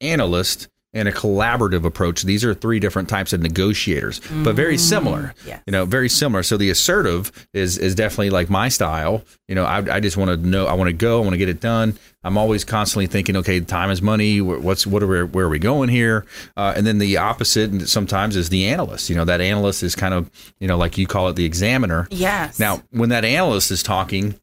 analyst, 0.00 0.68
and 0.92 1.06
a 1.08 1.12
collaborative 1.12 1.84
approach. 1.84 2.22
These 2.22 2.44
are 2.44 2.52
three 2.52 2.80
different 2.80 3.08
types 3.08 3.32
of 3.32 3.40
negotiators, 3.40 4.20
but 4.42 4.54
very 4.54 4.76
similar. 4.76 5.34
Yes. 5.46 5.62
You 5.66 5.72
know, 5.72 5.84
very 5.84 6.08
similar. 6.08 6.42
So 6.42 6.56
the 6.56 6.70
assertive 6.70 7.48
is 7.54 7.78
is 7.78 7.94
definitely 7.94 8.30
like 8.30 8.50
my 8.50 8.68
style. 8.68 9.22
You 9.46 9.54
know, 9.54 9.64
I, 9.64 9.96
I 9.96 10.00
just 10.00 10.16
want 10.16 10.30
to 10.30 10.36
know. 10.36 10.66
I 10.66 10.74
want 10.74 10.88
to 10.88 10.92
go. 10.92 11.18
I 11.18 11.20
want 11.20 11.32
to 11.32 11.38
get 11.38 11.48
it 11.48 11.60
done. 11.60 11.96
I'm 12.22 12.36
always 12.36 12.64
constantly 12.64 13.06
thinking, 13.06 13.36
okay, 13.36 13.60
time 13.60 13.90
is 13.90 14.02
money. 14.02 14.40
What's 14.40 14.86
what 14.86 15.02
are 15.02 15.06
we, 15.06 15.22
where 15.22 15.46
are 15.46 15.50
we 15.50 15.58
going 15.58 15.88
here? 15.88 16.26
Uh, 16.56 16.74
and 16.76 16.86
then 16.86 16.98
the 16.98 17.16
opposite, 17.16 17.70
and 17.70 17.88
sometimes 17.88 18.36
is 18.36 18.48
the 18.48 18.66
analyst. 18.66 19.08
You 19.08 19.16
know, 19.16 19.24
that 19.24 19.40
analyst 19.40 19.82
is 19.82 19.94
kind 19.94 20.12
of 20.12 20.30
you 20.58 20.66
know 20.66 20.76
like 20.76 20.98
you 20.98 21.06
call 21.06 21.28
it 21.28 21.36
the 21.36 21.44
examiner. 21.44 22.08
Yes. 22.10 22.58
Now, 22.58 22.82
when 22.90 23.10
that 23.10 23.24
analyst 23.24 23.70
is 23.70 23.82
talking, 23.82 24.38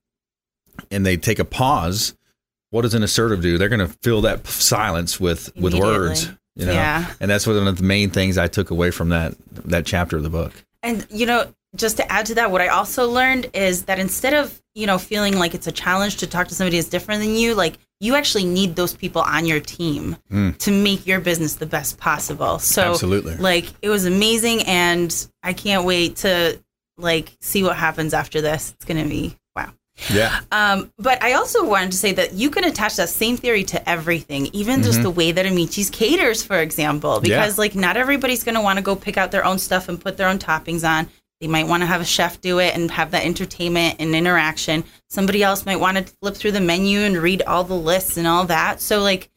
and 0.89 1.05
they 1.05 1.17
take 1.17 1.39
a 1.39 1.45
pause, 1.45 2.15
what 2.71 2.82
does 2.84 2.93
an 2.93 3.03
assertive 3.03 3.41
do? 3.41 3.58
They're 3.58 3.69
going 3.69 3.80
to 3.88 3.93
fill 4.01 4.21
that 4.21 4.45
silence 4.47 5.19
with 5.19 5.56
with 5.56 5.73
words. 5.73 6.30
You 6.56 6.65
know, 6.65 6.71
Yeah. 6.73 7.06
and 7.19 7.30
that's 7.30 7.45
one 7.45 7.67
of 7.67 7.77
the 7.77 7.84
main 7.84 8.10
things 8.10 8.38
I 8.38 8.47
took 8.47 8.71
away 8.71 8.89
from 8.91 9.10
that 9.10 9.36
that 9.65 9.86
chapter 9.86 10.17
of 10.17 10.23
the 10.23 10.30
book. 10.30 10.53
And 10.84 11.06
you 11.12 11.25
know, 11.25 11.53
just 11.75 11.97
to 11.97 12.12
add 12.12 12.25
to 12.27 12.36
that, 12.36 12.49
what 12.51 12.62
I 12.62 12.67
also 12.69 13.08
learned 13.10 13.49
is 13.53 13.84
that 13.84 13.99
instead 13.99 14.34
of 14.34 14.60
you 14.73 14.88
know 14.88 14.97
feeling 14.97 15.38
like 15.38 15.53
it's 15.53 15.67
a 15.67 15.71
challenge 15.71 16.17
to 16.17 16.27
talk 16.27 16.47
to 16.47 16.56
somebody 16.56 16.77
that's 16.77 16.89
different 16.89 17.21
than 17.21 17.36
you, 17.36 17.53
like 17.53 17.77
you 17.99 18.15
actually 18.15 18.45
need 18.45 18.75
those 18.75 18.93
people 18.93 19.21
on 19.21 19.45
your 19.45 19.60
team 19.60 20.17
Mm. 20.32 20.58
to 20.60 20.71
make 20.71 21.06
your 21.08 21.19
business 21.19 21.56
the 21.56 21.65
best 21.65 21.97
possible. 21.99 22.58
So 22.60 22.82
Absolutely. 22.91 23.36
like 23.38 23.65
it 23.82 23.89
was 23.89 24.06
amazing, 24.06 24.63
and 24.63 25.13
I 25.43 25.53
can't 25.53 25.84
wait 25.86 26.17
to 26.17 26.60
like 26.97 27.32
see 27.39 27.62
what 27.63 27.75
happens 27.75 28.13
after 28.15 28.41
this. 28.41 28.71
It's 28.75 28.86
gonna 28.86 29.06
be. 29.06 29.36
Yeah. 30.13 30.39
Um, 30.51 30.91
but 30.97 31.21
I 31.23 31.33
also 31.33 31.65
wanted 31.65 31.91
to 31.91 31.97
say 31.97 32.12
that 32.13 32.33
you 32.33 32.49
can 32.49 32.63
attach 32.63 32.95
that 32.97 33.10
same 33.10 33.36
theory 33.38 33.63
to 33.65 33.89
everything, 33.89 34.47
even 34.53 34.83
just 34.83 34.99
Mhm. 34.99 35.03
the 35.03 35.10
way 35.10 35.31
that 35.31 35.45
Amici's 35.45 35.89
caters, 35.89 36.43
for 36.43 36.60
example, 36.60 37.21
Yeah. 37.23 37.39
because 37.39 37.57
like 37.57 37.75
not 37.75 37.97
everybody's 37.97 38.43
going 38.43 38.55
to 38.55 38.62
want 38.62 38.77
to 38.77 38.83
go 38.83 38.95
pick 38.95 39.17
out 39.17 39.31
their 39.31 39.43
own 39.45 39.60
stuff 39.60 39.89
and 39.89 39.99
put 39.99 40.17
their 40.17 40.27
own 40.27 40.38
toppings 40.39 40.88
on. 40.88 41.07
They 41.41 41.47
might 41.47 41.67
want 41.67 41.81
to 41.81 41.88
have 41.88 42.01
a 42.01 42.05
chef 42.05 42.41
do 42.41 42.60
it 42.60 42.73
and 42.75 42.89
have 42.91 43.12
that 43.12 43.23
entertainment 43.25 43.97
and 43.99 44.15
interaction. 44.15 44.83
Somebody 45.10 45.43
else 45.43 45.65
might 45.65 45.79
want 45.79 45.97
to 45.97 46.13
flip 46.21 46.36
through 46.36 46.51
the 46.53 46.62
menu 46.62 46.99
and 47.01 47.17
read 47.17 47.41
all 47.43 47.63
the 47.63 47.75
lists 47.75 48.17
and 48.17 48.27
all 48.27 48.45
that. 48.45 48.81
So 48.81 49.01
like, 49.01 49.29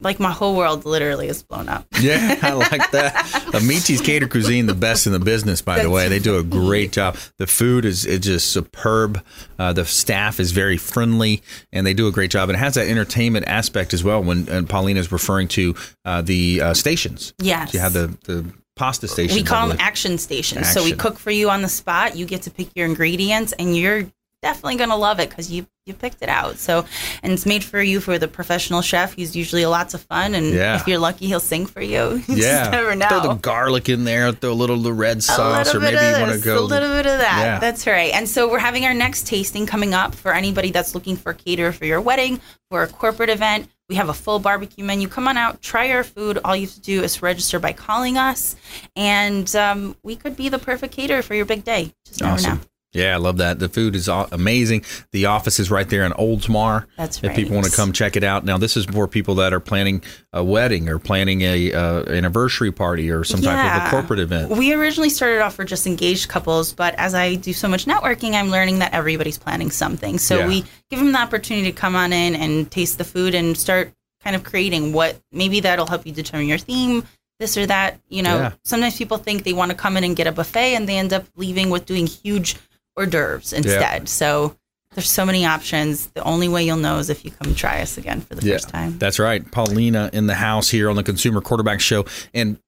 like 0.00 0.20
my 0.20 0.30
whole 0.30 0.54
world 0.56 0.84
literally 0.84 1.28
is 1.28 1.42
blown 1.42 1.68
up. 1.68 1.86
Yeah, 2.00 2.38
I 2.42 2.52
like 2.52 2.90
that. 2.90 3.14
Amici's 3.54 4.00
Cater 4.00 4.28
Cuisine, 4.28 4.66
the 4.66 4.74
best 4.74 5.06
in 5.06 5.12
the 5.12 5.18
business, 5.18 5.62
by 5.62 5.82
the 5.82 5.90
way. 5.90 6.08
They 6.08 6.18
do 6.18 6.36
a 6.36 6.42
great 6.42 6.92
job. 6.92 7.16
The 7.38 7.46
food 7.46 7.84
is, 7.84 8.04
is 8.04 8.20
just 8.20 8.52
superb. 8.52 9.24
Uh, 9.58 9.72
the 9.72 9.84
staff 9.86 10.38
is 10.38 10.52
very 10.52 10.76
friendly, 10.76 11.42
and 11.72 11.86
they 11.86 11.94
do 11.94 12.06
a 12.06 12.12
great 12.12 12.30
job. 12.30 12.48
And 12.50 12.56
it 12.56 12.60
has 12.60 12.74
that 12.74 12.86
entertainment 12.88 13.46
aspect 13.48 13.94
as 13.94 14.04
well. 14.04 14.22
When 14.22 14.48
and 14.48 14.68
Paulina 14.68 15.00
is 15.00 15.10
referring 15.10 15.48
to 15.48 15.74
uh, 16.04 16.22
the 16.22 16.60
uh, 16.60 16.74
stations, 16.74 17.32
Yes. 17.38 17.72
you 17.72 17.80
have 17.80 17.94
the 17.94 18.16
the 18.24 18.44
pasta 18.76 19.08
stations. 19.08 19.40
We 19.40 19.42
call 19.42 19.68
them 19.68 19.78
action 19.80 20.18
stations. 20.18 20.70
So 20.70 20.84
we 20.84 20.92
cook 20.92 21.18
for 21.18 21.30
you 21.30 21.48
on 21.48 21.62
the 21.62 21.68
spot. 21.68 22.14
You 22.14 22.26
get 22.26 22.42
to 22.42 22.50
pick 22.50 22.68
your 22.76 22.84
ingredients, 22.86 23.52
and 23.58 23.74
you're 23.76 24.06
definitely 24.46 24.76
going 24.76 24.90
to 24.90 24.96
love 24.96 25.18
it 25.20 25.28
because 25.28 25.50
you 25.50 25.66
you 25.86 25.94
picked 25.94 26.20
it 26.20 26.28
out. 26.28 26.58
So, 26.58 26.84
and 27.22 27.32
it's 27.32 27.46
made 27.46 27.62
for 27.62 27.80
you 27.80 28.00
for 28.00 28.18
the 28.18 28.26
professional 28.26 28.82
chef. 28.82 29.14
He's 29.14 29.36
usually 29.36 29.64
lots 29.66 29.94
of 29.94 30.00
fun, 30.02 30.34
and 30.34 30.52
Yeah. 30.52 30.74
if 30.76 30.88
you're 30.88 30.98
lucky, 30.98 31.26
he'll 31.28 31.38
sing 31.38 31.64
for 31.66 31.80
you. 31.80 32.22
You 32.28 32.34
Yeah, 32.36 32.58
just 32.58 32.70
never 32.72 32.94
know. 32.96 33.08
throw 33.08 33.20
the 33.20 33.34
garlic 33.34 33.88
in 33.88 34.02
there. 34.04 34.32
Throw 34.32 34.50
a 34.50 34.52
little 34.52 34.76
of 34.78 34.82
the 34.82 34.92
red 34.92 35.22
sauce, 35.22 35.72
or 35.74 35.78
maybe 35.78 35.94
you 35.96 36.20
want 36.20 36.32
to 36.32 36.38
go 36.44 36.58
a 36.58 36.66
little 36.66 36.88
bit 36.90 37.06
of 37.06 37.18
that. 37.20 37.38
Yeah. 37.40 37.58
That's 37.60 37.86
right. 37.86 38.12
And 38.12 38.28
so 38.28 38.50
we're 38.50 38.58
having 38.58 38.84
our 38.84 38.94
next 38.94 39.26
tasting 39.28 39.64
coming 39.66 39.94
up 39.94 40.14
for 40.14 40.32
anybody 40.34 40.70
that's 40.72 40.92
looking 40.94 41.14
for 41.16 41.32
caterer 41.32 41.70
for 41.72 41.84
your 41.84 42.00
wedding, 42.00 42.40
for 42.70 42.82
a 42.82 42.88
corporate 42.88 43.30
event. 43.30 43.68
We 43.88 43.94
have 43.94 44.08
a 44.08 44.14
full 44.14 44.40
barbecue 44.40 44.82
menu. 44.82 45.06
Come 45.06 45.28
on 45.28 45.36
out, 45.36 45.62
try 45.62 45.92
our 45.92 46.02
food. 46.02 46.40
All 46.44 46.56
you 46.56 46.66
have 46.66 46.74
to 46.74 46.80
do 46.80 47.04
is 47.04 47.22
register 47.22 47.60
by 47.60 47.72
calling 47.72 48.18
us, 48.18 48.56
and 48.96 49.54
um, 49.54 49.94
we 50.02 50.16
could 50.16 50.36
be 50.36 50.48
the 50.48 50.58
perfect 50.58 50.92
caterer 50.96 51.22
for 51.22 51.34
your 51.34 51.44
big 51.46 51.62
day. 51.62 51.92
Just 52.04 52.20
never 52.22 52.42
know. 52.42 52.58
Yeah, 52.96 53.14
I 53.14 53.18
love 53.18 53.36
that. 53.38 53.58
The 53.58 53.68
food 53.68 53.94
is 53.94 54.08
amazing. 54.08 54.84
The 55.12 55.26
office 55.26 55.60
is 55.60 55.70
right 55.70 55.88
there 55.88 56.04
in 56.04 56.12
Oldsmar. 56.12 56.86
That's 56.96 57.22
right. 57.22 57.30
If 57.30 57.36
people 57.36 57.54
want 57.54 57.66
to 57.66 57.72
come 57.76 57.92
check 57.92 58.16
it 58.16 58.24
out. 58.24 58.44
Now, 58.44 58.56
this 58.58 58.76
is 58.76 58.86
for 58.86 59.06
people 59.06 59.34
that 59.36 59.52
are 59.52 59.60
planning 59.60 60.02
a 60.32 60.42
wedding 60.42 60.88
or 60.88 60.98
planning 60.98 61.42
a 61.42 61.72
uh, 61.72 62.04
anniversary 62.06 62.72
party 62.72 63.10
or 63.10 63.22
some 63.24 63.42
type 63.42 63.82
of 63.82 63.86
a 63.86 63.90
corporate 63.90 64.20
event. 64.20 64.50
We 64.50 64.72
originally 64.72 65.10
started 65.10 65.42
off 65.42 65.54
for 65.54 65.64
just 65.64 65.86
engaged 65.86 66.28
couples, 66.28 66.72
but 66.72 66.94
as 66.96 67.14
I 67.14 67.34
do 67.34 67.52
so 67.52 67.68
much 67.68 67.84
networking, 67.84 68.32
I'm 68.34 68.48
learning 68.50 68.78
that 68.78 68.94
everybody's 68.94 69.38
planning 69.38 69.70
something. 69.70 70.18
So 70.18 70.38
Yeah. 70.38 70.48
we 70.48 70.64
give 70.90 70.98
them 71.00 71.12
the 71.12 71.18
opportunity 71.20 71.70
to 71.70 71.76
come 71.76 71.94
on 71.96 72.12
in 72.12 72.34
and 72.34 72.70
taste 72.70 72.98
the 72.98 73.04
food 73.04 73.34
and 73.34 73.56
start 73.58 73.92
kind 74.24 74.34
of 74.34 74.42
creating 74.42 74.92
what 74.92 75.20
maybe 75.32 75.60
that'll 75.60 75.86
help 75.86 76.06
you 76.06 76.12
determine 76.12 76.48
your 76.48 76.58
theme, 76.58 77.04
this 77.38 77.56
or 77.58 77.66
that. 77.66 78.00
You 78.08 78.22
know, 78.22 78.36
Yeah. 78.36 78.52
sometimes 78.64 78.96
people 78.96 79.18
think 79.18 79.44
they 79.44 79.52
want 79.52 79.70
to 79.70 79.76
come 79.76 79.96
in 79.98 80.04
and 80.04 80.16
get 80.16 80.26
a 80.26 80.32
buffet 80.32 80.74
and 80.74 80.88
they 80.88 80.96
end 80.96 81.12
up 81.12 81.26
leaving 81.36 81.68
with 81.70 81.84
doing 81.86 82.06
huge 82.06 82.56
hors 82.96 83.06
d'oeuvres 83.06 83.52
instead. 83.52 84.08
So 84.08 84.56
there's 84.94 85.10
so 85.10 85.26
many 85.26 85.44
options. 85.44 86.06
The 86.08 86.22
only 86.22 86.48
way 86.48 86.64
you'll 86.64 86.76
know 86.78 86.98
is 86.98 87.10
if 87.10 87.24
you 87.24 87.30
come 87.30 87.54
try 87.54 87.82
us 87.82 87.98
again 87.98 88.20
for 88.22 88.34
the 88.34 88.42
first 88.42 88.68
time. 88.70 88.98
That's 88.98 89.18
right. 89.18 89.48
Paulina 89.50 90.10
in 90.12 90.26
the 90.26 90.34
house 90.34 90.68
here 90.70 90.88
on 90.88 90.96
the 90.96 91.02
Consumer 91.02 91.40
Quarterback 91.40 91.80
Show. 91.80 92.06
And 92.32 92.58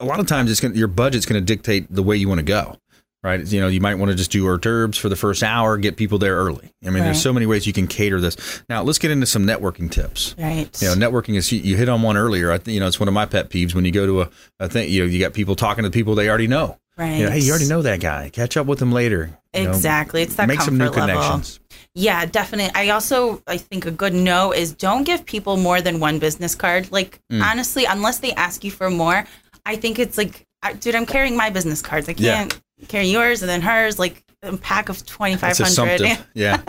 a 0.00 0.04
lot 0.04 0.20
of 0.20 0.26
times 0.26 0.50
it's 0.50 0.60
gonna, 0.60 0.74
your 0.74 0.88
budget's 0.88 1.24
going 1.26 1.40
to 1.40 1.44
dictate 1.44 1.86
the 1.92 2.02
way 2.02 2.16
you 2.16 2.28
want 2.28 2.38
to 2.40 2.44
go. 2.44 2.76
Right. 3.24 3.44
You 3.44 3.60
know, 3.60 3.66
you 3.66 3.80
might 3.80 3.96
want 3.96 4.10
to 4.12 4.16
just 4.16 4.30
do 4.30 4.46
hors 4.46 4.58
d'oeuvres 4.58 4.96
for 4.96 5.08
the 5.08 5.16
first 5.16 5.42
hour, 5.42 5.76
get 5.76 5.96
people 5.96 6.18
there 6.18 6.36
early. 6.36 6.70
I 6.84 6.86
mean, 6.86 6.94
Right. 6.98 7.04
there's 7.06 7.20
so 7.20 7.32
many 7.32 7.46
ways 7.46 7.66
you 7.66 7.72
can 7.72 7.88
cater 7.88 8.20
this. 8.20 8.36
Now, 8.68 8.84
let's 8.84 8.98
get 9.00 9.10
into 9.10 9.26
some 9.26 9.44
networking 9.44 9.90
tips. 9.90 10.36
Right. 10.38 10.70
You 10.80 10.94
know, 10.94 11.10
networking 11.10 11.34
is 11.34 11.50
you, 11.50 11.58
you 11.58 11.76
hit 11.76 11.88
on 11.88 12.02
one 12.02 12.16
earlier. 12.16 12.52
I 12.52 12.58
think 12.58 12.74
you 12.74 12.80
know 12.80 12.86
it's 12.86 13.00
one 13.00 13.08
of 13.08 13.14
my 13.14 13.26
pet 13.26 13.50
peeves 13.50 13.74
when 13.74 13.84
you 13.84 13.90
go 13.90 14.06
to 14.06 14.20
a, 14.22 14.30
a 14.60 14.68
thing. 14.68 14.88
You 14.88 15.00
know, 15.00 15.06
you 15.10 15.18
got 15.18 15.32
people 15.32 15.56
talking 15.56 15.82
to 15.82 15.90
people 15.90 16.14
they 16.14 16.28
already 16.28 16.46
know. 16.46 16.78
Right. 16.98 17.18
You 17.18 17.24
know, 17.26 17.30
hey, 17.30 17.38
you 17.38 17.50
already 17.50 17.68
know 17.68 17.82
that 17.82 18.00
guy. 18.00 18.28
Catch 18.30 18.56
up 18.56 18.66
with 18.66 18.82
him 18.82 18.90
later. 18.92 19.30
You 19.54 19.64
know, 19.64 19.70
Exactly. 19.70 20.22
It's 20.22 20.34
that 20.34 20.48
make 20.48 20.60
some 20.60 20.76
new 20.76 20.86
comfort 20.86 21.06
level. 21.06 21.22
connections. 21.22 21.60
Yeah, 21.94 22.26
definitely. 22.26 22.72
I 22.74 22.90
also 22.90 23.40
I 23.46 23.56
think 23.56 23.86
a 23.86 23.90
good 23.92 24.14
no 24.14 24.52
is 24.52 24.72
don't 24.72 25.04
give 25.04 25.24
people 25.24 25.56
more 25.56 25.80
than 25.80 26.00
one 26.00 26.18
business 26.18 26.54
card. 26.56 26.90
Like 26.92 27.20
Mm. 27.32 27.42
honestly, 27.42 27.84
unless 27.84 28.18
they 28.18 28.32
ask 28.34 28.64
you 28.64 28.70
for 28.72 28.90
more, 28.90 29.24
I 29.64 29.76
think 29.76 29.98
it's 29.98 30.18
like, 30.18 30.44
dude, 30.80 30.94
I'm 30.96 31.06
carrying 31.06 31.36
my 31.36 31.50
business 31.50 31.82
cards. 31.82 32.08
I 32.08 32.14
can't 32.14 32.60
carry 32.88 33.06
yours 33.08 33.42
and 33.42 33.48
then 33.48 33.62
hers. 33.62 33.98
Like 33.98 34.24
a 34.42 34.56
pack 34.56 34.88
of 34.88 35.04
twenty 35.06 35.36
five 35.36 35.52
It's 35.58 35.76
hundred. 35.76 36.00
assumptive. 36.00 36.26
Yeah. 36.34 36.60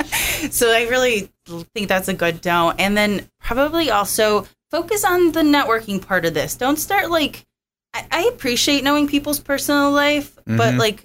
so 0.51 0.71
I 0.71 0.83
really 0.89 1.31
think 1.75 1.87
that's 1.89 2.07
a 2.07 2.13
good 2.13 2.41
don't. 2.41 2.79
And 2.79 2.95
then 2.95 3.27
probably 3.41 3.89
also 3.91 4.47
focus 4.71 5.03
on 5.03 5.31
the 5.31 5.41
networking 5.41 6.01
part 6.01 6.25
of 6.25 6.33
this. 6.35 6.55
Don't 6.55 6.77
start 6.77 7.09
like 7.11 7.45
I, 7.93 8.05
I 8.11 8.23
appreciate 8.33 8.83
knowing 8.83 9.07
people's 9.07 9.39
personal 9.39 9.91
life, 9.91 10.35
but 10.45 10.73
Mhm. 10.73 10.77
like 10.77 11.03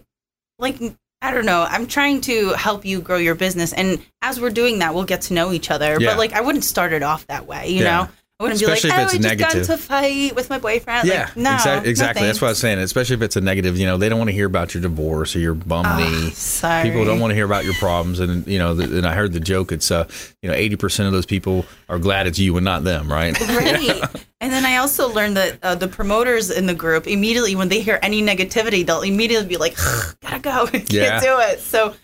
like 0.59 0.77
I 1.23 1.31
don't 1.33 1.47
know. 1.47 1.63
I'm 1.63 1.87
trying 1.87 2.21
to 2.23 2.51
help 2.51 2.85
you 2.85 3.01
grow 3.01 3.17
your 3.17 3.35
business, 3.35 3.73
and 3.73 4.01
as 4.21 4.39
we're 4.39 4.51
doing 4.51 4.81
that, 4.81 4.95
we'll 4.95 5.05
get 5.05 5.23
to 5.23 5.35
know 5.35 5.53
each 5.53 5.71
other. 5.71 5.97
Yeah. 5.99 6.11
But 6.11 6.19
like, 6.19 6.35
I 6.35 6.43
wouldn't 6.43 6.65
start 6.65 6.93
it 6.93 7.03
off 7.03 7.27
that 7.29 7.47
way. 7.47 7.69
You 7.71 7.83
Yeah. 7.83 7.85
know, 8.03 8.09
wouldn't 8.45 8.63
Especially 8.63 8.91
be 8.91 8.95
if 8.95 8.99
like, 8.99 9.05
it's 9.07 9.15
oh, 9.15 9.17
I 9.17 9.19
just 9.19 9.41
negative. 9.41 9.53
got 9.53 9.57
into 9.61 9.73
a 9.75 9.77
fight 9.77 10.35
with 10.37 10.51
my 10.51 10.59
boyfriend. 10.59 11.09
Yeah, 11.09 11.23
like, 11.25 11.37
no, 11.37 11.57
no 11.65 11.83
exactly. 11.83 12.27
That's 12.27 12.41
what 12.41 12.49
I 12.49 12.51
was 12.53 12.59
saying. 12.59 12.79
Especially 12.79 13.15
if 13.17 13.23
it's 13.23 13.37
a 13.37 13.41
negative, 13.41 13.77
you 13.79 13.87
know, 13.87 13.97
they 13.97 14.09
don't 14.09 14.19
want 14.19 14.29
to 14.29 14.35
hear 14.35 14.47
about 14.47 14.75
your 14.75 14.83
divorce 14.83 15.35
or 15.35 15.41
your 15.41 15.55
bum 15.55 15.85
Oh, 15.87 15.97
knee. 15.99 16.31
sorry. 16.31 16.89
People 16.89 17.05
don't 17.05 17.19
want 17.21 17.33
to 17.33 17.35
hear 17.35 17.45
about 17.47 17.65
your 17.65 17.75
problems, 17.75 18.21
and 18.21 18.47
you 18.47 18.59
know, 18.59 18.75
the, 18.75 18.85
and 18.99 19.07
I 19.07 19.15
heard 19.15 19.33
the 19.33 19.41
joke. 19.41 19.73
It's 19.73 19.91
uh, 19.91 20.07
you 20.43 20.49
know, 20.49 20.55
eighty 20.55 20.77
percent 20.77 21.07
of 21.09 21.13
those 21.13 21.27
people 21.27 21.67
are 21.89 21.99
glad 21.99 22.27
it's 22.27 22.39
you 22.39 22.57
and 22.57 22.65
not 22.65 22.85
them, 22.85 23.11
right? 23.11 23.37
Right. 23.41 24.03
And 24.41 24.53
then 24.53 24.67
I 24.67 24.77
also 24.77 25.11
learned 25.11 25.39
that 25.39 25.59
uh, 25.63 25.75
the 25.75 25.89
promoters 25.89 26.51
in 26.51 26.67
the 26.67 26.75
group 26.75 27.07
immediately, 27.07 27.57
when 27.57 27.71
they 27.71 27.81
hear 27.81 27.99
any 28.03 28.21
negativity, 28.23 28.85
they'll 28.85 29.01
immediately 29.01 29.49
be 29.49 29.57
like, 29.57 29.75
gotta 30.21 30.39
go, 30.39 30.67
can't 30.71 30.93
Yeah. 30.93 31.19
do 31.19 31.39
it. 31.39 31.61
So 31.61 31.95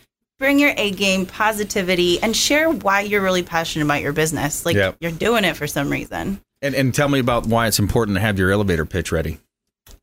bring 0.40 0.58
your 0.58 0.72
A 0.76 0.90
game, 0.90 1.26
positivity, 1.26 2.20
and 2.20 2.34
share 2.34 2.68
why 2.68 3.02
you're 3.02 3.22
really 3.22 3.44
passionate 3.44 3.84
about 3.84 4.02
your 4.02 4.12
business. 4.12 4.64
Like 4.66 4.74
Yep. 4.74 4.96
you're 5.00 5.12
doing 5.12 5.44
it 5.44 5.56
for 5.56 5.68
some 5.68 5.88
reason. 5.90 6.40
and 6.62 6.74
and 6.74 6.92
tell 6.94 7.08
me 7.08 7.18
about 7.20 7.46
why 7.46 7.66
it's 7.68 7.78
important 7.78 8.16
to 8.16 8.20
have 8.20 8.38
your 8.38 8.50
elevator 8.50 8.84
pitch 8.84 9.12
ready. 9.12 9.38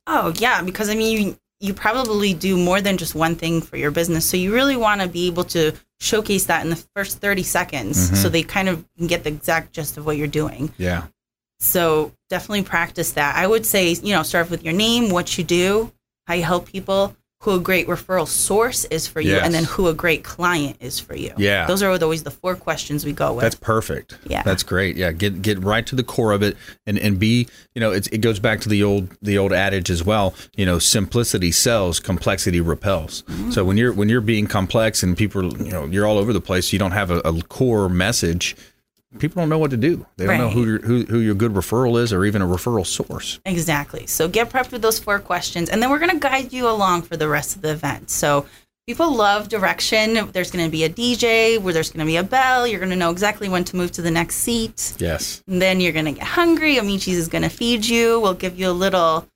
Oh, 0.08 0.34
yeah. 0.38 0.62
Because 0.62 0.90
I 0.90 0.96
mean, 0.96 1.18
you, 1.28 1.38
you 1.60 1.74
probably 1.74 2.34
do 2.34 2.56
more 2.58 2.80
than 2.82 2.98
just 2.98 3.14
one 3.16 3.36
thing 3.36 3.62
for 3.62 3.78
your 3.78 3.92
business. 3.92 4.26
So 4.26 4.38
you 4.38 4.54
really 4.54 4.76
want 4.78 5.02
to 5.02 5.08
be 5.08 5.28
able 5.28 5.44
to 5.46 5.74
showcase 6.00 6.46
that 6.46 6.64
in 6.64 6.70
the 6.70 6.84
first 6.96 7.18
30 7.20 7.44
seconds 7.44 8.10
Mhm. 8.12 8.16
so 8.16 8.30
they 8.30 8.44
kind 8.44 8.70
of 8.70 8.86
can 8.98 9.08
get 9.08 9.24
the 9.24 9.30
exact 9.30 9.74
gist 9.74 9.98
of 9.98 10.06
what 10.06 10.18
you're 10.18 10.28
doing. 10.28 10.72
Yeah. 10.78 11.04
So 11.60 12.12
definitely 12.30 12.64
practice 12.64 13.12
that. 13.14 13.36
I 13.36 13.48
would 13.48 13.66
say, 13.66 13.92
you 13.94 14.14
know, 14.14 14.24
start 14.24 14.50
with 14.50 14.64
your 14.64 14.74
name, 14.74 15.10
what 15.10 15.38
you 15.38 15.44
do, 15.44 15.92
how 16.28 16.36
you 16.36 16.44
help 16.44 16.68
people, 16.68 17.16
who 17.42 17.52
a 17.54 17.60
great 17.60 17.88
referral 17.88 18.28
source 18.28 18.84
is 18.86 19.08
for 19.08 19.22
you, 19.22 19.34
Yes. 19.34 19.46
and 19.46 19.54
then 19.54 19.64
who 19.64 19.88
a 19.88 19.94
great 19.94 20.24
client 20.24 20.78
is 20.80 21.00
for 21.00 21.16
you. 21.16 21.32
Yeah. 21.38 21.68
Those 21.68 21.84
are 21.84 21.92
always 21.92 22.24
the 22.24 22.32
four 22.32 22.56
questions 22.56 23.06
we 23.06 23.14
go 23.14 23.34
with. 23.34 23.44
That's 23.44 23.56
perfect. 23.56 24.18
Yeah. 24.26 24.42
That's 24.42 24.64
great. 24.64 24.96
Yeah. 24.96 25.12
Get 25.12 25.42
get 25.44 25.64
right 25.64 25.86
to 25.86 25.96
the 25.96 26.04
core 26.04 26.32
of 26.32 26.42
it 26.42 26.58
and, 26.88 26.98
and 26.98 27.20
be, 27.20 27.48
you 27.76 27.80
know, 27.80 27.92
it's, 27.92 28.08
it 28.08 28.20
goes 28.20 28.40
back 28.40 28.60
to 28.62 28.70
the 28.70 28.84
old 28.84 29.16
the 29.22 29.38
old 29.38 29.54
adage 29.54 29.92
as 29.92 30.04
well. 30.04 30.34
You 30.56 30.66
know, 30.66 30.80
simplicity 30.80 31.52
sells, 31.52 32.00
complexity 32.00 32.60
repels. 32.60 33.22
Mm-hmm. 33.24 33.52
So 33.52 33.64
when 33.64 33.78
you're 33.78 33.94
when 33.94 34.10
you're 34.10 34.22
being 34.22 34.48
complex 34.48 35.04
and 35.04 35.16
people, 35.16 35.56
you 35.58 35.72
know, 35.72 35.86
you're 35.86 36.08
all 36.08 36.18
over 36.18 36.34
the 36.34 36.42
place, 36.42 36.74
you 36.74 36.80
don't 36.80 36.92
have 36.92 37.12
a, 37.12 37.20
a 37.20 37.42
core 37.44 37.88
message. 37.88 38.56
People 39.20 39.42
don't 39.42 39.50
know 39.50 39.58
what 39.58 39.72
to 39.72 39.78
do. 39.78 40.06
They 40.18 40.26
don't 40.26 40.38
know 40.38 40.46
Right. 40.46 40.54
who 40.54 40.66
your, 40.66 40.80
who 40.80 41.04
who 41.06 41.20
your 41.20 41.36
good 41.36 41.54
referral 41.54 42.02
is 42.02 42.14
or 42.14 42.24
even 42.26 42.42
a 42.42 42.46
referral 42.48 42.86
source. 42.86 43.40
Exactly. 43.46 44.08
So 44.08 44.28
get 44.28 44.50
prepped 44.50 44.72
with 44.72 44.82
those 44.82 45.00
four 45.00 45.20
questions, 45.20 45.70
and 45.70 45.82
then 45.82 45.90
we're 45.90 46.00
going 46.00 46.12
to 46.12 46.20
guide 46.20 46.54
you 46.54 46.68
along 46.70 47.04
for 47.04 47.18
the 47.18 47.28
rest 47.28 47.56
of 47.56 47.62
the 47.62 47.72
event. 47.72 48.10
So 48.10 48.46
people 48.88 49.14
love 49.14 49.50
direction. 49.50 50.30
There's 50.32 50.50
going 50.52 50.66
to 50.66 50.72
be 50.72 50.84
a 50.86 50.90
DJ 50.90 51.60
where 51.62 51.74
there's 51.74 51.90
going 51.92 52.06
to 52.06 52.10
be 52.10 52.18
a 52.18 52.24
bell. 52.24 52.66
You're 52.66 52.80
going 52.80 52.92
to 52.92 52.96
know 52.96 53.12
exactly 53.12 53.50
when 53.50 53.64
to 53.66 53.76
move 53.76 53.92
to 53.94 54.02
the 54.02 54.12
next 54.12 54.36
seat. 54.36 54.94
Yes. 54.98 55.44
And 55.48 55.62
then 55.62 55.82
you're 55.82 55.92
going 55.94 56.06
to 56.06 56.14
get 56.14 56.24
hungry. 56.24 56.78
Amici's 56.78 57.18
is 57.18 57.28
going 57.28 57.42
to 57.44 57.50
feed 57.50 57.86
you. 57.86 58.20
We'll 58.22 58.34
give 58.34 58.58
you 58.58 58.70
a 58.70 58.72
little 58.72 59.28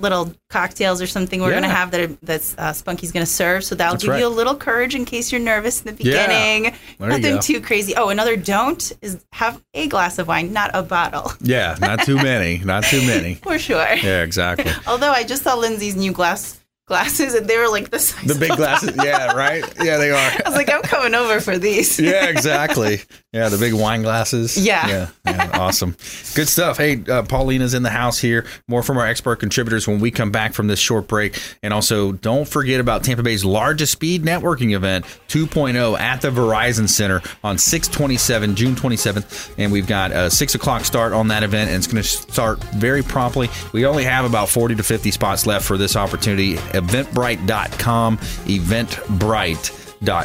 little 0.00 0.32
cocktails 0.48 1.00
or 1.00 1.06
something 1.06 1.40
we're 1.40 1.48
Yeah. 1.50 1.60
going 1.60 1.62
to 1.70 1.74
have 1.76 1.90
that 1.92 2.00
are, 2.00 2.16
that's 2.22 2.56
uh, 2.58 2.72
Spunky's 2.72 3.12
going 3.12 3.24
to 3.24 3.30
serve. 3.30 3.62
So 3.64 3.74
that'll 3.76 3.94
That's 3.94 4.02
give 4.04 4.10
right. 4.12 4.20
you 4.20 4.26
a 4.26 4.28
little 4.28 4.56
courage 4.56 4.94
in 4.96 5.04
case 5.04 5.30
you're 5.30 5.40
nervous 5.40 5.80
in 5.80 5.86
the 5.86 5.92
beginning. 5.92 6.74
You 6.98 7.06
Nothing 7.06 7.38
too 7.38 7.60
crazy. 7.60 7.94
Oh, 7.96 8.08
another 8.08 8.36
don't 8.36 8.92
is 9.00 9.24
have 9.32 9.62
a 9.74 9.86
glass 9.86 10.18
of 10.18 10.26
wine, 10.28 10.52
not 10.52 10.70
a 10.74 10.82
bottle. 10.82 11.32
Yeah. 11.40 11.76
Not 11.80 12.00
too 12.04 12.16
many. 12.16 12.58
Not 12.58 12.84
too 12.84 13.00
many. 13.06 13.34
For 13.36 13.58
sure. 13.58 13.94
Yeah. 13.94 14.22
Exactly. 14.22 14.70
Although 14.86 15.10
I 15.12 15.24
just 15.24 15.42
saw 15.44 15.54
Lindsay's 15.56 15.96
new 15.96 16.12
glass 16.12 16.59
glasses 16.90 17.34
and 17.34 17.46
they 17.46 17.56
were 17.56 17.68
like 17.68 17.90
the 17.90 18.00
size 18.00 18.26
The 18.26 18.34
big 18.34 18.56
glasses. 18.56 18.92
Yeah. 18.96 19.32
Right. 19.32 19.64
Yeah. 19.80 19.96
They 19.96 20.10
are. 20.10 20.16
I 20.16 20.42
was 20.44 20.54
like, 20.56 20.68
I'm 20.68 20.82
coming 20.82 21.14
over 21.14 21.40
for 21.40 21.56
these. 21.56 21.98
yeah, 22.00 22.26
exactly. 22.26 23.00
Yeah, 23.32 23.48
the 23.48 23.58
big 23.58 23.74
wine 23.74 24.02
glasses. 24.02 24.58
Yeah. 24.58 24.88
yeah, 24.88 25.08
yeah, 25.24 25.50
awesome. 25.54 25.92
Good 26.34 26.48
stuff. 26.48 26.78
Hey, 26.78 27.00
uh, 27.08 27.22
Paulina's 27.22 27.74
in 27.74 27.84
the 27.84 27.90
house 27.90 28.18
here. 28.18 28.44
More 28.66 28.82
from 28.82 28.98
our 28.98 29.06
expert 29.06 29.36
contributors 29.36 29.86
when 29.86 30.00
we 30.00 30.10
come 30.10 30.32
back 30.32 30.52
from 30.52 30.66
this 30.66 30.80
short 30.80 31.06
break. 31.06 31.40
And 31.62 31.72
also, 31.72 32.10
don't 32.10 32.48
forget 32.48 32.80
about 32.80 33.04
Tampa 33.04 33.22
Bay's 33.22 33.44
largest 33.44 33.92
speed 33.92 34.24
networking 34.24 34.74
event, 34.74 35.04
2.0, 35.28 35.96
at 36.00 36.22
the 36.22 36.30
Verizon 36.30 36.88
Center 36.88 37.22
on 37.44 37.56
627, 37.56 38.56
June 38.56 38.74
27th. 38.74 39.54
And 39.58 39.70
we've 39.70 39.86
got 39.86 40.10
a 40.10 40.28
6 40.28 40.56
o'clock 40.56 40.84
start 40.84 41.12
on 41.12 41.28
that 41.28 41.44
event, 41.44 41.70
and 41.70 41.78
it's 41.78 41.86
going 41.86 42.02
to 42.02 42.08
start 42.08 42.58
very 42.74 43.04
promptly. 43.04 43.48
We 43.72 43.86
only 43.86 44.02
have 44.02 44.24
about 44.24 44.48
40 44.48 44.74
to 44.74 44.82
50 44.82 45.12
spots 45.12 45.46
left 45.46 45.64
for 45.64 45.78
this 45.78 45.94
opportunity. 45.94 46.58
Eventbrite.com, 46.80 48.16
Eventbrite. 48.18 49.80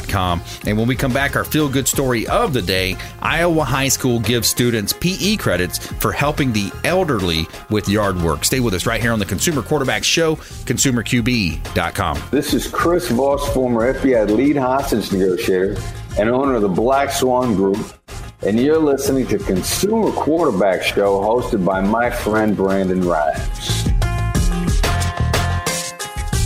Com. 0.08 0.40
And 0.66 0.78
when 0.78 0.88
we 0.88 0.96
come 0.96 1.12
back, 1.12 1.36
our 1.36 1.44
feel 1.44 1.68
good 1.68 1.86
story 1.86 2.26
of 2.28 2.54
the 2.54 2.62
day 2.62 2.96
Iowa 3.20 3.62
High 3.62 3.88
School 3.88 4.20
gives 4.20 4.48
students 4.48 4.94
PE 4.94 5.36
credits 5.36 5.76
for 5.76 6.12
helping 6.12 6.50
the 6.50 6.72
elderly 6.82 7.46
with 7.68 7.86
yard 7.86 8.18
work. 8.22 8.46
Stay 8.46 8.60
with 8.60 8.72
us 8.72 8.86
right 8.86 9.02
here 9.02 9.12
on 9.12 9.18
the 9.18 9.26
Consumer 9.26 9.60
Quarterback 9.60 10.02
Show, 10.02 10.36
consumerqb.com. 10.36 12.22
This 12.30 12.54
is 12.54 12.66
Chris 12.68 13.10
Voss, 13.10 13.52
former 13.52 13.92
FBI 13.92 14.30
lead 14.30 14.56
hostage 14.56 15.12
negotiator 15.12 15.76
and 16.18 16.30
owner 16.30 16.54
of 16.54 16.62
the 16.62 16.68
Black 16.68 17.10
Swan 17.10 17.54
Group, 17.54 17.78
and 18.46 18.58
you're 18.58 18.78
listening 18.78 19.26
to 19.26 19.36
Consumer 19.38 20.10
Quarterback 20.12 20.82
Show 20.82 21.20
hosted 21.20 21.66
by 21.66 21.82
my 21.82 22.08
friend 22.08 22.56
Brandon 22.56 23.02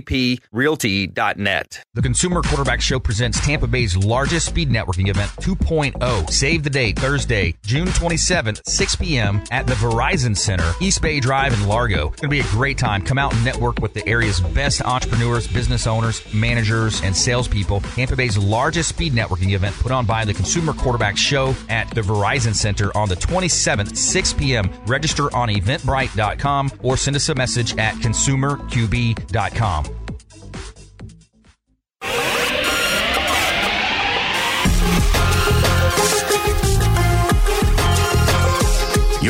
PlatinumMVPRealty.net. 0.00 1.84
The 1.94 2.02
Consumer 2.02 2.42
Quarterback 2.42 2.80
Show 2.80 2.98
presents 2.98 3.40
Tampa 3.44 3.66
Bay's 3.66 3.96
largest 3.96 4.46
speed 4.46 4.70
networking 4.70 5.08
event 5.08 5.30
2.0. 5.32 6.30
Save 6.30 6.62
the 6.62 6.70
date 6.70 6.98
Thursday, 6.98 7.54
June 7.62 7.88
27th, 7.88 8.62
6 8.66 8.96
p.m. 8.96 9.42
at 9.50 9.66
the 9.66 9.74
Verizon 9.74 10.36
Center, 10.36 10.72
East 10.80 11.02
Bay 11.02 11.20
Drive 11.20 11.52
in 11.52 11.66
Largo. 11.68 12.08
It's 12.08 12.20
going 12.20 12.30
to 12.30 12.36
be 12.36 12.40
a 12.40 12.50
great 12.52 12.78
time. 12.78 13.02
Come 13.02 13.18
out 13.18 13.34
and 13.34 13.44
network 13.44 13.80
with 13.80 13.92
the 13.94 14.06
area's 14.08 14.40
best 14.40 14.82
entrepreneurs, 14.82 15.46
business 15.46 15.86
owners, 15.86 16.22
managers, 16.32 17.02
and 17.02 17.14
salespeople. 17.16 17.80
Tampa 17.80 18.16
Bay's 18.16 18.38
largest 18.38 18.88
speed 18.88 19.12
networking 19.12 19.52
event 19.52 19.74
put 19.76 19.92
on 19.92 20.06
by 20.06 20.24
the 20.24 20.34
Consumer 20.34 20.72
Quarterback 20.72 21.16
Show 21.16 21.54
at 21.68 21.90
the 21.90 22.00
Verizon 22.00 22.54
Center 22.54 22.96
on 22.96 23.08
the 23.08 23.16
27th, 23.16 23.96
6 23.96 24.32
p.m. 24.34 24.70
Register 24.86 25.34
on 25.34 25.48
eventbrite.com 25.48 26.70
or 26.82 26.96
send 26.96 27.16
us 27.16 27.28
a 27.28 27.34
message 27.34 27.76
at 27.78 27.94
consumerqb.com. 27.96 29.81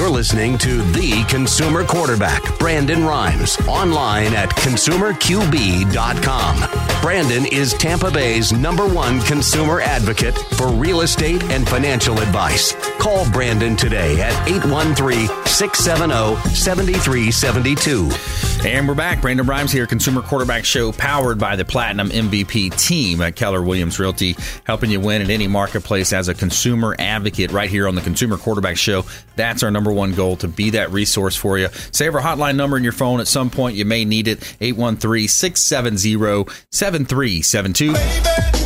You're 0.03 0.11
listening 0.11 0.59
to 0.59 0.83
The 0.83 1.25
Consumer 1.29 1.85
Quarterback, 1.85 2.59
Brandon 2.59 3.05
Rhymes, 3.05 3.57
online 3.69 4.35
at 4.35 4.51
consumerqb.com. 4.51 7.01
Brandon 7.01 7.47
is 7.47 7.73
Tampa 7.75 8.11
Bay's 8.11 8.53
number 8.53 8.85
one 8.85 9.21
consumer 9.21 9.81
advocate 9.81 10.37
for 10.57 10.73
real 10.73 11.03
estate 11.03 11.45
and 11.45 11.69
financial 11.69 12.19
advice. 12.19 12.75
Call 12.99 13.31
Brandon 13.31 13.77
today 13.77 14.21
at 14.21 14.49
813 14.49 15.29
670 15.47 16.35
7372. 16.53 18.43
And 18.65 18.87
we're 18.87 18.95
back. 18.95 19.21
Brandon 19.21 19.45
Rhymes 19.45 19.73
here, 19.73 19.89
Consumer 19.89 20.23
Quarterback 20.23 20.65
Show, 20.65 20.93
powered 20.93 21.37
by 21.37 21.57
the 21.57 21.65
Platinum 21.65 22.11
MVP 22.11 22.81
team 22.81 23.21
at 23.21 23.35
Keller 23.35 23.61
Williams 23.61 23.99
Realty, 23.99 24.37
helping 24.65 24.91
you 24.91 25.01
win 25.01 25.21
in 25.21 25.31
any 25.31 25.49
marketplace 25.49 26.13
as 26.13 26.29
a 26.29 26.35
consumer 26.35 26.95
advocate 27.01 27.51
right 27.51 27.69
here 27.69 27.89
on 27.89 27.97
the 27.97 28.01
Consumer 28.01 28.37
Quarterback 28.37 28.77
Show. 28.77 29.05
That's 29.35 29.65
our 29.65 29.73
number 29.73 29.92
one 29.93 30.15
goal 30.15 30.37
to 30.37 30.49
be 30.49 30.71
that 30.71 30.91
resource 30.91 31.37
for 31.37 31.59
you. 31.59 31.69
Save 31.91 32.15
our 32.15 32.21
hotline 32.21 32.57
number 32.57 32.77
in 32.77 32.83
your 32.83 32.93
phone 32.93 33.21
at 33.21 33.29
some 33.29 33.51
point. 33.51 33.77
You 33.77 33.85
may 33.85 34.05
need 34.05 34.29
it 34.29 34.57
813 34.61 35.29
670 35.29 36.53
7372. 36.71 38.62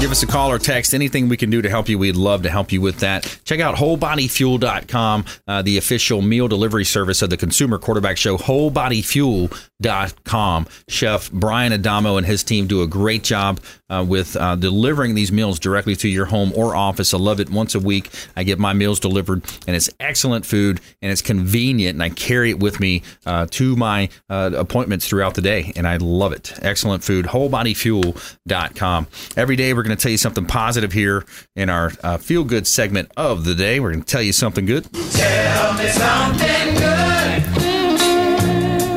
Give 0.00 0.10
us 0.10 0.22
a 0.22 0.26
call 0.26 0.50
or 0.50 0.58
text. 0.58 0.94
Anything 0.94 1.28
we 1.28 1.36
can 1.36 1.50
do 1.50 1.60
to 1.60 1.68
help 1.68 1.90
you, 1.90 1.98
we'd 1.98 2.16
love 2.16 2.44
to 2.44 2.50
help 2.50 2.72
you 2.72 2.80
with 2.80 3.00
that. 3.00 3.38
Check 3.44 3.60
out 3.60 3.74
wholebodyfuel.com, 3.74 5.24
uh, 5.46 5.60
the 5.60 5.76
official 5.76 6.22
meal 6.22 6.48
delivery 6.48 6.86
service 6.86 7.20
of 7.20 7.28
the 7.28 7.36
Consumer 7.36 7.76
Quarterback 7.76 8.16
Show, 8.16 8.38
wholebodyfuel.com. 8.38 10.66
Chef 10.88 11.30
Brian 11.30 11.74
Adamo 11.74 12.16
and 12.16 12.26
his 12.26 12.42
team 12.42 12.66
do 12.66 12.80
a 12.80 12.86
great 12.86 13.22
job 13.22 13.60
uh, 13.90 14.02
with 14.06 14.36
uh, 14.36 14.56
delivering 14.56 15.14
these 15.14 15.30
meals 15.30 15.58
directly 15.58 15.94
to 15.96 16.08
your 16.08 16.26
home 16.26 16.52
or 16.56 16.74
office. 16.74 17.12
I 17.12 17.18
love 17.18 17.40
it 17.40 17.50
once 17.50 17.74
a 17.74 17.80
week. 17.80 18.08
I 18.36 18.44
get 18.44 18.58
my 18.58 18.72
meals 18.72 19.00
delivered, 19.00 19.42
and 19.66 19.76
it's 19.76 19.90
excellent 20.00 20.46
food 20.46 20.80
and 21.02 21.12
it's 21.12 21.22
convenient, 21.22 21.96
and 21.96 22.02
I 22.02 22.08
carry 22.08 22.50
it 22.50 22.60
with 22.60 22.80
me 22.80 23.02
uh, 23.26 23.46
to 23.50 23.76
my 23.76 24.08
uh, 24.30 24.52
appointments 24.54 25.06
throughout 25.06 25.34
the 25.34 25.42
day, 25.42 25.72
and 25.76 25.86
I 25.86 25.98
love 25.98 26.32
it. 26.32 26.58
Excellent 26.62 27.04
food, 27.04 27.26
wholebodyfuel.com. 27.26 29.06
Every 29.36 29.56
day, 29.56 29.74
we're 29.74 29.82
going 29.82 29.89
to 29.96 30.02
tell 30.02 30.12
you 30.12 30.18
something 30.18 30.46
positive 30.46 30.92
here 30.92 31.24
in 31.56 31.68
our 31.70 31.92
uh, 32.02 32.18
feel 32.18 32.44
good 32.44 32.66
segment 32.66 33.10
of 33.16 33.44
the 33.44 33.54
day. 33.54 33.80
We're 33.80 33.92
going 33.92 34.02
to 34.02 34.10
tell 34.10 34.22
you 34.22 34.32
something 34.32 34.66
good. 34.66 34.84
Tell 34.92 35.74
me 35.74 35.88
something 35.88 36.74
good. 36.74 37.00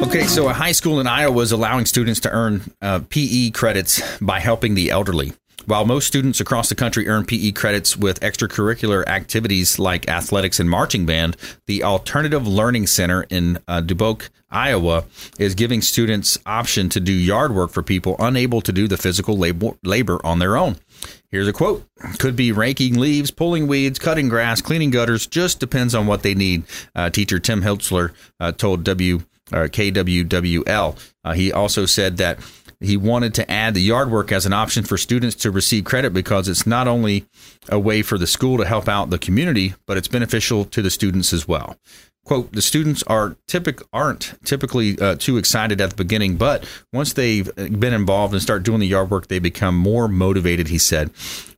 Okay, 0.08 0.28
so 0.28 0.48
a 0.48 0.54
high 0.54 0.74
school 0.74 1.00
in 1.00 1.08
Iowa 1.08 1.42
is 1.42 1.52
allowing 1.52 1.86
students 1.86 2.20
to 2.20 2.30
earn 2.30 2.62
uh, 2.82 3.00
PE 3.10 3.50
credits 3.50 4.20
by 4.20 4.40
helping 4.40 4.76
the 4.76 4.92
elderly. 4.92 5.34
While 5.66 5.86
most 5.86 6.08
students 6.08 6.42
across 6.42 6.68
the 6.68 6.76
country 6.76 7.08
earn 7.08 7.26
PE 7.26 7.52
credits 7.52 7.96
with 7.96 8.20
extracurricular 8.20 9.08
activities 9.08 9.80
like 9.80 10.10
athletics 10.10 10.60
and 10.60 10.70
marching 10.70 11.06
band, 11.06 11.38
the 11.68 11.84
Alternative 11.84 12.46
Learning 12.46 12.86
Center 12.86 13.26
in 13.30 13.60
uh, 13.68 13.80
Dubuque, 13.80 14.30
Iowa, 14.52 15.06
is 15.40 15.56
giving 15.56 15.82
students 15.82 16.38
option 16.46 16.90
to 16.90 17.00
do 17.00 17.14
yard 17.14 17.56
work 17.56 17.72
for 17.72 17.82
people 17.82 18.18
unable 18.20 18.60
to 18.60 18.74
do 18.74 18.90
the 18.90 18.98
physical 18.98 19.38
labor, 19.38 19.72
labor 19.84 20.20
on 20.26 20.40
their 20.40 20.58
own. 20.58 20.76
Here's 21.32 21.48
a 21.48 21.54
quote: 21.54 21.88
"Could 22.20 22.36
be 22.36 22.52
raking 22.52 23.00
leaves, 23.00 23.32
pulling 23.32 23.66
weeds, 23.66 24.00
cutting 24.00 24.28
grass, 24.28 24.62
cleaning 24.62 24.92
gutters. 24.92 25.28
Just 25.28 25.60
depends 25.60 25.96
on 25.96 26.08
what 26.08 26.24
they 26.24 26.36
need." 26.36 26.64
Uh, 26.94 27.10
teacher 27.10 27.40
Tim 27.40 27.62
Hiltzler 27.62 28.12
uh, 28.40 28.52
told 28.52 28.84
W 28.84 29.22
or 29.52 29.68
KWWL. 29.68 30.98
Uh, 31.24 31.34
he 31.34 31.52
also 31.52 31.86
said 31.86 32.18
that 32.18 32.40
he 32.86 32.98
wanted 32.98 33.34
to 33.36 33.50
add 33.50 33.74
the 33.74 33.82
yard 33.82 34.12
work 34.12 34.32
as 34.32 34.46
an 34.46 34.54
option 34.54 34.84
for 34.84 34.98
students 34.98 35.36
to 35.38 35.52
receive 35.52 35.86
credit 35.86 36.14
because 36.14 36.48
it's 36.48 36.68
not 36.68 36.88
only 36.88 37.26
a 37.70 37.80
way 37.80 38.02
for 38.02 38.18
the 38.18 38.28
school 38.28 38.58
to 38.58 38.66
help 38.66 38.88
out 38.88 39.10
the 39.10 39.18
community, 39.18 39.74
but 39.86 39.98
it's 39.98 40.08
beneficial 40.08 40.66
to 40.66 40.82
the 40.82 40.92
students 40.92 41.34
as 41.34 41.48
well. 41.48 41.78
Quote, 42.26 42.54
the 42.54 42.62
students 42.62 43.04
are 43.04 43.36
typic, 43.48 43.82
aren't 43.92 44.34
typically 44.46 44.98
uh, 45.00 45.16
too 45.16 45.38
excited 45.38 45.82
at 45.82 45.90
the 45.90 45.96
beginning, 45.96 46.38
but 46.38 46.66
once 46.94 47.14
they've 47.14 47.54
been 47.56 47.94
involved 47.94 48.34
and 48.34 48.42
start 48.42 48.64
doing 48.64 48.80
the 48.80 48.88
yard 48.88 49.12
work, 49.12 49.28
they 49.28 49.40
become 49.40 49.78
more 49.78 50.08
motivated, 50.08 50.70
he 50.70 50.78
said. 50.78 51.12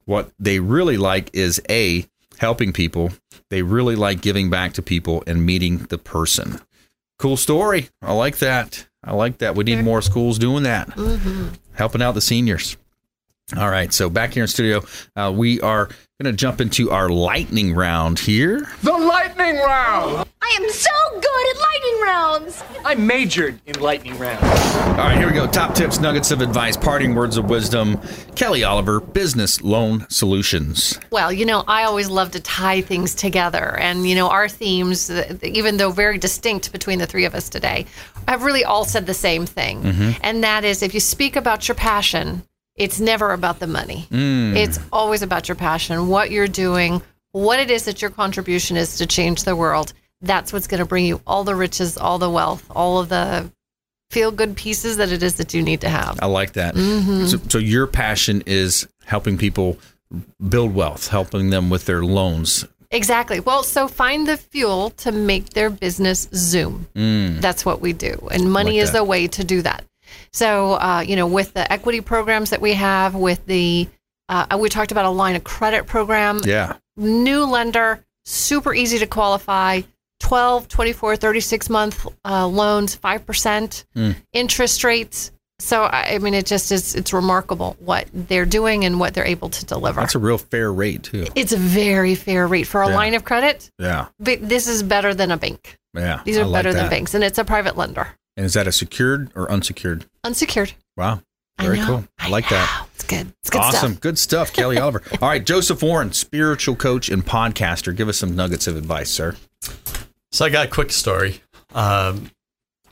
What 0.05 0.31
they 0.39 0.59
really 0.59 0.97
like 0.97 1.29
is 1.33 1.61
A, 1.69 2.05
helping 2.39 2.73
people. 2.73 3.11
They 3.51 3.61
really 3.61 3.95
like 3.95 4.21
giving 4.21 4.49
back 4.49 4.73
to 4.73 4.81
people 4.81 5.23
and 5.27 5.45
meeting 5.45 5.77
the 5.89 5.99
person. 5.99 6.59
Cool 7.19 7.37
story. 7.37 7.89
I 8.01 8.13
like 8.13 8.39
that. 8.39 8.87
I 9.05 9.13
like 9.13 9.37
that. 9.39 9.55
We 9.55 9.63
need 9.63 9.83
more 9.83 10.01
schools 10.01 10.39
doing 10.39 10.63
that, 10.63 10.87
Mm-hmm. 10.89 11.49
helping 11.73 12.01
out 12.01 12.13
the 12.13 12.21
seniors. 12.21 12.75
All 13.55 13.69
right. 13.69 13.93
So 13.93 14.09
back 14.09 14.33
here 14.33 14.43
in 14.43 14.47
studio, 14.47 14.81
uh, 15.15 15.31
we 15.35 15.61
are 15.61 15.89
going 16.23 16.33
to 16.33 16.37
jump 16.37 16.61
into 16.61 16.91
our 16.91 17.09
lightning 17.09 17.75
round 17.75 18.19
here. 18.19 18.65
The 18.83 18.93
lightning 18.93 19.57
round! 19.57 20.25
I 20.41 20.57
am 20.61 20.69
so 20.69 20.89
good 21.11 21.49
at 21.49 21.61
lightning 21.61 22.01
rounds! 22.03 22.63
I 22.85 22.95
majored 22.95 23.59
in 23.65 23.81
lightning 23.81 24.17
rounds. 24.17 24.41
All 24.41 24.95
right, 24.95 25.17
here 25.17 25.27
we 25.27 25.33
go. 25.33 25.45
Top 25.45 25.75
tips, 25.75 25.99
nuggets 25.99 26.31
of 26.31 26.39
advice, 26.39 26.77
parting 26.77 27.15
words 27.15 27.35
of 27.35 27.49
wisdom. 27.49 27.99
Kelly 28.35 28.63
Oliver, 28.63 29.01
Business 29.01 29.61
Loan 29.61 30.05
Solutions. 30.09 30.97
Well, 31.11 31.33
you 31.33 31.45
know, 31.45 31.65
I 31.67 31.83
always 31.83 32.07
love 32.07 32.31
to 32.31 32.39
tie 32.39 32.79
things 32.79 33.13
together. 33.13 33.77
And, 33.77 34.07
you 34.07 34.15
know, 34.15 34.29
our 34.29 34.47
themes, 34.47 35.09
uh, 35.09 35.37
even 35.43 35.75
though 35.75 35.91
very 35.91 36.17
distinct 36.17 36.71
between 36.71 36.99
the 36.99 37.05
three 37.05 37.25
of 37.25 37.35
us 37.35 37.49
today, 37.49 37.87
have 38.29 38.43
really 38.43 38.63
all 38.63 38.85
said 38.85 39.05
the 39.05 39.13
same 39.13 39.45
thing. 39.45 39.83
Mhm. 39.83 40.17
And 40.23 40.45
that 40.45 40.63
is 40.63 40.81
if 40.81 40.93
you 40.93 41.01
speak 41.01 41.35
about 41.35 41.67
your 41.67 41.75
passion, 41.75 42.43
it's 42.75 42.99
never 42.99 43.31
about 43.31 43.59
the 43.59 43.67
money. 43.67 44.07
Mm. 44.11 44.55
It's 44.55 44.79
always 44.91 45.21
about 45.21 45.47
your 45.47 45.55
passion, 45.55 46.07
what 46.07 46.31
you're 46.31 46.47
doing, 46.47 47.01
what 47.31 47.59
it 47.59 47.71
is 47.71 47.85
that 47.85 48.01
your 48.01 48.11
contribution 48.11 48.77
is 48.77 48.97
to 48.97 49.05
change 49.05 49.43
the 49.43 49.55
world. 49.55 49.93
That's 50.21 50.51
what's 50.53 50.67
going 50.67 50.79
to 50.79 50.85
bring 50.85 51.05
you 51.05 51.21
all 51.27 51.43
the 51.43 51.55
riches, 51.55 51.97
all 51.97 52.17
the 52.19 52.29
wealth, 52.29 52.63
all 52.69 52.99
of 52.99 53.09
the 53.09 53.51
feel 54.11 54.31
good 54.31 54.55
pieces 54.55 54.97
that 54.97 55.11
it 55.11 55.23
is 55.23 55.35
that 55.35 55.53
you 55.53 55.61
need 55.61 55.81
to 55.81 55.89
have. 55.89 56.19
I 56.21 56.27
like 56.27 56.53
that. 56.53 56.75
Mhm. 56.75 57.27
So, 57.29 57.37
so 57.49 57.57
your 57.57 57.87
passion 57.87 58.43
is 58.45 58.87
helping 59.05 59.37
people 59.37 59.77
build 60.47 60.73
wealth, 60.75 61.07
helping 61.09 61.49
them 61.49 61.69
with 61.69 61.85
their 61.85 62.03
loans. 62.03 62.65
Exactly. 62.91 63.39
Well, 63.39 63.63
so 63.63 63.87
find 63.87 64.27
the 64.27 64.37
fuel 64.37 64.91
to 64.91 65.11
make 65.11 65.49
their 65.49 65.69
business 65.69 66.29
zoom. 66.33 66.87
Mm. 66.95 67.41
That's 67.41 67.65
what 67.65 67.81
we 67.81 67.93
do. 67.93 68.27
And 68.31 68.51
money 68.51 68.73
Like 68.73 68.83
is 68.83 68.91
that. 68.91 68.99
the 68.99 69.03
way 69.03 69.27
to 69.27 69.43
do 69.43 69.61
that. 69.63 69.83
So, 70.33 70.73
uh, 70.73 71.03
you 71.05 71.15
know, 71.15 71.27
with 71.27 71.53
the 71.53 71.71
equity 71.71 72.01
programs 72.01 72.49
that 72.51 72.61
we 72.61 72.73
have, 72.73 73.15
with 73.15 73.45
the, 73.45 73.87
uh, 74.29 74.57
we 74.59 74.69
talked 74.69 74.91
about 74.91 75.05
a 75.05 75.09
line 75.09 75.35
of 75.35 75.43
credit 75.43 75.85
program. 75.87 76.39
Yeah. 76.43 76.77
New 76.97 77.45
lender, 77.45 78.03
super 78.25 78.73
easy 78.73 78.99
to 78.99 79.07
qualify. 79.07 79.81
12, 80.21 80.67
24, 80.69 81.17
36 81.17 81.69
month 81.69 82.07
uh, 82.23 82.47
loans, 82.47 82.95
5% 82.95 83.83
Mm. 83.95 84.15
interest 84.33 84.83
rates. 84.83 85.31
So, 85.59 85.83
I 85.83 86.17
mean, 86.17 86.33
it 86.33 86.45
just 86.45 86.71
is, 86.71 86.95
it's 86.95 87.13
remarkable 87.13 87.77
what 87.79 88.07
they're 88.13 88.45
doing 88.45 88.83
and 88.83 88.99
what 88.99 89.13
they're 89.13 89.25
able 89.25 89.49
to 89.49 89.65
deliver. 89.65 90.01
That's 90.01 90.15
a 90.15 90.19
real 90.19 90.37
fair 90.37 90.71
rate, 90.73 91.03
too. 91.03 91.27
It's 91.35 91.53
a 91.53 91.57
very 91.57 92.15
fair 92.15 92.45
rate 92.47 92.65
for 92.67 92.81
a 92.81 92.89
Yeah. 92.89 92.95
line 92.95 93.13
of 93.13 93.23
credit. 93.23 93.71
Yeah. 93.79 94.07
But 94.19 94.47
this 94.49 94.67
is 94.67 94.83
better 94.83 95.13
than 95.13 95.31
a 95.31 95.37
bank. 95.37 95.77
Yeah. 95.95 96.19
These 96.25 96.37
are 96.39 96.43
like 96.45 96.59
better 96.63 96.73
than 96.73 96.89
banks, 96.89 97.13
and 97.13 97.23
it's 97.23 97.37
a 97.37 97.45
private 97.45 97.77
lender, 97.77 98.09
And 98.37 98.45
is 98.45 98.53
that 98.53 98.67
a 98.67 98.71
secured 98.71 99.31
or 99.35 99.49
unsecured? 99.51 100.05
unsecured. 100.23 100.73
Wow. 100.97 101.21
Very 101.59 101.77
know. 101.77 101.85
cool. 101.85 102.05
I 102.19 102.29
like 102.29 102.49
that. 102.49 102.87
It's 102.95 103.05
good. 103.05 103.27
It's 103.41 103.49
good 103.49 103.59
stuff. 103.59 103.75
awesome. 103.75 103.91
stuff. 103.93 104.01
Good 104.01 104.19
stuff, 104.19 104.53
Kelly 104.53 104.77
Oliver. 104.77 105.01
All 105.21 105.29
right, 105.29 105.45
Joseph 105.45 105.81
Warren, 105.81 106.11
spiritual 106.11 106.75
coach 106.75 107.07
and 107.09 107.25
podcaster. 107.25 107.95
Give 107.95 108.09
us 108.09 108.17
some 108.17 108.35
nuggets 108.35 108.67
of 108.67 108.75
advice, 108.75 109.09
sir. 109.09 109.35
So 110.31 110.45
I 110.45 110.49
got 110.49 110.67
a 110.67 110.69
quick 110.69 110.91
story. 110.91 111.41
Um, 111.73 112.29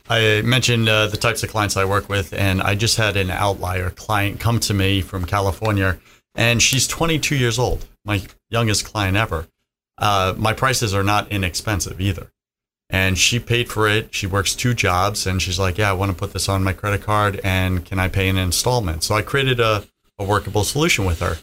I 0.08 0.42
mentioned 0.42 0.88
uh, 0.88 1.08
the 1.08 1.16
types 1.16 1.42
of 1.42 1.50
clients 1.50 1.76
I 1.76 1.84
work 1.84 2.08
with, 2.08 2.32
and 2.32 2.62
I 2.62 2.74
just 2.74 2.96
had 2.96 3.16
an 3.16 3.30
outlier 3.30 3.90
client 3.90 4.40
come 4.40 4.60
to 4.60 4.74
me 4.74 5.00
from 5.00 5.24
California, 5.24 5.98
and 6.34 6.62
she's 6.62 6.86
22 6.86 7.36
years 7.36 7.58
old, 7.58 7.86
my 8.04 8.22
youngest 8.50 8.84
client 8.84 9.16
ever. 9.16 9.46
Uh, 9.96 10.34
my 10.36 10.52
prices 10.52 10.94
are 10.94 11.04
not 11.04 11.30
inexpensive 11.30 12.00
either. 12.00 12.28
And 12.90 13.16
she 13.18 13.38
paid 13.40 13.68
for 13.70 13.88
it. 13.88 14.14
She 14.14 14.26
works 14.26 14.54
two 14.54 14.74
jobs, 14.74 15.26
and 15.26 15.40
she's 15.40 15.58
like, 15.58 15.78
"Yeah, 15.78 15.90
I 15.90 15.94
want 15.94 16.12
to 16.12 16.16
put 16.16 16.32
this 16.32 16.48
on 16.48 16.62
my 16.62 16.72
credit 16.74 17.02
card, 17.02 17.40
and 17.42 17.84
can 17.84 17.98
I 17.98 18.08
pay 18.08 18.28
in 18.28 18.36
installments?" 18.36 19.06
So 19.06 19.14
I 19.14 19.22
created 19.22 19.58
a, 19.58 19.84
a 20.18 20.24
workable 20.24 20.64
solution 20.64 21.04
with 21.04 21.20
her, 21.20 21.38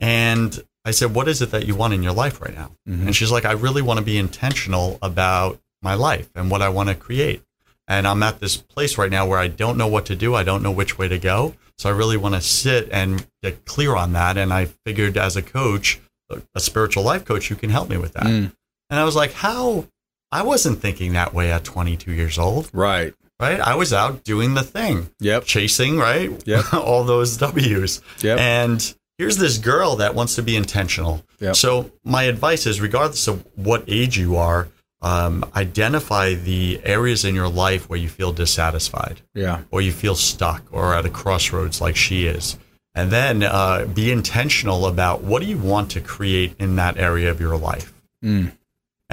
and 0.00 0.62
I 0.84 0.92
said, 0.92 1.14
"What 1.14 1.28
is 1.28 1.42
it 1.42 1.50
that 1.50 1.66
you 1.66 1.74
want 1.74 1.94
in 1.94 2.02
your 2.02 2.12
life 2.12 2.40
right 2.40 2.54
now?" 2.54 2.70
Mhm. 2.88 3.06
And 3.06 3.16
she's 3.16 3.32
like, 3.32 3.44
I 3.44 3.52
really 3.52 3.82
want 3.82 3.98
to 3.98 4.04
be 4.04 4.18
intentional 4.18 4.98
about 5.02 5.58
my 5.82 5.94
life 5.94 6.28
and 6.34 6.50
what 6.50 6.62
I 6.62 6.68
want 6.68 6.88
to 6.90 6.94
create. 6.94 7.42
And 7.88 8.06
I'm 8.06 8.22
at 8.22 8.40
this 8.40 8.56
place 8.56 8.96
right 8.96 9.10
now 9.10 9.26
where 9.26 9.38
I 9.38 9.48
don't 9.48 9.76
know 9.76 9.86
what 9.86 10.06
to 10.06 10.16
do. 10.16 10.34
I 10.34 10.42
don't 10.42 10.62
know 10.62 10.70
which 10.70 10.96
way 10.96 11.08
to 11.08 11.18
go. 11.18 11.54
So 11.76 11.88
I 11.90 11.92
really 11.92 12.16
want 12.16 12.34
to 12.34 12.40
sit 12.40 12.88
and 12.90 13.26
get 13.42 13.64
clear 13.66 13.94
on 13.96 14.12
that. 14.14 14.38
And 14.38 14.54
I 14.54 14.68
figured 14.86 15.18
as 15.18 15.36
a 15.36 15.42
coach, 15.42 16.00
a- 16.30 16.40
a 16.54 16.60
spiritual 16.60 17.02
life 17.02 17.24
coach, 17.26 17.50
you 17.50 17.56
can 17.56 17.68
help 17.70 17.90
me 17.90 17.98
with 17.98 18.14
that. 18.14 18.22
Mm. 18.24 18.52
And 18.90 19.00
I 19.00 19.04
was 19.04 19.16
like, 19.16 19.32
how? 19.32 19.86
I 20.34 20.42
wasn't 20.42 20.80
thinking 20.80 21.12
that 21.12 21.32
way 21.32 21.52
at 21.52 21.64
22 21.64 22.12
years 22.12 22.38
old. 22.38 22.68
Right. 22.72 23.14
Right. 23.40 23.60
I 23.60 23.74
was 23.76 23.92
out 23.92 24.24
doing 24.24 24.54
the 24.54 24.62
thing. 24.62 25.10
Yep. 25.20 25.44
Chasing, 25.44 25.96
right? 25.98 26.30
Yep. 26.46 26.74
All 26.74 27.04
those 27.04 27.36
W's. 27.36 28.00
Yep. 28.20 28.38
And 28.38 28.94
here's 29.18 29.36
this 29.36 29.58
girl 29.58 29.96
that 29.96 30.14
wants 30.14 30.34
to 30.36 30.42
be 30.42 30.56
intentional. 30.56 31.24
Yep. 31.40 31.56
So 31.56 31.90
my 32.04 32.24
advice 32.24 32.66
is, 32.66 32.80
regardless 32.80 33.26
of 33.28 33.44
what 33.56 33.84
age 33.86 34.18
you 34.18 34.36
are, 34.36 34.68
um, 35.02 35.44
identify 35.54 36.34
the 36.34 36.80
areas 36.84 37.24
in 37.24 37.34
your 37.34 37.48
life 37.48 37.88
where 37.88 37.98
you 37.98 38.08
feel 38.08 38.32
dissatisfied, 38.32 39.20
Yeah. 39.34 39.60
or 39.70 39.82
you 39.82 39.92
feel 39.92 40.14
stuck, 40.14 40.62
or 40.72 40.94
at 40.94 41.04
a 41.04 41.10
crossroads 41.10 41.80
like 41.80 41.94
she 41.96 42.26
is, 42.26 42.56
and 42.94 43.10
then 43.10 43.42
uh, 43.42 43.84
be 43.92 44.10
intentional 44.10 44.86
about 44.86 45.22
what 45.22 45.42
do 45.42 45.48
you 45.48 45.58
want 45.58 45.90
to 45.90 46.00
create 46.00 46.54
in 46.58 46.76
that 46.76 46.96
area 46.96 47.30
of 47.30 47.40
your 47.40 47.56
life 47.56 47.92
Mm. 48.24 48.52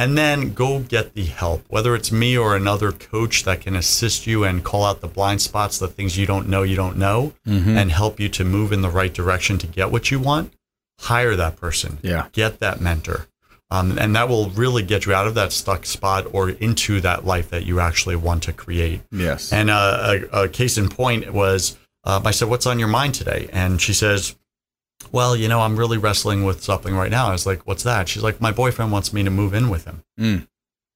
And 0.01 0.17
then 0.17 0.53
go 0.53 0.79
get 0.79 1.13
the 1.13 1.25
help, 1.25 1.63
whether 1.69 1.95
it's 1.95 2.11
me 2.11 2.37
or 2.37 2.55
another 2.55 2.91
coach 2.91 3.43
that 3.43 3.61
can 3.61 3.75
assist 3.75 4.25
you 4.25 4.43
and 4.43 4.63
call 4.63 4.83
out 4.83 5.01
the 5.01 5.07
blind 5.07 5.41
spots, 5.41 5.77
the 5.77 5.87
things 5.87 6.17
you 6.17 6.25
don't 6.25 6.47
know 6.49 6.63
you 6.63 6.75
don't 6.75 6.97
know, 6.97 7.33
Mhm. 7.47 7.77
and 7.79 7.91
help 7.91 8.19
you 8.19 8.27
to 8.29 8.43
move 8.43 8.71
in 8.71 8.81
the 8.81 8.89
right 8.89 9.13
direction 9.13 9.57
to 9.59 9.67
get 9.67 9.91
what 9.91 10.09
you 10.11 10.19
want. 10.19 10.53
Hire 10.99 11.35
that 11.35 11.55
person. 11.59 11.97
Yeah. 12.01 12.25
Get 12.31 12.59
that 12.59 12.79
mentor. 12.81 13.27
Um, 13.69 13.97
and 13.97 14.15
that 14.15 14.27
will 14.27 14.49
really 14.49 14.83
get 14.83 15.05
you 15.05 15.13
out 15.13 15.27
of 15.27 15.33
that 15.35 15.53
stuck 15.53 15.85
spot 15.85 16.25
or 16.33 16.49
into 16.49 16.99
that 17.01 17.25
life 17.25 17.49
that 17.51 17.65
you 17.65 17.79
actually 17.79 18.17
want 18.17 18.43
to 18.43 18.53
create. 18.53 19.01
Yes. 19.11 19.53
And 19.53 19.69
uh, 19.69 20.17
a, 20.33 20.43
a 20.43 20.47
case 20.49 20.77
in 20.77 20.89
point 20.89 21.31
was 21.33 21.77
um, 22.03 22.25
I 22.25 22.31
said, 22.31 22.49
What's 22.49 22.65
on 22.65 22.79
your 22.79 22.87
mind 22.87 23.13
today? 23.13 23.47
And 23.53 23.79
she 23.79 23.93
says, 23.93 24.35
well, 25.11 25.35
you 25.35 25.47
know, 25.47 25.61
I'm 25.61 25.77
really 25.77 25.97
wrestling 25.97 26.43
with 26.43 26.63
something 26.63 26.95
right 26.95 27.11
now. 27.11 27.27
I 27.27 27.31
was 27.31 27.45
like, 27.45 27.65
what's 27.67 27.83
that? 27.83 28.07
She's 28.09 28.23
like, 28.23 28.41
my 28.41 28.51
boyfriend 28.51 28.91
wants 28.91 29.13
me 29.13 29.23
to 29.23 29.29
move 29.29 29.53
in 29.53 29.69
with 29.69 29.85
him. 29.85 30.03
Mm. 30.19 30.47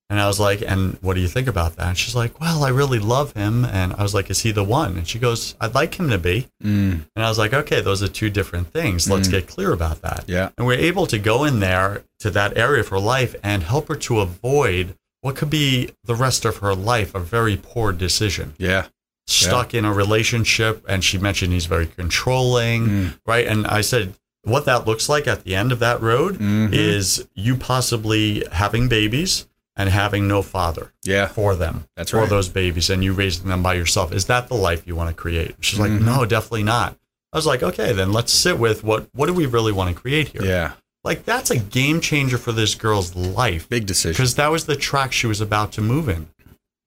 And 0.09 0.19
I 0.19 0.27
was 0.27 0.39
like, 0.39 0.61
and 0.61 0.99
what 1.01 1.15
do 1.15 1.19
you 1.21 1.27
think 1.27 1.47
about 1.47 1.77
that? 1.77 1.87
And 1.87 1.97
she's 1.97 2.15
like, 2.15 2.39
well, 2.39 2.63
I 2.63 2.69
really 2.69 2.99
love 2.99 3.33
him. 3.33 3.65
And 3.65 3.91
I 3.93 4.03
was 4.03 4.13
like, 4.13 4.29
is 4.29 4.41
he 4.41 4.51
the 4.51 4.63
one? 4.63 4.97
And 4.97 5.07
she 5.07 5.17
goes, 5.17 5.55
I'd 5.59 5.73
like 5.73 5.95
him 5.99 6.11
to 6.11 6.19
be. 6.19 6.47
Mm. 6.63 7.05
And 7.15 7.25
I 7.25 7.27
was 7.27 7.39
like, 7.39 7.53
okay, 7.53 7.81
those 7.81 8.03
are 8.03 8.07
two 8.07 8.29
different 8.29 8.67
things. 8.67 9.09
Let's 9.09 9.27
Mm. 9.27 9.31
get 9.31 9.47
clear 9.47 9.71
about 9.73 10.03
that. 10.03 10.25
Yeah. 10.27 10.49
And 10.59 10.67
we're 10.67 10.77
able 10.79 11.07
to 11.07 11.17
go 11.17 11.43
in 11.43 11.59
there 11.59 12.03
to 12.19 12.29
that 12.31 12.55
area 12.55 12.81
of 12.81 12.89
her 12.89 12.99
life 12.99 13.35
and 13.41 13.63
help 13.63 13.87
her 13.87 13.95
to 13.95 14.19
avoid 14.19 14.95
what 15.21 15.35
could 15.35 15.49
be 15.49 15.89
the 16.03 16.13
rest 16.13 16.45
of 16.45 16.57
her 16.57 16.75
life 16.75 17.15
a 17.15 17.19
very 17.19 17.57
poor 17.57 17.91
decision. 17.91 18.53
Yeah. 18.59 18.85
Stuck 19.27 19.73
in 19.73 19.85
a 19.85 19.93
relationship. 19.93 20.83
And 20.87 21.03
she 21.03 21.17
mentioned 21.17 21.53
he's 21.53 21.65
very 21.65 21.87
controlling, 21.87 22.87
Mm. 22.87 23.19
right? 23.25 23.47
And 23.47 23.65
I 23.67 23.81
said, 23.81 24.13
what 24.43 24.65
that 24.65 24.85
looks 24.85 25.09
like 25.09 25.27
at 25.27 25.43
the 25.43 25.55
end 25.55 25.71
of 25.71 25.79
that 25.79 26.01
road 26.01 26.37
Mhm. 26.37 26.71
is 26.73 27.25
you 27.33 27.55
possibly 27.55 28.43
having 28.51 28.87
babies 28.87 29.47
and 29.75 29.89
having 29.89 30.27
no 30.27 30.41
father 30.41 30.93
Yeah. 31.03 31.27
for 31.27 31.55
them. 31.55 31.85
That's 31.97 32.11
for 32.11 32.17
right. 32.21 32.29
those 32.29 32.47
babies 32.49 32.89
and 32.89 33.03
you 33.03 33.11
raising 33.13 33.47
them 33.49 33.63
by 33.63 33.73
yourself. 33.73 34.13
Is 34.13 34.25
that 34.25 34.47
the 34.47 34.53
life 34.55 34.83
you 34.85 34.95
want 34.95 35.09
to 35.09 35.15
create? 35.15 35.55
She's 35.61 35.79
like, 35.79 35.91
Mhm. 35.91 36.01
no, 36.01 36.25
definitely 36.25 36.63
not. 36.63 36.95
I 37.33 37.37
was 37.37 37.45
like, 37.47 37.63
okay, 37.63 37.91
then 37.91 38.13
let's 38.13 38.31
sit 38.31 38.57
with 38.59 38.83
what 38.83 39.07
what 39.13 39.25
do 39.25 39.33
we 39.33 39.45
really 39.47 39.71
want 39.73 39.93
to 39.93 39.99
create 40.01 40.29
here? 40.29 40.45
Yeah. 40.45 40.71
Like 41.03 41.25
that's 41.25 41.51
a 41.51 41.57
game 41.57 41.99
changer 41.99 42.37
for 42.37 42.51
this 42.51 42.73
girl's 42.75 43.15
life. 43.15 43.67
Big 43.67 43.85
decision. 43.85 44.13
Because 44.13 44.35
that 44.35 44.51
was 44.51 44.65
the 44.65 44.75
track 44.75 45.11
she 45.11 45.27
was 45.27 45.41
about 45.41 45.71
to 45.73 45.81
move 45.81 46.07
in. 46.07 46.27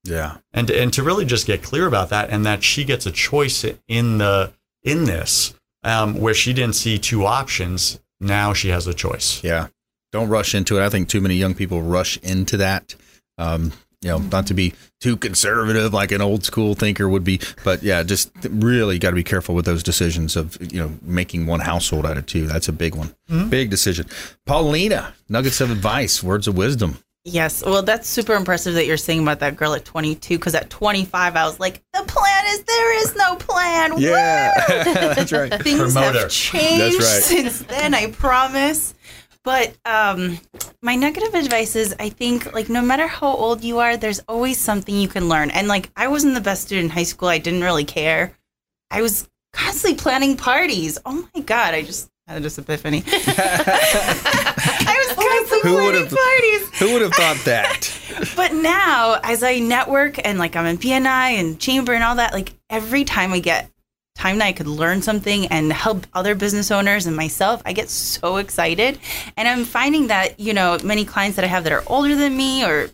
Yeah. 0.05 0.39
And 0.53 0.71
and 0.71 0.93
to 0.95 1.03
really 1.03 1.25
just 1.25 1.47
get 1.47 1.63
clear 1.63 1.87
about 1.87 2.09
that 2.11 2.31
and 2.31 2.45
that 2.47 2.63
she 2.63 2.85
gets 2.85 3.07
a 3.07 3.11
choice 3.13 3.65
in 3.89 4.19
the 4.19 4.53
in 4.83 5.05
this 5.05 5.55
um, 5.83 6.21
where 6.21 6.35
she 6.35 6.53
didn't 6.53 6.75
see 6.77 6.99
two 6.99 7.25
options, 7.27 8.01
now 8.21 8.53
she 8.53 8.69
has 8.69 8.87
a 8.87 8.95
choice. 8.95 9.43
Yeah. 9.45 9.69
Don't 10.13 10.29
rush 10.29 10.55
into 10.55 10.79
it. 10.79 10.83
I 10.85 10.89
think 10.89 11.09
too 11.09 11.21
many 11.21 11.35
young 11.35 11.55
people 11.55 11.83
rush 11.83 12.17
into 12.19 12.57
that. 12.59 12.95
Um, 13.37 13.73
you 14.01 14.11
know, 14.11 14.19
not 14.19 14.47
to 14.47 14.55
be 14.55 14.75
too 15.01 15.17
conservative 15.17 15.93
like 15.93 16.13
an 16.13 16.21
old 16.23 16.45
school 16.45 16.75
thinker 16.75 17.09
would 17.09 17.25
be, 17.25 17.41
but 17.65 17.83
yeah, 17.83 18.03
just 18.05 18.31
really 18.49 18.99
got 19.01 19.11
to 19.11 19.17
be 19.17 19.25
careful 19.25 19.57
with 19.57 19.65
those 19.65 19.83
decisions 19.83 20.37
of, 20.37 20.57
you 20.73 20.81
know, 20.81 20.93
making 21.03 21.47
one 21.47 21.59
household 21.61 22.07
out 22.07 22.17
of 22.17 22.25
two. 22.25 22.47
That's 22.47 22.69
a 22.69 22.73
big 22.73 22.95
one. 22.95 23.13
Mhm. 23.29 23.51
Big 23.51 23.71
decision. 23.71 24.07
Paulina, 24.47 25.15
nuggets 25.29 25.61
of 25.61 25.71
advice, 25.73 26.23
words 26.23 26.47
of 26.47 26.57
wisdom. 26.57 26.99
Yes. 27.25 27.63
Well, 27.65 27.83
that's 27.83 28.09
super 28.09 28.35
impressive 28.35 28.75
that 28.75 28.87
you're 28.87 28.97
saying 28.97 29.23
about 29.23 29.41
that 29.41 29.57
girl 29.57 29.75
at 29.75 29.85
22 29.85 30.39
because 30.39 30.55
at 30.55 30.71
25, 30.71 31.37
I 31.37 31.45
was 31.45 31.61
like, 31.61 31.83
the 31.93 32.03
plan 32.05 32.45
is 32.49 32.63
there 32.63 33.03
is 33.03 33.17
no 33.17 33.37
plan. 33.37 33.99
Yeah. 33.99 34.53
That's 35.15 35.33
right. 35.33 35.53
Things 35.63 35.79
Promoter. 35.93 36.21
have 36.21 36.31
changed 36.31 36.97
right. 36.99 37.23
since 37.23 37.61
then, 37.65 37.93
I 37.93 38.11
promise. 38.13 38.95
But 39.45 39.77
um, 39.85 40.39
my 40.83 40.95
negative 40.95 41.35
advice 41.35 41.77
is 41.77 41.95
I 41.99 42.09
think, 42.09 42.53
like, 42.53 42.69
no 42.69 42.83
matter 42.83 43.07
how 43.07 43.29
old 43.29 43.63
you 43.63 43.79
are, 43.79 43.97
there's 43.97 44.21
always 44.29 44.59
something 44.59 44.95
you 44.95 45.09
can 45.09 45.29
learn. 45.29 45.51
And, 45.51 45.69
like, 45.69 45.91
I 45.97 46.09
wasn't 46.09 46.35
the 46.35 46.41
best 46.41 46.63
student 46.63 46.87
in 46.87 46.91
high 46.91 47.05
school. 47.05 47.29
I 47.29 47.39
didn't 47.39 47.63
really 47.63 47.85
care. 47.85 48.37
I 48.91 49.03
was 49.03 49.29
constantly 49.53 49.99
planning 49.99 50.37
parties. 50.37 50.99
Oh 51.05 51.29
my 51.35 51.41
God. 51.43 51.75
I 51.75 51.83
just 51.83 52.11
had 52.27 52.43
this 52.43 52.59
epiphany. 52.59 53.03
I 53.07 54.97
was 54.99 55.17
constantly 55.17 55.28
Who 55.63 55.75
would 55.75 55.95
have 55.95 56.11
parties. 56.11 56.79
Who 56.79 56.93
would 56.93 57.03
have 57.03 57.13
thought 57.13 57.37
that? 57.45 57.91
But 58.37 58.53
now, 58.55 59.19
as 59.23 59.43
I 59.43 59.59
network 59.59 60.25
and 60.25 60.39
like 60.39 60.57
I'm 60.57 60.67
in 60.67 60.79
BNI 60.79 61.33
and 61.33 61.59
chamber 61.61 61.93
and 61.93 62.03
all 62.05 62.17
that, 62.17 62.33
like 62.33 62.53
every 62.71 63.05
time 63.05 63.33
I 63.33 63.41
get 63.41 63.71
time 64.15 64.39
that 64.39 64.47
I 64.47 64.53
could 64.53 64.67
learn 64.67 65.01
something 65.01 65.47
and 65.47 65.73
help 65.73 66.07
other 66.13 66.35
business 66.35 66.71
owners 66.71 67.07
and 67.07 67.15
myself, 67.15 67.63
I 67.65 67.73
get 67.73 67.89
so 67.89 68.39
excited. 68.39 68.99
And 69.37 69.47
I'm 69.47 69.65
finding 69.65 70.09
that, 70.09 70.41
you 70.41 70.53
know, 70.53 70.77
many 70.83 71.05
clients 71.05 71.37
that 71.37 71.45
I 71.45 71.49
have 71.49 71.65
that 71.65 71.73
are 71.73 71.85
older 71.87 72.17
than 72.17 72.37
me 72.37 72.65
or 72.65 72.91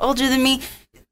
older 0.00 0.28
than 0.28 0.42
me, 0.42 0.60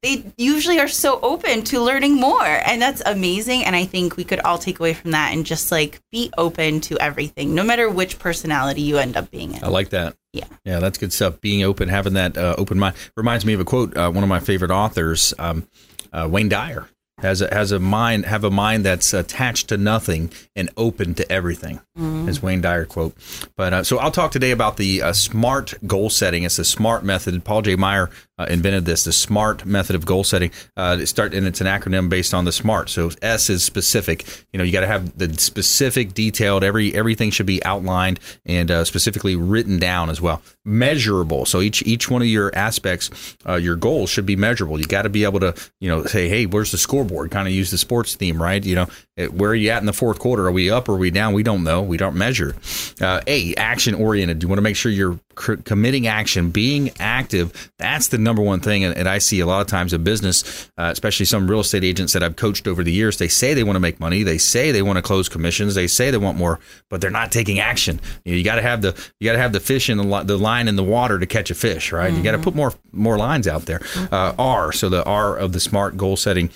they 0.01 0.23
usually 0.37 0.79
are 0.79 0.87
so 0.87 1.19
open 1.21 1.63
to 1.65 1.79
learning 1.81 2.15
more. 2.15 2.41
And 2.43 2.81
that's 2.81 3.01
amazing. 3.05 3.65
And 3.65 3.75
I 3.75 3.85
think 3.85 4.15
we 4.17 4.23
could 4.23 4.39
all 4.39 4.57
take 4.57 4.79
away 4.79 4.93
from 4.93 5.11
that 5.11 5.33
and 5.33 5.45
just 5.45 5.71
like 5.71 5.99
be 6.11 6.31
open 6.37 6.79
to 6.81 6.97
everything, 6.99 7.53
no 7.53 7.63
matter 7.63 7.89
which 7.89 8.17
personality 8.19 8.81
you 8.81 8.97
end 8.97 9.17
up 9.17 9.29
being 9.29 9.53
in. 9.55 9.63
I 9.63 9.67
like 9.67 9.89
that. 9.89 10.15
Yeah. 10.31 10.45
Yeah, 10.63 10.79
that's 10.79 10.97
good 10.97 11.11
stuff. 11.11 11.41
Being 11.41 11.63
open, 11.63 11.89
having 11.89 12.13
that 12.13 12.37
uh, 12.37 12.55
open 12.57 12.79
mind 12.79 12.95
reminds 13.17 13.45
me 13.45 13.53
of 13.53 13.59
a 13.59 13.65
quote. 13.65 13.95
Uh, 13.97 14.09
one 14.11 14.23
of 14.23 14.29
my 14.29 14.39
favorite 14.39 14.71
authors, 14.71 15.33
um, 15.39 15.67
uh, 16.13 16.27
Wayne 16.31 16.49
Dyer, 16.49 16.87
has 17.19 17.41
a, 17.41 17.53
has 17.53 17.73
a 17.73 17.79
mind 17.79 18.25
have 18.25 18.45
a 18.45 18.49
mind 18.49 18.85
that's 18.85 19.13
attached 19.13 19.67
to 19.67 19.77
nothing 19.77 20.31
and 20.55 20.69
open 20.77 21.13
to 21.15 21.29
everything. 21.29 21.81
Mhm. 21.97 22.29
Is 22.29 22.41
Wayne 22.41 22.61
Dyer 22.61 22.85
quote. 22.85 23.13
But 23.57 23.73
uh, 23.73 23.83
so 23.83 23.97
I'll 23.97 24.09
talk 24.11 24.31
today 24.31 24.51
about 24.51 24.77
the 24.77 25.01
uh, 25.01 25.11
smart 25.11 25.73
goal 25.85 26.09
setting. 26.09 26.43
It's 26.43 26.59
a 26.59 26.63
smart 26.63 27.03
method. 27.03 27.43
Paul 27.43 27.63
J. 27.63 27.75
Meyer 27.75 28.09
uh, 28.39 28.45
invented 28.49 28.85
this, 28.85 29.03
the 29.03 29.11
smart 29.11 29.65
method 29.65 29.95
of 29.95 30.05
goal 30.05 30.23
setting. 30.23 30.49
Uh, 30.75 31.05
start 31.05 31.33
and 31.33 31.45
it's 31.45 31.61
an 31.61 31.67
acronym 31.67 32.09
based 32.09 32.33
on 32.33 32.45
the 32.45 32.51
smart. 32.51 32.89
So 32.89 33.11
S 33.21 33.49
is 33.49 33.63
specific. 33.63 34.25
You 34.51 34.57
know, 34.57 34.63
you 34.63 34.71
got 34.71 34.81
to 34.81 34.87
have 34.87 35.17
the 35.17 35.31
specific, 35.37 36.13
detailed. 36.13 36.63
Every 36.63 36.95
everything 36.95 37.29
should 37.29 37.45
be 37.45 37.63
outlined 37.63 38.19
and 38.45 38.71
uh, 38.71 38.85
specifically 38.85 39.35
written 39.35 39.77
down 39.77 40.09
as 40.09 40.21
well. 40.21 40.41
Measurable. 40.65 41.45
So 41.45 41.61
each 41.61 41.83
each 41.85 42.09
one 42.09 42.21
of 42.21 42.27
your 42.27 42.55
aspects, 42.55 43.37
uh, 43.47 43.55
your 43.55 43.75
goals 43.75 44.09
should 44.09 44.25
be 44.25 44.35
measurable. 44.35 44.79
You 44.79 44.85
got 44.85 45.03
to 45.03 45.09
be 45.09 45.25
able 45.25 45.41
to, 45.41 45.53
you 45.81 45.89
know, 45.89 46.05
say, 46.05 46.29
hey, 46.29 46.45
where's 46.45 46.71
the 46.71 46.77
scoreboard? 46.77 47.31
Kind 47.31 47.47
of 47.47 47.53
use 47.53 47.71
the 47.71 47.77
sports 47.77 48.15
theme, 48.15 48.41
right? 48.41 48.63
You 48.63 48.75
know, 48.75 48.87
where 49.27 49.51
are 49.51 49.55
you 49.55 49.69
at 49.69 49.81
in 49.81 49.85
the 49.85 49.93
fourth 49.93 50.19
quarter? 50.19 50.47
Are 50.47 50.51
we 50.51 50.69
up 50.69 50.87
or 50.87 50.93
are 50.93 50.97
we 50.97 51.11
down? 51.11 51.33
We 51.33 51.43
don't 51.43 51.63
know. 51.63 51.81
We 51.81 51.97
don't 51.97 52.15
measure. 52.15 52.55
Uh, 53.01 53.21
a 53.27 53.53
action 53.55 53.93
oriented. 53.93 54.41
You 54.41 54.49
want 54.49 54.57
to 54.57 54.63
make 54.63 54.75
sure 54.75 54.91
you're 54.91 55.19
cr- 55.35 55.55
committing 55.55 56.07
action, 56.07 56.51
being 56.51 56.91
active. 56.99 57.71
That's 57.77 58.07
the 58.07 58.17
number 58.17 58.41
one 58.41 58.59
thing. 58.59 58.83
And, 58.83 58.95
and 58.95 59.09
I 59.09 59.17
see 59.17 59.39
a 59.39 59.45
lot 59.45 59.61
of 59.61 59.67
times 59.67 59.93
in 59.93 60.03
business, 60.03 60.69
uh, 60.77 60.89
especially 60.91 61.25
some 61.25 61.49
real 61.49 61.61
estate 61.61 61.83
agents 61.83 62.13
that 62.13 62.23
I've 62.23 62.35
coached 62.35 62.67
over 62.67 62.83
the 62.83 62.91
years. 62.91 63.17
They 63.17 63.27
say 63.27 63.53
they 63.53 63.63
want 63.63 63.75
to 63.75 63.81
make 63.81 63.99
money. 63.99 64.23
They 64.23 64.37
say 64.37 64.71
they 64.71 64.81
want 64.81 64.97
to 64.97 65.01
close 65.01 65.27
commissions. 65.27 65.75
They 65.75 65.87
say 65.87 66.11
they 66.11 66.17
want 66.17 66.37
more, 66.37 66.59
but 66.89 67.01
they're 67.01 67.09
not 67.09 67.31
taking 67.31 67.59
action. 67.59 67.99
You, 68.23 68.33
know, 68.33 68.37
you 68.37 68.43
got 68.43 68.55
to 68.55 68.61
have 68.61 68.81
the 68.81 68.95
you 69.19 69.25
got 69.25 69.33
to 69.33 69.39
have 69.39 69.53
the 69.53 69.59
fish 69.59 69.89
in 69.89 69.97
the, 69.97 70.03
li- 70.03 70.23
the 70.23 70.37
line 70.37 70.67
in 70.67 70.75
the 70.75 70.83
water 70.83 71.19
to 71.19 71.25
catch 71.25 71.51
a 71.51 71.55
fish, 71.55 71.91
right? 71.91 72.13
You 72.13 72.23
got 72.23 72.33
to 72.33 72.39
put 72.39 72.55
more 72.55 72.73
more 72.91 73.17
lines 73.17 73.47
out 73.47 73.63
there. 73.63 73.81
Uh, 74.11 74.33
R. 74.37 74.71
So 74.71 74.89
the 74.89 75.03
R 75.03 75.35
of 75.35 75.53
the 75.53 75.59
smart 75.59 75.97
goal 75.97 76.15
setting 76.15 76.49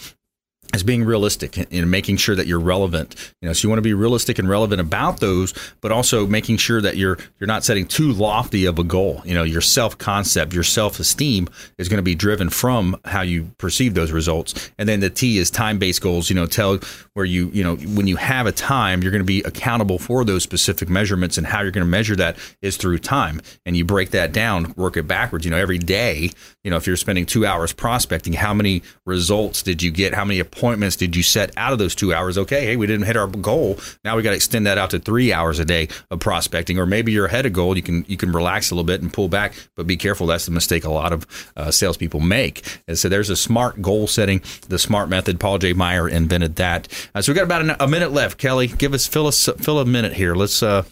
is 0.73 0.83
being 0.83 1.03
realistic 1.03 1.57
and 1.71 1.91
making 1.91 2.17
sure 2.17 2.35
that 2.35 2.47
you're 2.47 2.59
relevant. 2.59 3.33
You 3.41 3.47
know, 3.47 3.53
so 3.53 3.65
you 3.65 3.69
want 3.69 3.77
to 3.77 3.83
be 3.83 3.93
realistic 3.93 4.39
and 4.39 4.49
relevant 4.49 4.81
about 4.81 5.19
those, 5.19 5.53
but 5.81 5.91
also 5.91 6.25
making 6.25 6.57
sure 6.57 6.81
that 6.81 6.97
you're 6.97 7.17
you're 7.39 7.47
not 7.47 7.63
setting 7.63 7.85
too 7.85 8.11
lofty 8.11 8.65
of 8.65 8.79
a 8.79 8.83
goal. 8.83 9.21
You 9.25 9.33
know, 9.33 9.43
your 9.43 9.61
self 9.61 9.97
concept, 9.97 10.53
your 10.53 10.63
self 10.63 10.99
esteem 10.99 11.47
is 11.77 11.89
going 11.89 11.97
to 11.97 12.03
be 12.03 12.15
driven 12.15 12.49
from 12.49 12.99
how 13.05 13.21
you 13.21 13.51
perceive 13.57 13.93
those 13.93 14.11
results. 14.11 14.71
And 14.77 14.89
then 14.89 14.99
the 14.99 15.09
T 15.09 15.37
is 15.37 15.51
time 15.51 15.77
based 15.77 16.01
goals. 16.01 16.29
You 16.29 16.35
know, 16.35 16.45
tell 16.45 16.79
where 17.13 17.25
you 17.25 17.49
you 17.53 17.63
know 17.63 17.75
when 17.75 18.07
you 18.07 18.15
have 18.15 18.47
a 18.47 18.51
time, 18.51 19.01
you're 19.01 19.11
going 19.11 19.21
to 19.21 19.25
be 19.25 19.41
accountable 19.43 19.99
for 19.99 20.25
those 20.25 20.43
specific 20.43 20.89
measurements, 20.89 21.37
and 21.37 21.45
how 21.45 21.61
you're 21.61 21.71
going 21.71 21.85
to 21.85 21.91
measure 21.91 22.15
that 22.15 22.37
is 22.61 22.77
through 22.77 22.97
time. 22.99 23.41
And 23.65 23.77
you 23.77 23.85
break 23.85 24.11
that 24.11 24.31
down, 24.31 24.73
work 24.75 24.97
it 24.97 25.07
backwards. 25.07 25.45
You 25.45 25.51
know, 25.51 25.57
every 25.57 25.77
day, 25.77 26.31
you 26.63 26.71
know, 26.71 26.77
if 26.77 26.87
you're 26.87 26.97
spending 26.97 27.25
two 27.25 27.45
hours 27.45 27.73
prospecting, 27.73 28.33
how 28.33 28.53
many 28.53 28.81
results 29.05 29.61
did 29.61 29.83
you 29.83 29.91
get? 29.91 30.13
How 30.13 30.25
many 30.25 30.39
did 30.71 31.15
you 31.15 31.23
set 31.23 31.51
out 31.57 31.73
of 31.73 31.79
those 31.79 31.93
two 31.95 32.13
hours? 32.13 32.37
Okay, 32.37 32.65
hey, 32.65 32.75
we 32.77 32.87
didn't 32.87 33.05
hit 33.05 33.17
our 33.17 33.27
goal. 33.27 33.77
Now 34.03 34.15
we 34.15 34.23
got 34.23 34.29
to 34.29 34.35
extend 34.35 34.65
that 34.65 34.77
out 34.77 34.91
to 34.91 34.99
three 34.99 35.33
hours 35.33 35.59
a 35.59 35.65
day 35.65 35.89
of 36.09 36.19
prospecting, 36.19 36.79
or 36.79 36.85
maybe 36.85 37.11
you're 37.11 37.25
ahead 37.25 37.45
of 37.45 37.53
goal. 37.53 37.75
You 37.75 37.83
can 37.83 38.05
you 38.07 38.15
can 38.17 38.31
relax 38.31 38.71
a 38.71 38.75
little 38.75 38.85
bit 38.85 39.01
and 39.01 39.11
pull 39.11 39.27
back, 39.27 39.53
but 39.75 39.85
be 39.87 39.97
careful. 39.97 40.25
That's 40.27 40.45
the 40.45 40.51
mistake 40.51 40.85
a 40.85 40.91
lot 40.91 41.11
of 41.11 41.27
uh, 41.57 41.69
salespeople 41.71 42.21
make. 42.21 42.65
And 42.87 42.97
so 42.97 43.09
there's 43.09 43.29
a 43.29 43.35
smart 43.35 43.81
goal 43.81 44.07
setting, 44.07 44.41
the 44.69 44.79
smart 44.79 45.09
method. 45.09 45.39
Paul 45.39 45.57
J. 45.57 45.73
Meyer 45.73 46.07
invented 46.07 46.55
that. 46.55 46.87
Uh, 47.13 47.21
so 47.21 47.31
we 47.31 47.35
got 47.35 47.43
about 47.43 47.65
a, 47.67 47.83
a 47.83 47.87
minute 47.87 48.11
left. 48.11 48.37
Kelly, 48.37 48.67
give 48.67 48.93
us 48.93 49.05
fill 49.07 49.27
us 49.27 49.49
fill 49.59 49.79
a 49.79 49.85
minute 49.85 50.13
here. 50.13 50.33
Let's 50.35 50.63
uh, 50.63 50.83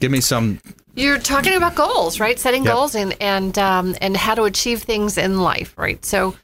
give 0.00 0.10
me 0.12 0.20
some. 0.20 0.60
You're 0.94 1.18
talking 1.18 1.54
about 1.54 1.74
goals, 1.74 2.20
right? 2.20 2.38
Setting 2.38 2.64
Yep. 2.64 2.72
goals 2.74 2.94
and 2.94 3.16
and 3.20 3.58
um, 3.58 3.94
and 4.00 4.16
how 4.16 4.34
to 4.34 4.44
achieve 4.44 4.82
things 4.82 5.18
in 5.18 5.40
life, 5.40 5.74
right? 5.76 6.02
So, 6.04 6.34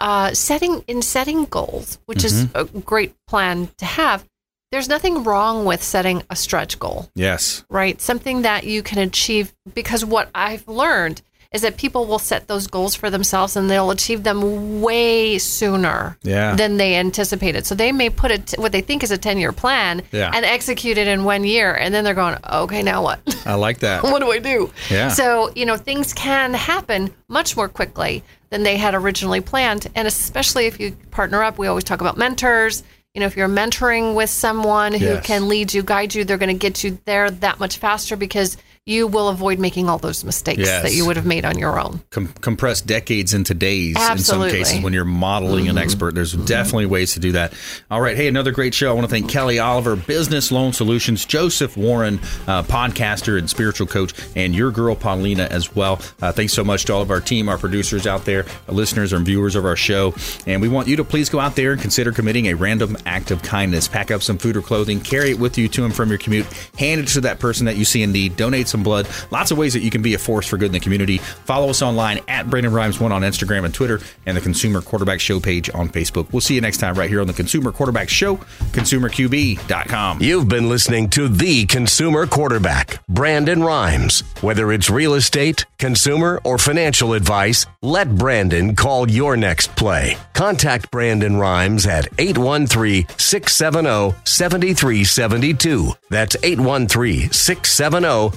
uh, 0.00 0.32
setting 0.34 0.84
in 0.86 1.02
setting 1.02 1.44
goals, 1.46 1.98
which 2.06 2.24
is 2.24 2.44
Mhm. 2.46 2.50
a 2.54 2.64
great 2.80 3.14
plan 3.26 3.70
to 3.78 3.84
have. 3.84 4.24
There's 4.70 4.88
nothing 4.88 5.24
wrong 5.24 5.64
with 5.64 5.82
setting 5.82 6.22
a 6.28 6.36
stretch 6.36 6.78
goal, 6.78 7.08
Yes. 7.14 7.64
right? 7.70 8.00
Something 8.00 8.42
that 8.42 8.64
you 8.64 8.82
can 8.82 8.98
achieve 8.98 9.52
because 9.74 10.04
what 10.04 10.28
I've 10.34 10.68
learned 10.68 11.22
is 11.52 11.62
that 11.62 11.78
people 11.78 12.04
will 12.04 12.18
set 12.18 12.46
those 12.46 12.66
goals 12.66 12.94
for 12.94 13.08
themselves 13.08 13.56
and 13.56 13.70
they'll 13.70 13.90
achieve 13.90 14.22
them 14.22 14.82
way 14.82 15.38
sooner 15.38 16.18
Yeah. 16.22 16.54
than 16.54 16.76
they 16.76 16.96
anticipated. 16.96 17.64
So 17.66 17.74
they 17.74 17.90
may 17.90 18.10
put 18.10 18.30
it 18.30 18.54
what 18.58 18.70
they 18.72 18.82
think 18.82 19.02
is 19.02 19.10
a 19.10 19.16
10-year 19.16 19.52
plan 19.52 20.02
Yeah. 20.12 20.30
and 20.34 20.44
execute 20.44 20.98
it 20.98 21.06
in 21.06 21.24
one 21.24 21.44
year 21.44 21.72
and 21.72 21.94
then 21.94 22.04
they're 22.04 22.12
going, 22.12 22.36
"Okay, 22.52 22.82
now 22.82 23.02
what?" 23.02 23.20
I 23.46 23.54
like 23.54 23.78
that. 23.78 24.02
what 24.02 24.18
do 24.20 24.30
I 24.30 24.38
do? 24.40 24.70
Yeah. 24.90 25.08
So, 25.08 25.50
you 25.56 25.64
know, 25.64 25.78
things 25.78 26.12
can 26.12 26.52
happen 26.52 27.14
much 27.28 27.56
more 27.56 27.68
quickly 27.68 28.22
than 28.50 28.62
they 28.62 28.76
had 28.76 28.94
originally 28.94 29.40
planned. 29.40 29.86
And 29.94 30.06
especially 30.06 30.66
if 30.66 30.78
you 30.78 30.96
partner 31.10 31.42
up, 31.42 31.56
we 31.58 31.66
always 31.66 31.84
talk 31.84 32.02
about 32.02 32.18
mentors. 32.18 32.82
You 33.14 33.20
know, 33.20 33.26
if 33.26 33.38
you're 33.38 33.48
mentoring 33.48 34.14
with 34.14 34.28
someone 34.28 34.92
who 34.92 35.04
Yes. 35.06 35.24
can 35.26 35.48
lead 35.48 35.72
you, 35.72 35.82
guide 35.82 36.14
you, 36.14 36.24
they're 36.24 36.36
going 36.36 36.50
to 36.50 36.58
get 36.68 36.84
you 36.84 36.98
there 37.06 37.30
that 37.30 37.58
much 37.58 37.78
faster 37.78 38.16
because 38.16 38.58
you 38.88 39.06
will 39.06 39.28
avoid 39.28 39.58
making 39.58 39.88
all 39.88 39.98
those 39.98 40.24
mistakes 40.24 40.60
Yes. 40.60 40.82
that 40.82 40.94
you 40.94 41.04
would 41.04 41.16
have 41.16 41.26
made 41.26 41.44
on 41.44 41.58
your 41.58 41.78
own. 41.78 42.00
Com- 42.10 42.32
compress 42.40 42.80
decades 42.80 43.34
into 43.34 43.52
days 43.52 43.94
in 43.96 44.02
Absolutely. 44.02 44.50
some 44.50 44.58
cases 44.58 44.82
when 44.82 44.92
you're 44.94 45.04
modeling 45.04 45.68
an 45.68 45.76
expert. 45.76 46.14
There's 46.14 46.32
definitely 46.32 46.86
ways 46.86 47.12
to 47.12 47.20
do 47.20 47.32
that. 47.32 47.52
All 47.90 48.00
right. 48.00 48.16
Hey, 48.16 48.28
another 48.28 48.50
great 48.50 48.72
show. 48.72 48.88
I 48.90 48.92
want 48.94 49.04
to 49.04 49.10
thank 49.10 49.28
Kelly 49.28 49.58
Oliver, 49.58 49.94
Business 49.94 50.50
Loan 50.50 50.72
Solutions, 50.72 51.24
Joseph 51.26 51.76
Warren, 51.76 52.18
uh, 52.46 52.62
podcaster 52.62 53.38
and 53.38 53.48
spiritual 53.50 53.86
coach, 53.86 54.14
and 54.34 54.54
your 54.54 54.70
girl, 54.70 54.94
Paulina, 54.96 55.44
as 55.50 55.74
well. 55.76 56.00
Uh, 56.22 56.32
thanks 56.32 56.54
so 56.54 56.64
much 56.64 56.86
to 56.86 56.94
all 56.94 57.02
of 57.02 57.10
our 57.10 57.20
team, 57.20 57.48
our 57.50 57.58
producers 57.58 58.06
out 58.06 58.24
there, 58.24 58.46
our 58.68 58.74
listeners 58.74 59.12
and 59.12 59.26
viewers 59.26 59.54
of 59.54 59.66
our 59.66 59.76
show. 59.76 60.14
And 60.46 60.62
we 60.62 60.68
want 60.68 60.88
you 60.88 60.96
to 60.96 61.04
please 61.04 61.28
go 61.28 61.40
out 61.40 61.56
there 61.56 61.72
and 61.72 61.80
consider 61.80 62.10
committing 62.10 62.46
a 62.46 62.54
random 62.54 62.96
act 63.04 63.30
of 63.30 63.42
kindness. 63.42 63.86
Pack 63.86 64.10
up 64.10 64.22
some 64.22 64.38
food 64.38 64.56
or 64.56 64.62
clothing, 64.62 65.00
carry 65.00 65.30
it 65.32 65.38
with 65.38 65.58
you 65.58 65.68
to 65.68 65.84
and 65.84 65.94
from 65.94 66.08
your 66.08 66.18
commute, 66.18 66.46
hand 66.78 67.02
it 67.02 67.08
to 67.08 67.20
that 67.20 67.38
person 67.38 67.66
that 67.66 67.76
you 67.76 67.84
see 67.84 68.02
in 68.02 68.12
need, 68.12 68.36
donate 68.36 68.66
some 68.68 68.77
blood. 68.82 69.08
Lots 69.30 69.50
of 69.50 69.58
ways 69.58 69.74
that 69.74 69.80
you 69.80 69.90
can 69.90 70.02
be 70.02 70.14
a 70.14 70.18
force 70.18 70.46
for 70.46 70.56
good 70.56 70.66
in 70.66 70.72
the 70.72 70.80
community. 70.80 71.18
Follow 71.18 71.70
us 71.70 71.82
online 71.82 72.20
at 72.28 72.48
Brandon 72.48 72.72
Rhymes 72.72 73.00
One 73.00 73.12
on 73.12 73.22
Instagram 73.22 73.64
and 73.64 73.74
Twitter, 73.74 74.00
and 74.26 74.36
the 74.36 74.40
Consumer 74.40 74.80
Quarterback 74.80 75.20
Show 75.20 75.40
page 75.40 75.70
on 75.74 75.88
Facebook. 75.88 76.32
We'll 76.32 76.40
see 76.40 76.54
you 76.54 76.60
next 76.60 76.78
time 76.78 76.94
right 76.94 77.08
here 77.08 77.20
on 77.20 77.26
the 77.26 77.32
Consumer 77.32 77.72
Quarterback 77.72 78.08
Show, 78.08 78.36
consumerqb.com. 78.36 80.22
You've 80.22 80.48
been 80.48 80.68
listening 80.68 81.10
to 81.10 81.28
the 81.28 81.66
consumer 81.66 82.26
quarterback, 82.26 83.04
Brandon 83.08 83.62
Rhymes. 83.62 84.22
Whether 84.40 84.72
it's 84.72 84.90
real 84.90 85.14
estate, 85.14 85.64
consumer, 85.78 86.40
or 86.44 86.58
financial 86.58 87.12
advice, 87.14 87.66
let 87.82 88.14
Brandon 88.16 88.74
call 88.74 89.10
your 89.10 89.36
next 89.36 89.74
play. 89.76 90.16
Contact 90.34 90.90
Brandon 90.90 91.36
Rhymes 91.36 91.86
at 91.86 92.08
813 92.18 93.06
670 93.16 94.14
7372. 94.24 95.92
That's 96.10 96.36
813 96.42 97.30
670 97.32 98.36